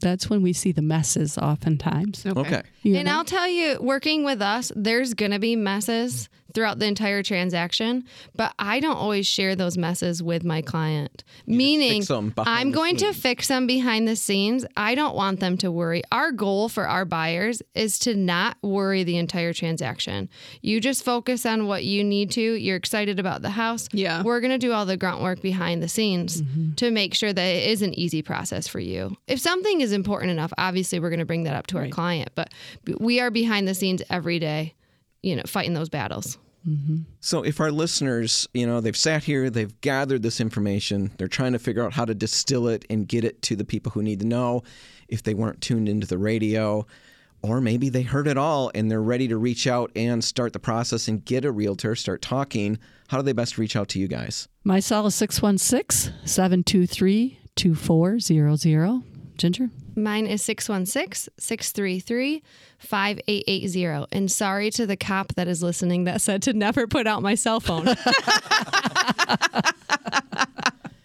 that's 0.01 0.29
when 0.29 0.41
we 0.41 0.51
see 0.53 0.71
the 0.71 0.81
messes 0.81 1.37
oftentimes. 1.37 2.25
Okay. 2.25 2.61
You 2.81 2.95
And 2.97 3.05
know? 3.07 3.13
I'll 3.15 3.25
tell 3.25 3.47
you, 3.47 3.77
working 3.81 4.23
with 4.25 4.41
us, 4.41 4.71
there's 4.75 5.13
going 5.13 5.31
to 5.31 5.39
be 5.39 5.55
messes 5.55 6.29
throughout 6.55 6.79
the 6.79 6.85
entire 6.85 7.21
transaction, 7.21 8.05
but 8.35 8.53
I 8.57 8.79
don't 8.79 8.95
always 8.95 9.27
share 9.27 9.55
those 9.55 9.77
messes 9.77 10.23
with 10.23 10.43
my 10.43 10.61
client. 10.61 11.23
Meaning, 11.45 12.01
fix 12.01 12.09
'em 12.09 12.29
behind 12.29 12.59
I'm 12.59 12.71
the 12.71 12.75
going 12.75 12.97
to 12.97 13.13
fix 13.13 13.47
them 13.47 13.67
behind 13.67 14.07
the 14.07 14.15
scenes. 14.15 14.65
I 14.75 14.95
don't 14.95 15.15
want 15.15 15.39
them 15.39 15.57
to 15.57 15.71
worry. 15.71 16.01
Our 16.11 16.31
goal 16.31 16.69
for 16.69 16.87
our 16.87 17.05
buyers 17.05 17.61
is 17.75 17.99
to 17.99 18.15
not 18.15 18.57
worry 18.63 19.03
the 19.03 19.17
entire 19.17 19.53
transaction. 19.53 20.29
You 20.61 20.79
just 20.79 21.03
focus 21.03 21.45
on 21.45 21.67
what 21.67 21.83
you 21.83 22.03
need 22.03 22.31
to. 22.31 22.41
You're 22.41 22.77
excited 22.77 23.19
about 23.19 23.41
the 23.41 23.49
house. 23.49 23.87
Yeah. 23.91 24.23
We're 24.23 24.39
going 24.39 24.51
to 24.51 24.57
do 24.57 24.71
all 24.71 24.85
the 24.85 24.97
grunt 24.97 25.21
work 25.21 25.41
behind 25.41 25.83
the 25.83 25.87
scenes 25.87 26.41
mm-hmm. 26.41 26.73
to 26.75 26.91
make 26.91 27.13
sure 27.13 27.33
that 27.33 27.41
it 27.41 27.69
is 27.69 27.81
an 27.81 27.93
easy 27.93 28.21
process 28.21 28.67
for 28.67 28.79
you. 28.79 29.15
If 29.27 29.39
something 29.39 29.81
is 29.81 29.91
important 29.91 30.31
enough, 30.31 30.53
obviously 30.57 30.99
we're 30.99 31.09
going 31.09 31.19
to 31.19 31.25
bring 31.25 31.43
that 31.43 31.55
up 31.55 31.67
to 31.67 31.77
our 31.77 31.87
client, 31.89 32.29
but 32.35 32.51
we 32.99 33.19
are 33.19 33.31
behind 33.31 33.67
the 33.67 33.75
scenes 33.75 34.01
every 34.09 34.39
day, 34.39 34.73
you 35.21 35.35
know, 35.35 35.43
fighting 35.45 35.73
those 35.73 35.89
battles. 35.89 36.37
Mm-hmm. 36.67 36.97
So 37.19 37.43
if 37.43 37.59
our 37.59 37.71
listeners, 37.71 38.47
you 38.53 38.65
know, 38.65 38.81
they've 38.81 38.97
sat 38.97 39.23
here, 39.23 39.49
they've 39.49 39.79
gathered 39.81 40.23
this 40.23 40.41
information, 40.41 41.11
they're 41.17 41.27
trying 41.27 41.53
to 41.53 41.59
figure 41.59 41.83
out 41.83 41.93
how 41.93 42.05
to 42.05 42.15
distill 42.15 42.67
it 42.67 42.85
and 42.89 43.07
get 43.07 43.23
it 43.23 43.41
to 43.43 43.55
the 43.55 43.65
people 43.65 43.91
who 43.91 44.01
need 44.01 44.19
to 44.21 44.25
know 44.25 44.63
if 45.07 45.23
they 45.23 45.33
weren't 45.33 45.61
tuned 45.61 45.87
into 45.87 46.07
the 46.07 46.17
radio. 46.17 46.85
Or 47.41 47.61
maybe 47.61 47.89
they 47.89 48.01
heard 48.01 48.27
it 48.27 48.37
all 48.37 48.71
and 48.73 48.89
they're 48.89 49.01
ready 49.01 49.27
to 49.27 49.37
reach 49.37 49.67
out 49.67 49.91
and 49.95 50.23
start 50.23 50.53
the 50.53 50.59
process 50.59 51.07
and 51.07 51.23
get 51.23 51.45
a 51.45 51.51
realtor, 51.51 51.95
start 51.95 52.23
talking. 52.23 52.79
How 53.09 53.17
do 53.17 53.23
they 53.23 53.33
best 53.33 53.59
reach 53.59 53.75
out 53.75 53.87
to 53.89 53.99
you 53.99 54.07
guys? 54.07 54.47
My 54.63 54.79
cell 54.79 55.05
is 55.05 55.13
616 55.13 56.11
723 56.25 57.39
2400. 57.55 59.03
Ginger? 59.37 59.69
Mine 59.95 60.27
is 60.27 60.41
616 60.43 61.31
633 61.37 62.43
5880. 62.79 64.05
And 64.11 64.31
sorry 64.31 64.69
to 64.71 64.85
the 64.85 64.97
cop 64.97 65.33
that 65.35 65.47
is 65.47 65.63
listening 65.63 66.03
that 66.05 66.21
said 66.21 66.41
to 66.43 66.53
never 66.53 66.87
put 66.87 67.07
out 67.07 67.21
my 67.21 67.35
cell 67.35 67.59
phone. 67.59 67.87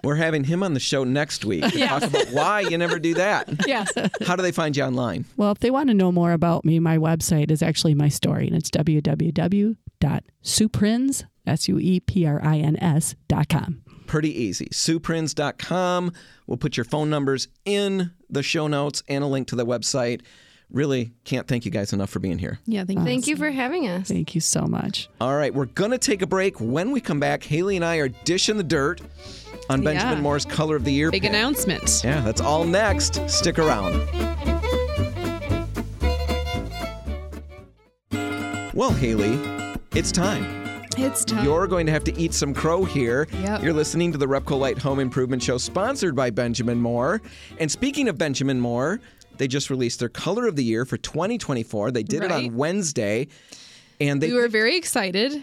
We're 0.03 0.16
having 0.16 0.44
him 0.44 0.62
on 0.62 0.72
the 0.72 0.81
show 0.81 1.05
next 1.05 1.44
week 1.44 1.62
to 1.62 1.87
talk 1.87 2.03
about 2.03 2.29
why 2.29 2.61
you 2.61 2.79
never 2.79 2.98
do 2.98 3.12
that. 3.14 3.66
Yes. 3.66 3.92
How 4.26 4.35
do 4.35 4.42
they 4.42 4.50
find 4.50 4.74
you 4.74 4.83
online? 4.83 5.26
Well, 5.37 5.53
if 5.53 5.59
they 5.59 5.70
want 5.70 5.88
to 5.88 5.94
know 5.94 6.11
more 6.11 6.33
about 6.33 6.64
me, 6.64 6.79
my 6.79 6.96
website 6.96 7.50
is 7.50 7.62
actually 7.62 7.94
my 7.94 8.09
story, 8.09 8.46
and 8.46 8.57
it's 8.57 8.70
www.sueprins, 8.70 9.64
S-U-E-P-R-I-N-S 11.46 13.14
dot 13.29 13.48
com. 13.50 13.83
Pretty 14.11 14.42
easy. 14.42 14.66
SuePrins.com. 14.66 16.12
We'll 16.49 16.57
put 16.57 16.77
your 16.77 16.83
phone 16.83 17.11
numbers 17.11 17.46
in 17.64 18.11
the 18.29 18.42
show 18.42 18.66
notes 18.66 19.05
and 19.07 19.23
a 19.23 19.27
link 19.29 19.46
to 19.49 19.55
the 19.57 19.64
website. 19.64 20.23
Really 20.68 21.12
can't 21.23 21.46
thank 21.46 21.64
you 21.64 21.70
guys 21.70 21.92
enough 21.92 22.11
for 22.11 22.18
being 22.18 22.37
here. 22.38 22.59
Yeah, 22.66 22.85
thank 22.85 22.99
you. 22.99 23.05
Thank 23.05 23.29
you 23.29 23.37
for 23.37 23.53
having 23.53 23.87
us. 23.87 24.09
Thank 24.09 24.35
you 24.35 24.40
so 24.40 24.62
much. 24.66 25.09
All 25.20 25.37
right, 25.37 25.55
we're 25.55 25.66
going 25.66 25.92
to 25.92 25.99
take 25.99 26.23
a 26.23 26.27
break. 26.27 26.61
When 26.61 26.90
we 26.90 27.01
come 27.01 27.20
back, 27.20 27.44
Haley 27.44 27.77
and 27.77 27.85
I 27.85 27.99
are 27.99 28.09
dishing 28.09 28.57
the 28.57 28.64
dirt 28.64 29.01
on 29.68 29.83
Benjamin 29.85 30.16
Yeah. 30.16 30.23
Moore's 30.23 30.44
Color 30.44 30.75
of 30.75 30.85
the 30.85 30.92
Year. 30.92 31.12
Big 31.12 31.23
pick. 31.23 31.31
announcement. 31.31 32.03
Yeah, 32.03 32.20
that's 32.23 32.40
all 32.40 32.64
next. 32.64 33.20
Stick 33.31 33.61
around. 33.61 33.92
Well, 38.75 38.90
Haley, 38.90 39.38
it's 39.94 40.11
time. 40.11 40.60
It's 41.02 41.24
time. 41.24 41.46
You're 41.46 41.66
going 41.66 41.86
to 41.86 41.92
have 41.92 42.04
to 42.04 42.20
eat 42.20 42.34
some 42.34 42.52
crow 42.52 42.84
here. 42.84 43.26
Yep. 43.32 43.62
You're 43.62 43.72
listening 43.72 44.12
to 44.12 44.18
the 44.18 44.26
Repcolite 44.26 44.76
Home 44.80 45.00
Improvement 45.00 45.42
Show, 45.42 45.56
sponsored 45.56 46.14
by 46.14 46.28
Benjamin 46.28 46.78
Moore. 46.78 47.22
And 47.58 47.70
speaking 47.70 48.06
of 48.06 48.18
Benjamin 48.18 48.60
Moore, 48.60 49.00
they 49.38 49.48
just 49.48 49.70
released 49.70 50.00
their 50.00 50.10
Color 50.10 50.46
of 50.46 50.56
the 50.56 50.62
Year 50.62 50.84
for 50.84 50.98
2024. 50.98 51.90
They 51.90 52.02
did 52.02 52.22
it 52.22 52.30
on 52.30 52.54
Wednesday. 52.54 53.28
And 53.98 54.20
they 54.20 54.28
we 54.28 54.34
were 54.34 54.48
very 54.48 54.76
excited. 54.76 55.42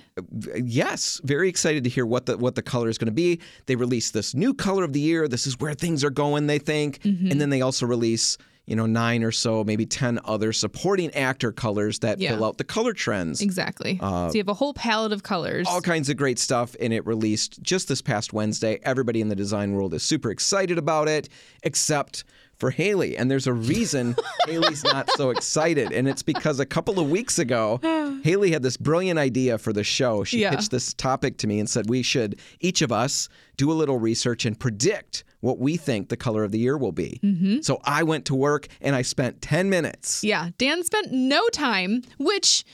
yes, 0.64 1.20
very 1.24 1.50
excited 1.50 1.84
to 1.86 1.90
hear 1.90 2.06
what 2.06 2.28
the 2.28 2.38
what 2.38 2.54
the 2.54 2.62
color 2.62 2.88
is 2.88 3.00
going 3.00 3.08
to 3.08 3.12
be. 3.12 3.40
They 3.66 3.76
release 3.76 4.12
this 4.12 4.36
new 4.36 4.54
color 4.54 4.84
of 4.84 4.94
the 4.94 5.00
year. 5.00 5.28
This 5.28 5.48
is 5.48 5.60
where 5.60 5.74
things 5.74 6.04
are 6.04 6.12
going, 6.12 6.46
they 6.46 6.60
think. 6.60 7.02
Mm-hmm. 7.02 7.32
And 7.32 7.42
then 7.42 7.50
they 7.50 7.62
also 7.62 7.88
release, 7.88 8.38
you 8.68 8.76
know, 8.76 8.86
nine 8.86 9.24
or 9.24 9.32
so, 9.32 9.64
maybe 9.64 9.86
10 9.86 10.20
other 10.26 10.52
supporting 10.54 11.10
actor 11.14 11.52
colors 11.54 12.00
that 12.00 12.20
Yeah. 12.20 12.36
fill 12.36 12.44
out 12.46 12.58
the 12.58 12.64
color 12.66 12.92
trends. 12.94 13.42
Exactly. 13.42 13.98
Uh, 14.02 14.28
so 14.28 14.34
you 14.36 14.40
have 14.42 14.50
a 14.50 14.54
whole 14.54 14.74
palette 14.74 15.14
of 15.14 15.24
colors. 15.24 15.66
All 15.70 15.80
kinds 15.82 16.10
of 16.10 16.18
great 16.18 16.38
stuff, 16.38 16.76
and 16.80 16.92
it 16.94 17.06
released 17.08 17.64
just 17.64 17.88
this 17.88 18.02
past 18.02 18.34
Wednesday. 18.34 18.80
Everybody 18.84 19.22
in 19.22 19.30
the 19.30 19.36
design 19.38 19.72
world 19.72 19.94
is 19.94 20.04
super 20.04 20.30
excited 20.30 20.78
about 20.78 21.08
it, 21.08 21.30
except 21.64 22.26
for 22.58 22.72
Haley. 22.72 23.16
And 23.18 23.30
there's 23.30 23.48
a 23.48 23.54
reason 23.54 24.16
Haley's 24.48 24.84
not 24.84 25.10
so 25.16 25.30
excited, 25.30 25.92
and 25.92 26.08
it's 26.08 26.24
because 26.24 26.60
a 26.60 26.66
couple 26.66 27.00
of 27.00 27.10
weeks 27.10 27.38
ago, 27.40 27.80
Haley 28.24 28.52
had 28.52 28.64
this 28.64 28.78
brilliant 28.78 29.20
idea 29.20 29.58
for 29.58 29.72
the 29.74 29.84
show. 29.84 30.24
She 30.24 30.40
Yeah. 30.42 30.52
pitched 30.52 30.72
this 30.72 30.94
topic 30.94 31.38
to 31.40 31.48
me 31.48 31.60
and 31.60 31.70
said 31.70 31.90
we 31.90 32.02
should 32.02 32.40
each 32.60 32.82
of 32.82 32.92
us 32.92 33.30
do 33.58 33.72
a 33.72 33.74
little 33.74 33.98
research 34.00 34.46
and 34.46 34.60
predict 34.60 35.24
what 35.42 35.60
we 35.60 35.78
think 35.78 36.10
the 36.10 36.18
color 36.18 36.44
of 36.44 36.52
the 36.52 36.58
year 36.60 36.78
will 36.78 36.92
be. 36.92 37.20
Mm-hmm. 37.24 37.62
So 37.62 37.80
I 37.84 38.02
went 38.04 38.26
to 38.26 38.36
work 38.36 38.68
and 38.82 38.96
I 38.96 39.04
spent 39.04 39.42
10 39.44 39.70
minutes. 39.70 40.24
Yeah, 40.24 40.50
Dan 40.58 40.84
spent 40.84 41.12
no 41.12 41.48
time, 41.50 42.02
which, 42.18 42.66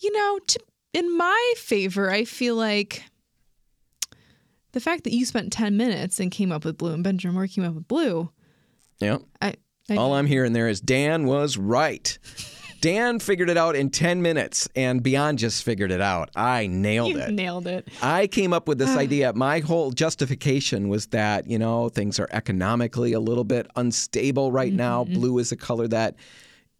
you 0.00 0.10
know, 0.12 0.40
to, 0.48 0.58
in 0.92 1.16
my 1.16 1.52
favor, 1.56 2.10
I 2.10 2.24
feel 2.24 2.56
like 2.56 3.04
the 4.72 4.80
fact 4.80 5.04
that 5.04 5.12
you 5.14 5.24
spent 5.24 5.52
10 5.52 5.76
minutes 5.76 6.18
and 6.20 6.30
came 6.30 6.52
up 6.52 6.64
with 6.64 6.76
blue 6.78 6.92
and 6.92 7.04
Benjamin 7.04 7.34
Moore 7.34 7.46
came 7.46 7.64
up 7.64 7.74
with 7.74 7.88
blue, 7.88 8.30
Yep. 9.00 9.22
I, 9.40 9.54
I 9.90 9.96
All 9.96 10.14
I'm 10.14 10.26
hearing 10.26 10.52
there 10.52 10.68
is 10.68 10.80
Dan 10.80 11.26
was 11.26 11.56
right. 11.56 12.18
Dan 12.80 13.18
figured 13.18 13.50
it 13.50 13.56
out 13.56 13.74
in 13.74 13.90
10 13.90 14.22
minutes, 14.22 14.68
and 14.76 15.02
Beyond 15.02 15.38
just 15.38 15.64
figured 15.64 15.90
it 15.90 16.00
out. 16.00 16.30
I 16.36 16.68
nailed 16.68 17.10
you 17.10 17.18
it. 17.18 17.30
nailed 17.32 17.66
it. 17.66 17.88
I 18.00 18.28
came 18.28 18.52
up 18.52 18.68
with 18.68 18.78
this 18.78 18.96
idea. 18.96 19.32
My 19.32 19.58
whole 19.58 19.90
justification 19.90 20.88
was 20.88 21.08
that, 21.08 21.48
you 21.48 21.58
know, 21.58 21.88
things 21.88 22.20
are 22.20 22.28
economically 22.30 23.14
a 23.14 23.20
little 23.20 23.42
bit 23.42 23.66
unstable 23.74 24.52
right 24.52 24.72
now. 24.72 25.04
Mm-hmm. 25.04 25.14
Blue 25.14 25.38
is 25.38 25.50
a 25.50 25.56
color 25.56 25.88
that, 25.88 26.14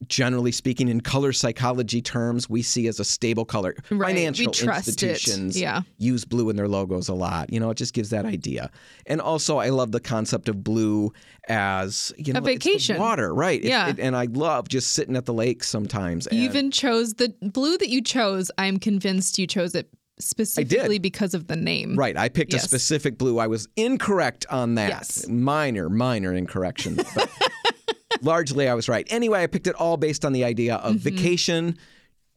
generally 0.07 0.53
speaking, 0.53 0.89
in 0.89 1.01
color 1.01 1.33
psychology 1.33 2.01
terms, 2.01 2.49
we 2.49 2.63
see 2.63 2.87
as 2.87 3.01
a 3.01 3.05
stable 3.05 3.45
color. 3.45 3.75
Right. 3.91 4.15
Financial 4.15 4.47
institutions 4.53 5.61
Yeah. 5.61 5.83
use 5.99 6.25
blue 6.25 6.51
in 6.51 6.57
their 6.57 6.69
logos 6.69 7.09
a 7.09 7.15
lot. 7.15 7.53
You 7.53 7.59
know, 7.59 7.71
it 7.71 7.77
just 7.77 7.95
gives 7.95 8.11
that 8.11 8.25
idea. 8.25 8.71
And 9.07 9.21
also, 9.21 9.59
I 9.59 9.71
love 9.71 9.91
the 9.93 10.01
concept 10.01 10.49
of 10.49 10.63
blue 10.63 11.13
as, 11.49 12.13
you 12.17 12.33
know, 12.33 12.39
A 12.39 12.43
vacation. 12.43 12.99
water, 12.99 13.35
right? 13.35 13.63
Yeah. 13.63 13.89
it- 13.89 13.99
and 13.99 14.15
I 14.15 14.27
love 14.27 14.69
just 14.69 14.93
sitting 14.93 15.17
at 15.17 15.27
the 15.27 15.35
lake 15.35 15.65
sometimes. 15.65 16.29
You 16.31 16.43
even 16.43 16.71
chose 16.71 17.15
the 17.15 17.35
blue 17.43 17.77
that 17.79 17.89
you 17.89 18.01
chose. 18.01 18.51
I'm 18.57 18.79
convinced 18.79 19.39
you 19.39 19.47
chose 19.49 19.75
it 19.75 19.89
specifically 20.21 20.99
because 20.99 21.35
of 21.35 21.47
the 21.47 21.57
name. 21.57 21.97
Right. 21.97 22.17
I 22.17 22.29
picked 22.29 22.53
a 22.55 22.59
specific 22.59 23.19
blue. 23.19 23.39
I 23.39 23.47
was 23.47 23.69
incorrect 23.77 24.47
on 24.51 24.75
that. 24.77 24.89
Yes. 24.91 25.27
Minor, 25.29 25.89
minor 25.89 26.35
incorrection. 26.35 26.97
But 27.15 27.31
largely 28.23 28.68
I 28.68 28.75
was 28.75 28.88
right. 28.88 29.07
Anyway, 29.11 29.42
I 29.42 29.47
picked 29.47 29.66
it 29.66 29.75
all 29.75 29.97
based 29.97 30.25
on 30.25 30.33
the 30.33 30.44
idea 30.44 30.77
of 30.77 30.97
Mm-hmm. 30.97 30.99
vacation, 31.16 31.79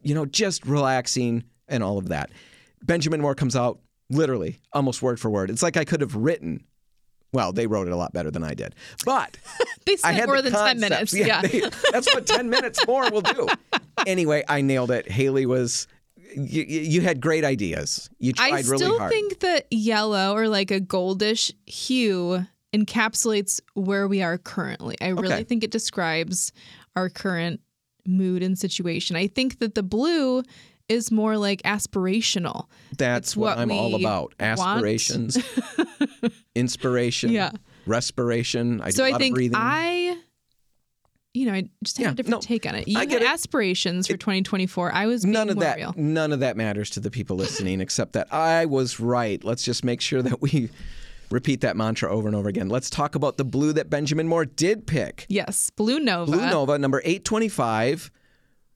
you 0.02 0.16
know, 0.16 0.26
just 0.26 0.66
relaxing 0.66 1.44
and 1.68 1.84
all 1.84 1.98
of 1.98 2.10
that. 2.10 2.30
Benjamin 2.84 3.22
Moore 3.22 3.36
comes 3.36 3.56
out 3.56 3.80
literally 4.10 4.60
almost 4.74 5.02
word 5.02 5.20
for 5.20 5.30
word. 5.30 5.50
It's 5.50 5.64
like 5.64 5.78
I 5.78 5.86
could 5.86 6.02
have 6.02 6.16
written. 6.16 6.64
Well, 7.34 7.54
they 7.54 7.66
wrote 7.68 7.88
it 7.88 7.92
a 7.94 7.96
lot 7.96 8.12
better 8.12 8.30
than 8.30 8.44
I 8.44 8.54
did. 8.54 8.76
But 9.06 9.38
They 9.86 9.94
I 9.94 9.96
spent 9.96 10.16
had 10.18 10.26
more 10.28 10.42
the 10.42 10.50
than 10.50 10.54
10 10.66 10.80
minutes. 10.82 11.14
Yeah. 11.14 11.42
they- 11.42 11.62
that's 11.92 12.14
what 12.14 12.26
10 12.28 12.50
minutes 12.50 12.86
more 12.86 13.10
will 13.10 13.22
do. 13.22 13.48
Anyway, 14.06 14.44
I 14.50 14.62
nailed 14.62 14.92
it. 14.92 15.10
Haley 15.10 15.46
was, 15.46 15.88
you, 16.36 16.64
you 16.64 17.02
had 17.02 17.22
great 17.22 17.46
ideas. 17.46 18.10
You 18.20 18.34
tried 18.34 18.66
really 18.66 18.86
hard. 18.86 19.02
I 19.02 19.08
still 19.08 19.10
think 19.10 19.40
that 19.40 19.68
yellow 19.72 20.34
or 20.36 20.50
like 20.50 20.72
a 20.72 20.82
goldish 20.82 21.54
hue 21.66 22.46
encapsulates 22.74 23.60
where 23.74 24.08
we 24.08 24.22
are 24.22 24.38
currently. 24.38 24.96
I 25.02 25.10
really 25.10 25.34
Okay. 25.34 25.44
think 25.44 25.64
it 25.64 25.72
describes 25.72 26.52
our 26.96 27.10
current 27.10 27.60
mood 28.06 28.42
and 28.44 28.58
situation. 28.58 29.16
I 29.16 29.28
think 29.28 29.60
that 29.60 29.76
the 29.76 29.84
blue 29.84 30.44
is 30.90 31.12
more 31.12 31.38
like 31.38 31.62
aspirational. 31.64 32.68
That's 32.98 33.36
what, 33.38 33.58
what 33.58 33.60
I'm 33.60 33.72
all 33.72 33.96
about. 33.96 34.34
Aspirations, 34.40 35.38
inspiration, 36.56 37.32
Yeah. 37.32 37.52
respiration. 37.86 38.82
I 38.82 38.90
so 38.90 39.04
I 39.06 39.14
think. 39.18 39.38
I 39.54 40.18
you 41.34 41.46
know, 41.46 41.54
I 41.54 41.70
just 41.82 41.98
had 41.98 42.04
Yeah, 42.04 42.12
a 42.12 42.14
different 42.16 42.32
no, 42.32 42.40
take 42.42 42.66
on 42.66 42.76
it. 42.76 42.90
You 42.90 42.98
I 42.98 43.02
had 43.06 43.14
it. 43.14 43.24
aspirations 43.24 44.06
for 44.08 44.18
2024. 44.18 44.94
I 44.94 45.06
was 45.06 45.24
none 45.26 45.50
of 45.50 45.60
that 45.60 45.78
real. 45.78 45.94
none 45.96 46.34
of 46.34 46.42
that 46.42 46.58
matters 46.58 46.90
to 46.92 47.00
the 47.00 47.10
people 47.10 47.38
listening 47.38 47.80
except 47.80 48.14
that 48.14 48.34
I 48.34 48.66
was 48.66 49.00
right. 49.00 49.42
Let's 49.42 49.64
just 49.64 49.86
make 49.86 50.02
sure 50.02 50.22
that 50.22 50.42
we 50.42 50.70
repeat 51.32 51.62
that 51.62 51.76
mantra 51.76 52.12
over 52.12 52.28
and 52.28 52.36
over 52.36 52.50
again. 52.50 52.70
Let's 52.70 52.90
talk 52.90 53.16
about 53.16 53.38
the 53.38 53.46
blue 53.46 53.74
that 53.74 53.90
Benjamin 53.90 54.28
Moore 54.28 54.46
did 54.46 54.86
pick. 54.86 55.26
Yes, 55.30 55.70
Blue 55.72 56.00
Nova. 56.00 56.32
Blue 56.32 56.50
Nova 56.50 56.78
number 56.78 57.00
825. 57.04 58.12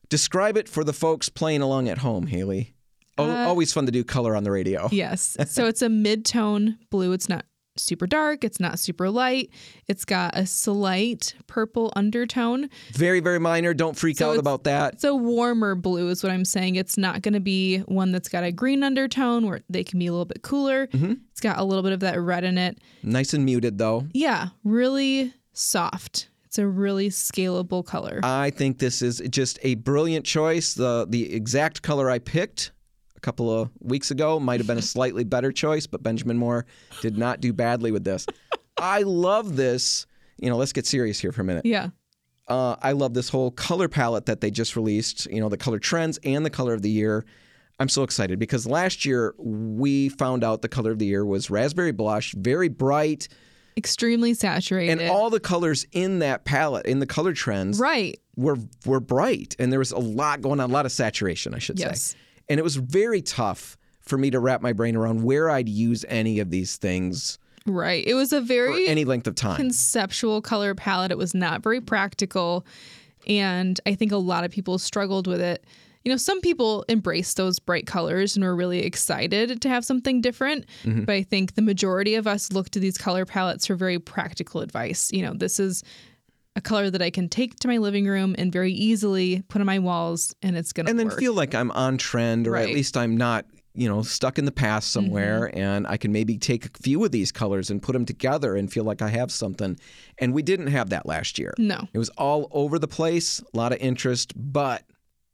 Describe 0.08 0.56
it 0.56 0.68
for 0.68 0.82
the 0.84 0.92
folks 0.92 1.28
playing 1.28 1.62
along 1.62 1.88
at 1.88 1.98
home, 1.98 2.26
Haley. 2.26 2.74
Oh, 3.18 3.30
always 3.30 3.72
fun 3.72 3.86
to 3.86 3.92
do 3.92 4.04
color 4.04 4.36
on 4.36 4.44
the 4.44 4.50
radio. 4.50 4.88
Yes. 4.92 5.36
So 5.48 5.66
it's 5.66 5.82
a 5.82 5.88
mid-tone 5.88 6.78
blue. 6.90 7.12
It's 7.12 7.28
not 7.28 7.46
super 7.78 8.06
dark. 8.06 8.44
It's 8.44 8.60
not 8.60 8.78
super 8.78 9.10
light. 9.10 9.50
It's 9.88 10.04
got 10.04 10.36
a 10.36 10.46
slight 10.46 11.34
purple 11.46 11.92
undertone. 11.96 12.68
Very 12.92 13.20
very 13.20 13.38
minor. 13.38 13.74
Don't 13.74 13.96
freak 13.96 14.18
So 14.18 14.32
out 14.32 14.38
about 14.38 14.64
that. 14.64 14.94
It's 14.94 15.04
a 15.04 15.14
warmer 15.14 15.74
blue, 15.74 16.08
is 16.08 16.22
what 16.22 16.32
I'm 16.32 16.44
saying. 16.44 16.76
It's 16.76 16.96
not 16.98 17.22
going 17.22 17.34
to 17.34 17.40
be 17.40 17.78
one 17.80 18.12
that's 18.12 18.28
got 18.28 18.44
a 18.44 18.52
green 18.52 18.82
undertone 18.82 19.46
where 19.46 19.60
they 19.68 19.84
can 19.84 19.98
be 19.98 20.06
a 20.06 20.12
little 20.12 20.24
bit 20.24 20.42
cooler. 20.42 20.86
Mm-hmm. 20.88 21.14
It's 21.30 21.40
got 21.40 21.58
a 21.58 21.64
little 21.64 21.82
bit 21.82 21.92
of 21.92 22.00
that 22.00 22.20
red 22.20 22.44
in 22.44 22.58
it. 22.58 22.78
Nice 23.02 23.34
and 23.34 23.44
muted 23.44 23.78
though. 23.78 24.06
Yeah, 24.12 24.48
really 24.64 25.34
soft. 25.52 26.28
It's 26.46 26.58
a 26.58 26.66
really 26.66 27.10
scalable 27.10 27.84
color. 27.84 28.20
I 28.22 28.50
think 28.50 28.78
this 28.78 29.02
is 29.02 29.20
just 29.30 29.58
a 29.62 29.74
brilliant 29.74 30.24
choice. 30.24 30.74
The 30.74 31.06
the 31.08 31.34
exact 31.34 31.82
color 31.82 32.10
I 32.10 32.18
picked 32.18 32.72
couple 33.26 33.50
of 33.50 33.70
weeks 33.80 34.12
ago 34.12 34.38
might 34.38 34.60
have 34.60 34.68
been 34.68 34.78
a 34.78 34.82
slightly 34.82 35.24
better 35.24 35.50
choice, 35.50 35.84
but 35.88 36.00
Benjamin 36.00 36.38
Moore 36.38 36.64
did 37.00 37.18
not 37.18 37.40
do 37.40 37.52
badly 37.52 37.90
with 37.90 38.04
this. 38.04 38.24
I 38.78 39.02
love 39.02 39.56
this. 39.56 40.06
You 40.38 40.48
know, 40.48 40.56
let's 40.56 40.72
get 40.72 40.86
serious 40.86 41.18
here 41.18 41.32
for 41.32 41.40
a 41.40 41.44
minute. 41.44 41.66
yeah. 41.66 41.88
Uh, 42.48 42.76
I 42.80 42.92
love 42.92 43.12
this 43.14 43.28
whole 43.28 43.50
color 43.50 43.88
palette 43.88 44.26
that 44.26 44.40
they 44.40 44.52
just 44.52 44.76
released. 44.76 45.26
You 45.28 45.40
know, 45.40 45.48
the 45.48 45.56
color 45.56 45.80
trends 45.80 46.20
and 46.22 46.46
the 46.46 46.50
color 46.50 46.72
of 46.72 46.82
the 46.82 46.90
year. 46.90 47.24
I'm 47.80 47.88
so 47.88 48.04
excited 48.04 48.38
because 48.38 48.64
last 48.68 49.04
year 49.04 49.34
we 49.38 50.08
found 50.10 50.44
out 50.44 50.62
the 50.62 50.68
color 50.68 50.92
of 50.92 51.00
the 51.00 51.06
year 51.06 51.26
was 51.26 51.50
raspberry 51.50 51.90
blush, 51.90 52.32
very 52.34 52.68
bright, 52.68 53.26
Extremely 53.76 54.32
saturated. 54.34 54.92
and 55.00 55.10
all 55.10 55.28
the 55.30 55.40
colors 55.40 55.84
in 55.90 56.20
that 56.20 56.44
palette, 56.44 56.86
in 56.86 57.00
the 57.00 57.06
color 57.06 57.32
trends, 57.34 57.80
right. 57.80 58.18
were 58.36 58.56
were 58.86 59.00
bright 59.00 59.56
and 59.58 59.72
there 59.72 59.80
was 59.80 59.90
a 59.90 59.98
lot 59.98 60.40
going 60.40 60.60
on, 60.60 60.70
a 60.70 60.72
lot 60.72 60.86
of 60.86 60.92
saturation, 60.92 61.52
I 61.54 61.58
should 61.58 61.78
Yes. 61.80 62.02
say. 62.12 62.18
And 62.48 62.60
it 62.60 62.62
was 62.62 62.76
very 62.76 63.22
tough 63.22 63.76
for 64.00 64.16
me 64.16 64.30
to 64.30 64.38
wrap 64.38 64.62
my 64.62 64.72
brain 64.72 64.96
around 64.96 65.24
where 65.24 65.50
I'd 65.50 65.68
use 65.68 66.04
any 66.08 66.38
of 66.38 66.50
these 66.50 66.76
things 66.76 67.38
Right. 67.66 68.06
It 68.06 68.14
was 68.14 68.32
a 68.32 68.40
for 68.40 68.46
very 68.46 68.86
any 68.86 69.04
length 69.04 69.26
of 69.26 69.34
time. 69.34 69.56
conceptual 69.56 70.40
color 70.40 70.74
palette. 70.74 71.10
It 71.10 71.18
was 71.18 71.34
not 71.34 71.62
very 71.62 71.80
practical. 71.80 72.64
And 73.26 73.78
I 73.86 73.94
think 73.94 74.12
a 74.12 74.16
lot 74.16 74.44
of 74.44 74.52
people 74.52 74.78
struggled 74.78 75.26
with 75.26 75.40
it. 75.40 75.64
You 76.04 76.12
know, 76.12 76.16
some 76.16 76.40
people 76.40 76.84
embraced 76.88 77.36
those 77.36 77.58
bright 77.58 77.84
colors 77.84 78.36
and 78.36 78.44
were 78.44 78.54
really 78.54 78.84
excited 78.84 79.60
to 79.60 79.68
have 79.68 79.84
something 79.84 80.20
different. 80.20 80.66
Mm-hmm. 80.84 81.02
But 81.02 81.14
I 81.14 81.22
think 81.24 81.56
the 81.56 81.62
majority 81.62 82.14
of 82.14 82.28
us 82.28 82.52
looked 82.52 82.72
to 82.72 82.80
these 82.80 82.96
color 82.96 83.26
palettes 83.26 83.66
for 83.66 83.74
very 83.74 83.98
practical 83.98 84.60
advice. 84.60 85.10
You 85.12 85.22
know, 85.22 85.34
this 85.34 85.58
is 85.58 85.82
a 86.56 86.60
color 86.60 86.90
that 86.90 87.02
I 87.02 87.10
can 87.10 87.28
take 87.28 87.56
to 87.60 87.68
my 87.68 87.76
living 87.78 88.06
room 88.06 88.34
and 88.38 88.50
very 88.50 88.72
easily 88.72 89.42
put 89.48 89.60
on 89.60 89.66
my 89.66 89.78
walls 89.78 90.34
and 90.42 90.56
it's 90.56 90.72
to 90.72 90.80
and 90.88 90.98
then 90.98 91.08
work. 91.08 91.18
feel 91.18 91.34
like 91.34 91.54
I'm 91.54 91.70
on 91.70 91.98
trend, 91.98 92.48
or 92.48 92.56
at 92.56 92.60
Right. 92.60 92.66
Mm-hmm. 92.68 92.74
least 92.74 92.96
I'm 92.96 93.16
not, 93.16 93.44
you 93.74 93.88
know, 93.88 94.02
stuck 94.02 94.38
in 94.38 94.46
the 94.46 94.52
past 94.52 94.90
somewhere, 94.90 95.50
and 95.54 95.86
I 95.86 95.96
can 95.98 96.10
maybe 96.10 96.38
take 96.38 96.64
a 96.64 96.70
few 96.82 97.04
of 97.04 97.12
these 97.12 97.30
colors 97.30 97.70
and 97.70 97.82
put 97.82 97.92
them 97.92 98.06
together 98.06 98.56
and 98.56 98.72
feel 98.72 98.84
like 98.84 99.02
I 99.02 99.08
have 99.10 99.30
something. 99.30 99.78
And 100.18 100.32
we 100.32 100.42
didn't 100.42 100.68
have 100.68 100.88
that 100.90 101.04
last 101.06 101.38
year. 101.38 101.52
no. 101.58 101.86
It 101.92 101.98
was 101.98 102.08
all 102.16 102.48
over 102.52 102.78
the 102.78 102.88
place, 102.88 103.40
a 103.52 103.56
lot 103.56 103.72
of 103.72 103.78
interest, 103.78 104.32
but 104.34 104.82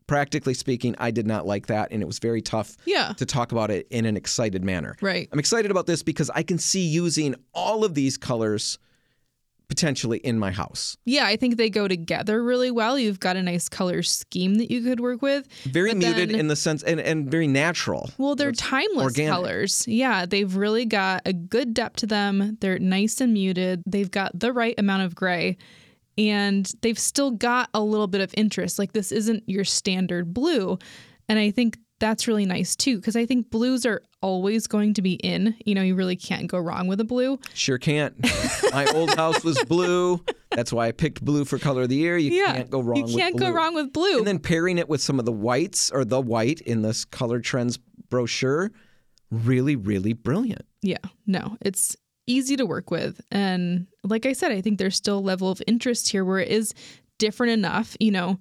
practically 0.09 0.55
speaking, 0.55 0.95
I 0.99 1.11
did 1.12 1.27
not 1.27 1.47
like 1.47 1.68
that, 1.68 1.93
and 1.93 2.03
it 2.03 2.07
was 2.07 2.18
very 2.18 2.43
tough 2.43 2.77
Yeah. 2.85 3.12
to 3.16 3.25
talk 3.25 3.53
about 3.53 3.70
it 3.70 3.87
in 3.91 4.05
an 4.05 4.16
excited 4.16 4.64
manner. 4.64 4.97
Right. 5.01 5.29
I'm 5.33 5.39
excited 5.39 5.70
about 5.70 5.87
this 5.87 6.03
because 6.03 6.29
I 6.35 6.43
can 6.43 6.59
see 6.59 6.85
using 6.87 7.37
all 7.55 7.85
of 7.85 7.95
these 7.95 8.16
colors 8.18 8.79
potentially 9.73 10.18
in 10.18 10.39
my 10.39 10.51
house. 10.51 10.99
Yeah, 11.07 11.25
I 11.25 11.37
think 11.37 11.57
they 11.57 11.70
go 11.70 11.89
together 11.89 12.45
really 12.45 12.70
well. 12.70 12.99
You've 12.99 13.20
got 13.20 13.37
a 13.39 13.43
nice 13.43 13.70
color 13.70 14.03
scheme 14.03 14.57
that 14.57 14.70
you 14.70 14.83
could 14.83 15.01
work 15.01 15.23
with. 15.23 15.49
Very 15.64 15.95
muted 15.95 16.29
then- 16.29 16.39
in 16.41 16.49
the 16.49 16.57
sense 16.57 16.83
and, 16.83 17.01
and 17.01 17.31
very 17.31 17.47
natural. 17.47 18.11
Well, 18.18 18.35
they're 18.35 18.53
timeless 18.53 19.05
organic. 19.05 19.33
colors. 19.33 19.89
Yeah, 19.89 20.27
they've 20.27 20.55
really 20.55 20.85
got 20.85 21.23
a 21.25 21.33
good 21.33 21.73
depth 21.73 21.97
to 22.01 22.07
them. 22.07 22.59
They're 22.61 22.79
nice 22.79 23.23
and 23.23 23.33
muted. 23.33 23.83
They've 23.87 24.11
got 24.11 24.39
the 24.39 24.53
right 24.53 24.75
amount 24.77 25.05
of 25.05 25.14
gray. 25.14 25.57
And 26.18 26.70
they've 26.83 26.99
still 26.99 27.31
got 27.31 27.70
a 27.73 27.81
little 27.81 28.09
bit 28.09 28.20
of 28.20 28.35
interest. 28.37 28.79
Like 28.79 28.93
this 28.93 29.11
isn't 29.11 29.43
your 29.47 29.64
standard 29.64 30.35
blue. 30.35 30.79
And 31.31 31.39
I 31.39 31.51
think 31.51 31.79
that's 32.03 32.26
really 32.26 32.44
nice 32.44 32.74
too, 32.74 32.96
because 32.96 33.14
I 33.14 33.24
think 33.26 33.48
blues 33.48 33.86
are 33.86 34.03
always 34.22 34.66
going 34.66 34.92
to 34.94 35.03
be 35.03 35.12
in. 35.14 35.55
You 35.64 35.76
know, 35.76 35.82
you 35.82 35.94
really 35.94 36.16
can't 36.16 36.48
go 36.48 36.59
wrong 36.59 36.88
with 36.88 37.00
a 37.00 37.05
blue. 37.05 37.38
Sure 37.55 37.78
can't. 37.78 38.12
my 38.72 38.86
old 38.92 39.14
house 39.14 39.44
was 39.44 39.57
blue. 39.68 40.20
That's 40.50 40.72
why 40.72 40.88
I 40.88 40.92
picked 40.92 41.24
blue 41.24 41.44
for 41.44 41.59
color 41.59 41.82
of 41.82 41.90
the 41.90 41.94
year. 41.96 42.18
You 42.18 42.32
Yeah. 42.32 42.55
can't 42.55 42.70
go 42.70 42.80
wrong 42.80 43.07
You 43.07 43.16
can't 43.16 43.36
go 43.38 43.50
wrong 43.53 43.74
with 43.76 43.92
blue. 43.92 44.18
And 44.18 44.26
then 44.26 44.40
pairing 44.40 44.78
it 44.78 44.88
with 44.88 45.00
some 45.00 45.20
of 45.20 45.26
the 45.26 45.32
whites 45.32 45.90
or 45.92 46.05
the 46.05 46.20
white 46.20 46.61
in 46.62 46.82
this 46.82 47.05
color 47.05 47.38
trends 47.38 47.78
brochure, 48.11 48.72
really, 49.30 49.76
really 49.76 50.12
brilliant. 50.12 50.66
Yeah, 50.82 50.98
no, 51.26 51.57
it's 51.61 51.96
easy 52.26 52.57
to 52.57 52.66
work 52.66 52.90
with. 52.90 53.20
And 53.30 53.86
like 54.03 54.26
I 54.26 54.32
said, 54.32 54.50
I 54.50 54.61
think 54.61 54.78
there's 54.78 54.96
still 54.96 55.18
a 55.18 55.20
level 55.20 55.50
of 55.50 55.62
interest 55.68 56.11
here 56.11 56.24
where 56.24 56.40
it 56.40 56.48
is 56.48 56.74
different 57.18 57.53
enough. 57.53 57.96
You 58.00 58.11
know, 58.11 58.40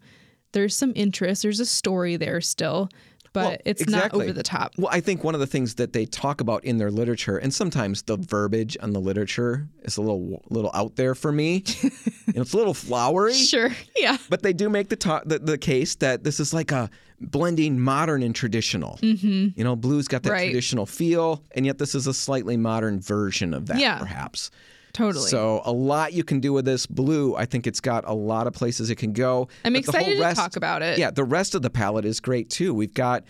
there's 0.54 0.76
some 0.76 0.94
interest, 0.96 1.44
there's 1.44 1.60
a 1.60 1.66
story 1.66 2.18
there 2.18 2.42
still, 2.42 2.90
but 3.34 3.46
Well, 3.46 3.58
it's 3.66 3.82
exactly. 3.82 4.20
not 4.20 4.26
over 4.26 4.34
the 4.34 4.44
top. 4.44 4.74
Well, 4.78 4.90
I 4.92 5.00
think 5.00 5.24
one 5.24 5.34
of 5.34 5.40
the 5.40 5.48
things 5.48 5.76
that 5.76 5.94
they 5.94 6.06
talk 6.06 6.42
about 6.42 6.64
in 6.66 6.78
their 6.78 6.92
literature, 6.92 7.38
and 7.38 7.54
sometimes 7.54 8.02
the 8.04 8.18
verbiage 8.18 8.78
on 8.82 8.92
the 8.94 9.00
literature 9.00 9.68
is 9.84 9.98
a 9.98 10.02
little 10.02 10.44
little 10.50 10.72
out 10.74 10.96
there 10.98 11.16
for 11.16 11.32
me. 11.32 11.64
and 12.28 12.38
it's 12.38 12.54
a 12.54 12.58
little 12.58 12.74
flowery. 12.74 13.34
Sure. 13.34 13.70
Yeah. 13.96 14.18
But 14.30 14.44
they 14.44 14.54
do 14.54 14.70
make 14.70 14.90
the, 14.90 14.96
ta- 14.96 15.22
the 15.26 15.40
the 15.40 15.58
case 15.58 15.96
that 15.96 16.24
this 16.24 16.40
is 16.40 16.54
like 16.54 16.72
a 16.72 16.90
blending 17.20 17.80
modern 17.80 18.24
and 18.24 18.34
traditional. 18.36 18.98
Mm-hmm. 19.02 19.50
You 19.58 19.64
know, 19.64 19.76
blue's 19.76 20.08
got 20.08 20.24
that 20.24 20.32
Right. 20.32 20.46
traditional 20.50 20.86
feel, 20.86 21.44
and 21.56 21.66
yet 21.66 21.78
this 21.78 21.94
is 21.96 22.08
a 22.08 22.14
slightly 22.14 22.58
modern 22.58 23.00
version 23.00 23.54
of 23.54 23.68
that, 23.68 23.80
Yeah. 23.80 24.00
perhaps. 24.00 24.50
Totally. 24.94 25.30
So 25.30 25.62
a 25.66 25.72
lot 25.72 26.14
you 26.14 26.24
can 26.24 26.40
do 26.40 26.54
with 26.54 26.66
this 26.66 26.86
blue. 26.86 27.36
I 27.36 27.46
think 27.46 27.68
it's 27.68 27.80
got 27.80 28.04
a 28.08 28.14
lot 28.14 28.48
of 28.48 28.54
places 28.54 28.90
it 28.90 28.96
can 28.96 29.14
go. 29.14 29.48
I'm 29.66 29.74
But 29.74 29.80
excited 29.80 30.18
to 30.18 30.34
talk 30.34 30.56
about 30.56 30.82
it. 30.82 30.98
Yeah, 31.00 31.12
the 31.12 31.24
rest 31.24 31.56
of 31.56 31.62
the 31.62 31.70
palette 31.70 32.06
is 32.06 32.20
great 32.20 32.50
too. 32.50 32.74
We've 32.74 32.94
got, 32.94 33.24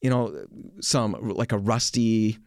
you 0.00 0.10
know, 0.10 0.46
some 0.80 1.16
like 1.20 1.52
a 1.52 1.58
rusty 1.58 2.38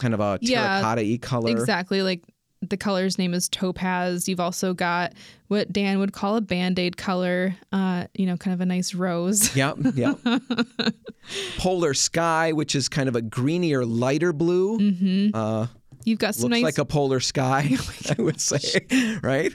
kind 0.00 0.14
of 0.14 0.20
a 0.20 0.38
Yeah, 0.40 0.80
terracotta-y 0.80 1.18
color. 1.20 1.50
Exactly. 1.50 2.02
Like 2.02 2.22
the 2.60 2.76
color's 2.76 3.18
name 3.18 3.34
is 3.34 3.48
topaz. 3.48 4.28
You've 4.28 4.40
also 4.40 4.74
got 4.74 5.12
what 5.46 5.72
Dan 5.72 5.98
would 6.00 6.12
call 6.12 6.36
a 6.36 6.40
band 6.40 6.78
aid 6.78 6.96
color, 6.96 7.54
uh, 7.72 8.06
you 8.14 8.26
know, 8.26 8.36
kind 8.36 8.52
of 8.52 8.60
a 8.60 8.66
nice 8.66 8.94
rose. 8.94 9.54
Yep, 9.56 9.76
yep. 9.94 10.18
Polar 11.58 11.94
sky, 11.94 12.52
which 12.52 12.74
is 12.74 12.88
kind 12.88 13.08
of 13.08 13.16
a 13.16 13.22
greenier, 13.22 13.84
lighter 13.84 14.32
blue. 14.32 14.78
Mm-hmm. 14.78 15.28
Uh, 15.34 15.66
You've 16.08 16.18
got 16.18 16.34
some 16.34 16.50
looks 16.50 16.62
nice 16.62 16.62
like 16.62 16.78
a 16.78 16.84
polar 16.86 17.20
sky, 17.20 17.76
I 18.18 18.22
would 18.22 18.40
say, 18.40 18.86
right? 19.22 19.52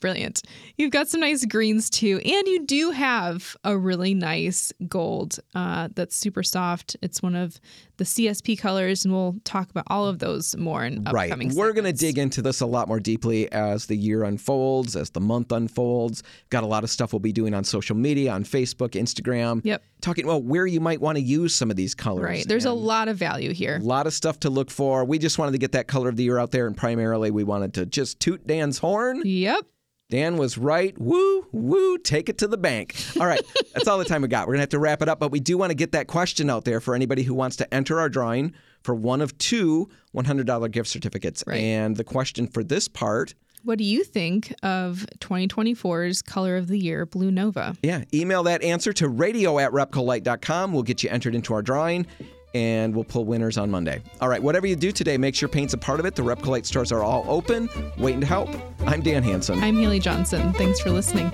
Brilliant. 0.00 0.42
You've 0.76 0.90
got 0.90 1.08
some 1.08 1.20
nice 1.20 1.44
greens 1.44 1.90
too. 1.90 2.20
And 2.24 2.48
you 2.48 2.64
do 2.66 2.90
have 2.90 3.56
a 3.64 3.76
really 3.76 4.14
nice 4.14 4.72
gold 4.88 5.38
uh, 5.54 5.88
that's 5.94 6.16
super 6.16 6.42
soft. 6.42 6.96
It's 7.02 7.22
one 7.22 7.34
of 7.36 7.60
the 7.98 8.04
CSP 8.04 8.58
colors, 8.58 9.04
and 9.04 9.12
we'll 9.12 9.36
talk 9.44 9.68
about 9.70 9.84
all 9.88 10.06
of 10.06 10.18
those 10.20 10.56
more 10.56 10.84
in 10.86 11.04
Right. 11.04 11.30
upcoming 11.30 11.54
We're 11.54 11.74
going 11.74 11.84
to 11.84 11.92
dig 11.92 12.16
into 12.16 12.40
this 12.40 12.62
a 12.62 12.66
lot 12.66 12.88
more 12.88 12.98
deeply 12.98 13.52
as 13.52 13.86
the 13.86 13.94
year 13.96 14.24
unfolds, 14.24 14.96
as 14.96 15.10
the 15.10 15.20
month 15.20 15.52
unfolds. 15.52 16.22
Got 16.48 16.64
a 16.64 16.66
lot 16.66 16.82
of 16.82 16.88
stuff 16.88 17.12
we'll 17.12 17.20
be 17.20 17.32
doing 17.32 17.52
on 17.52 17.62
social 17.62 17.94
media, 17.94 18.32
on 18.32 18.42
Facebook, 18.44 18.92
Instagram. 18.92 19.60
Yep. 19.64 19.82
Talking 20.00 20.24
about 20.24 20.44
where 20.44 20.66
you 20.66 20.80
might 20.80 21.02
want 21.02 21.16
to 21.18 21.22
use 21.22 21.54
some 21.54 21.70
of 21.70 21.76
these 21.76 21.94
colors. 21.94 22.24
Right. 22.24 22.48
There's 22.48 22.64
a 22.64 22.72
lot 22.72 23.08
of 23.08 23.18
value 23.18 23.52
here. 23.52 23.76
a 23.76 23.80
lot 23.80 24.06
of 24.06 24.14
stuff 24.14 24.40
to 24.40 24.50
look 24.50 24.70
for. 24.70 25.04
We 25.04 25.18
just 25.18 25.38
wanted 25.38 25.52
to 25.52 25.58
get 25.58 25.72
that 25.72 25.86
color 25.86 26.08
of 26.08 26.16
the 26.16 26.22
year 26.24 26.38
out 26.38 26.52
there, 26.52 26.66
and 26.66 26.74
primarily 26.74 27.30
we 27.30 27.44
wanted 27.44 27.74
to 27.74 27.84
just 27.84 28.18
toot 28.18 28.46
Dan's 28.46 28.78
horn. 28.78 29.20
Yep. 29.26 29.66
Dan 30.10 30.36
was 30.36 30.58
right. 30.58 30.96
Woo, 30.98 31.46
woo, 31.52 31.96
take 31.98 32.28
it 32.28 32.38
to 32.38 32.46
the 32.48 32.58
bank. 32.58 32.94
All 33.18 33.26
right, 33.26 33.40
that's 33.74 33.88
all 33.88 33.96
the 33.98 34.04
time 34.04 34.22
we 34.22 34.28
got. 34.28 34.46
We're 34.46 34.54
going 34.54 34.58
to 34.58 34.62
have 34.62 34.68
to 34.70 34.78
wrap 34.78 35.00
it 35.02 35.08
up, 35.08 35.18
but 35.20 35.30
we 35.30 35.40
do 35.40 35.56
want 35.56 35.70
to 35.70 35.74
get 35.74 35.92
that 35.92 36.06
question 36.08 36.50
out 36.50 36.64
there 36.64 36.80
for 36.80 36.94
anybody 36.94 37.22
who 37.22 37.32
wants 37.34 37.56
to 37.56 37.72
enter 37.74 37.98
our 38.00 38.08
drawing 38.08 38.52
for 38.82 38.94
one 38.94 39.20
of 39.20 39.36
two 39.38 39.88
$100 40.14 40.70
gift 40.70 40.88
certificates. 40.88 41.44
Right. 41.46 41.60
And 41.60 41.96
the 41.96 42.04
question 42.04 42.46
for 42.46 42.62
this 42.64 42.88
part, 42.88 43.34
What 43.62 43.78
do 43.78 43.84
you 43.84 44.04
think 44.04 44.54
of 44.62 45.06
2024's 45.20 46.22
color 46.22 46.56
of 46.56 46.66
the 46.68 46.78
year, 46.78 47.06
Blue 47.06 47.30
Nova? 47.30 47.76
yeah, 47.82 48.04
email 48.12 48.42
that 48.44 48.62
answer 48.62 48.92
to 48.94 49.08
radio 49.08 49.58
at 49.58 49.70
repcolite.com. 49.72 50.72
We'll 50.72 50.82
get 50.82 51.02
you 51.02 51.10
entered 51.10 51.34
into 51.34 51.54
our 51.54 51.62
drawing. 51.62 52.06
And 52.54 52.94
we'll 52.94 53.04
pull 53.04 53.24
winners 53.24 53.58
on 53.58 53.70
Monday. 53.70 54.02
All 54.20 54.28
right, 54.28 54.42
whatever 54.42 54.66
you 54.66 54.76
do 54.76 54.90
today, 54.90 55.16
make 55.16 55.34
sure 55.34 55.48
paint's 55.48 55.74
a 55.74 55.78
part 55.78 56.00
of 56.00 56.06
it. 56.06 56.16
The 56.16 56.22
Repcolite 56.22 56.66
stores 56.66 56.90
are 56.90 57.02
all 57.02 57.24
open, 57.28 57.68
waiting 57.96 58.20
to 58.20 58.26
help. 58.26 58.48
I'm 58.86 59.02
Dan 59.02 59.22
Hanson. 59.22 59.62
I'm 59.62 59.76
Haley 59.76 60.00
Johnson. 60.00 60.52
Thanks 60.54 60.80
for 60.80 60.90
listening. 60.90 61.30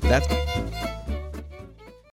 That's 0.00 0.26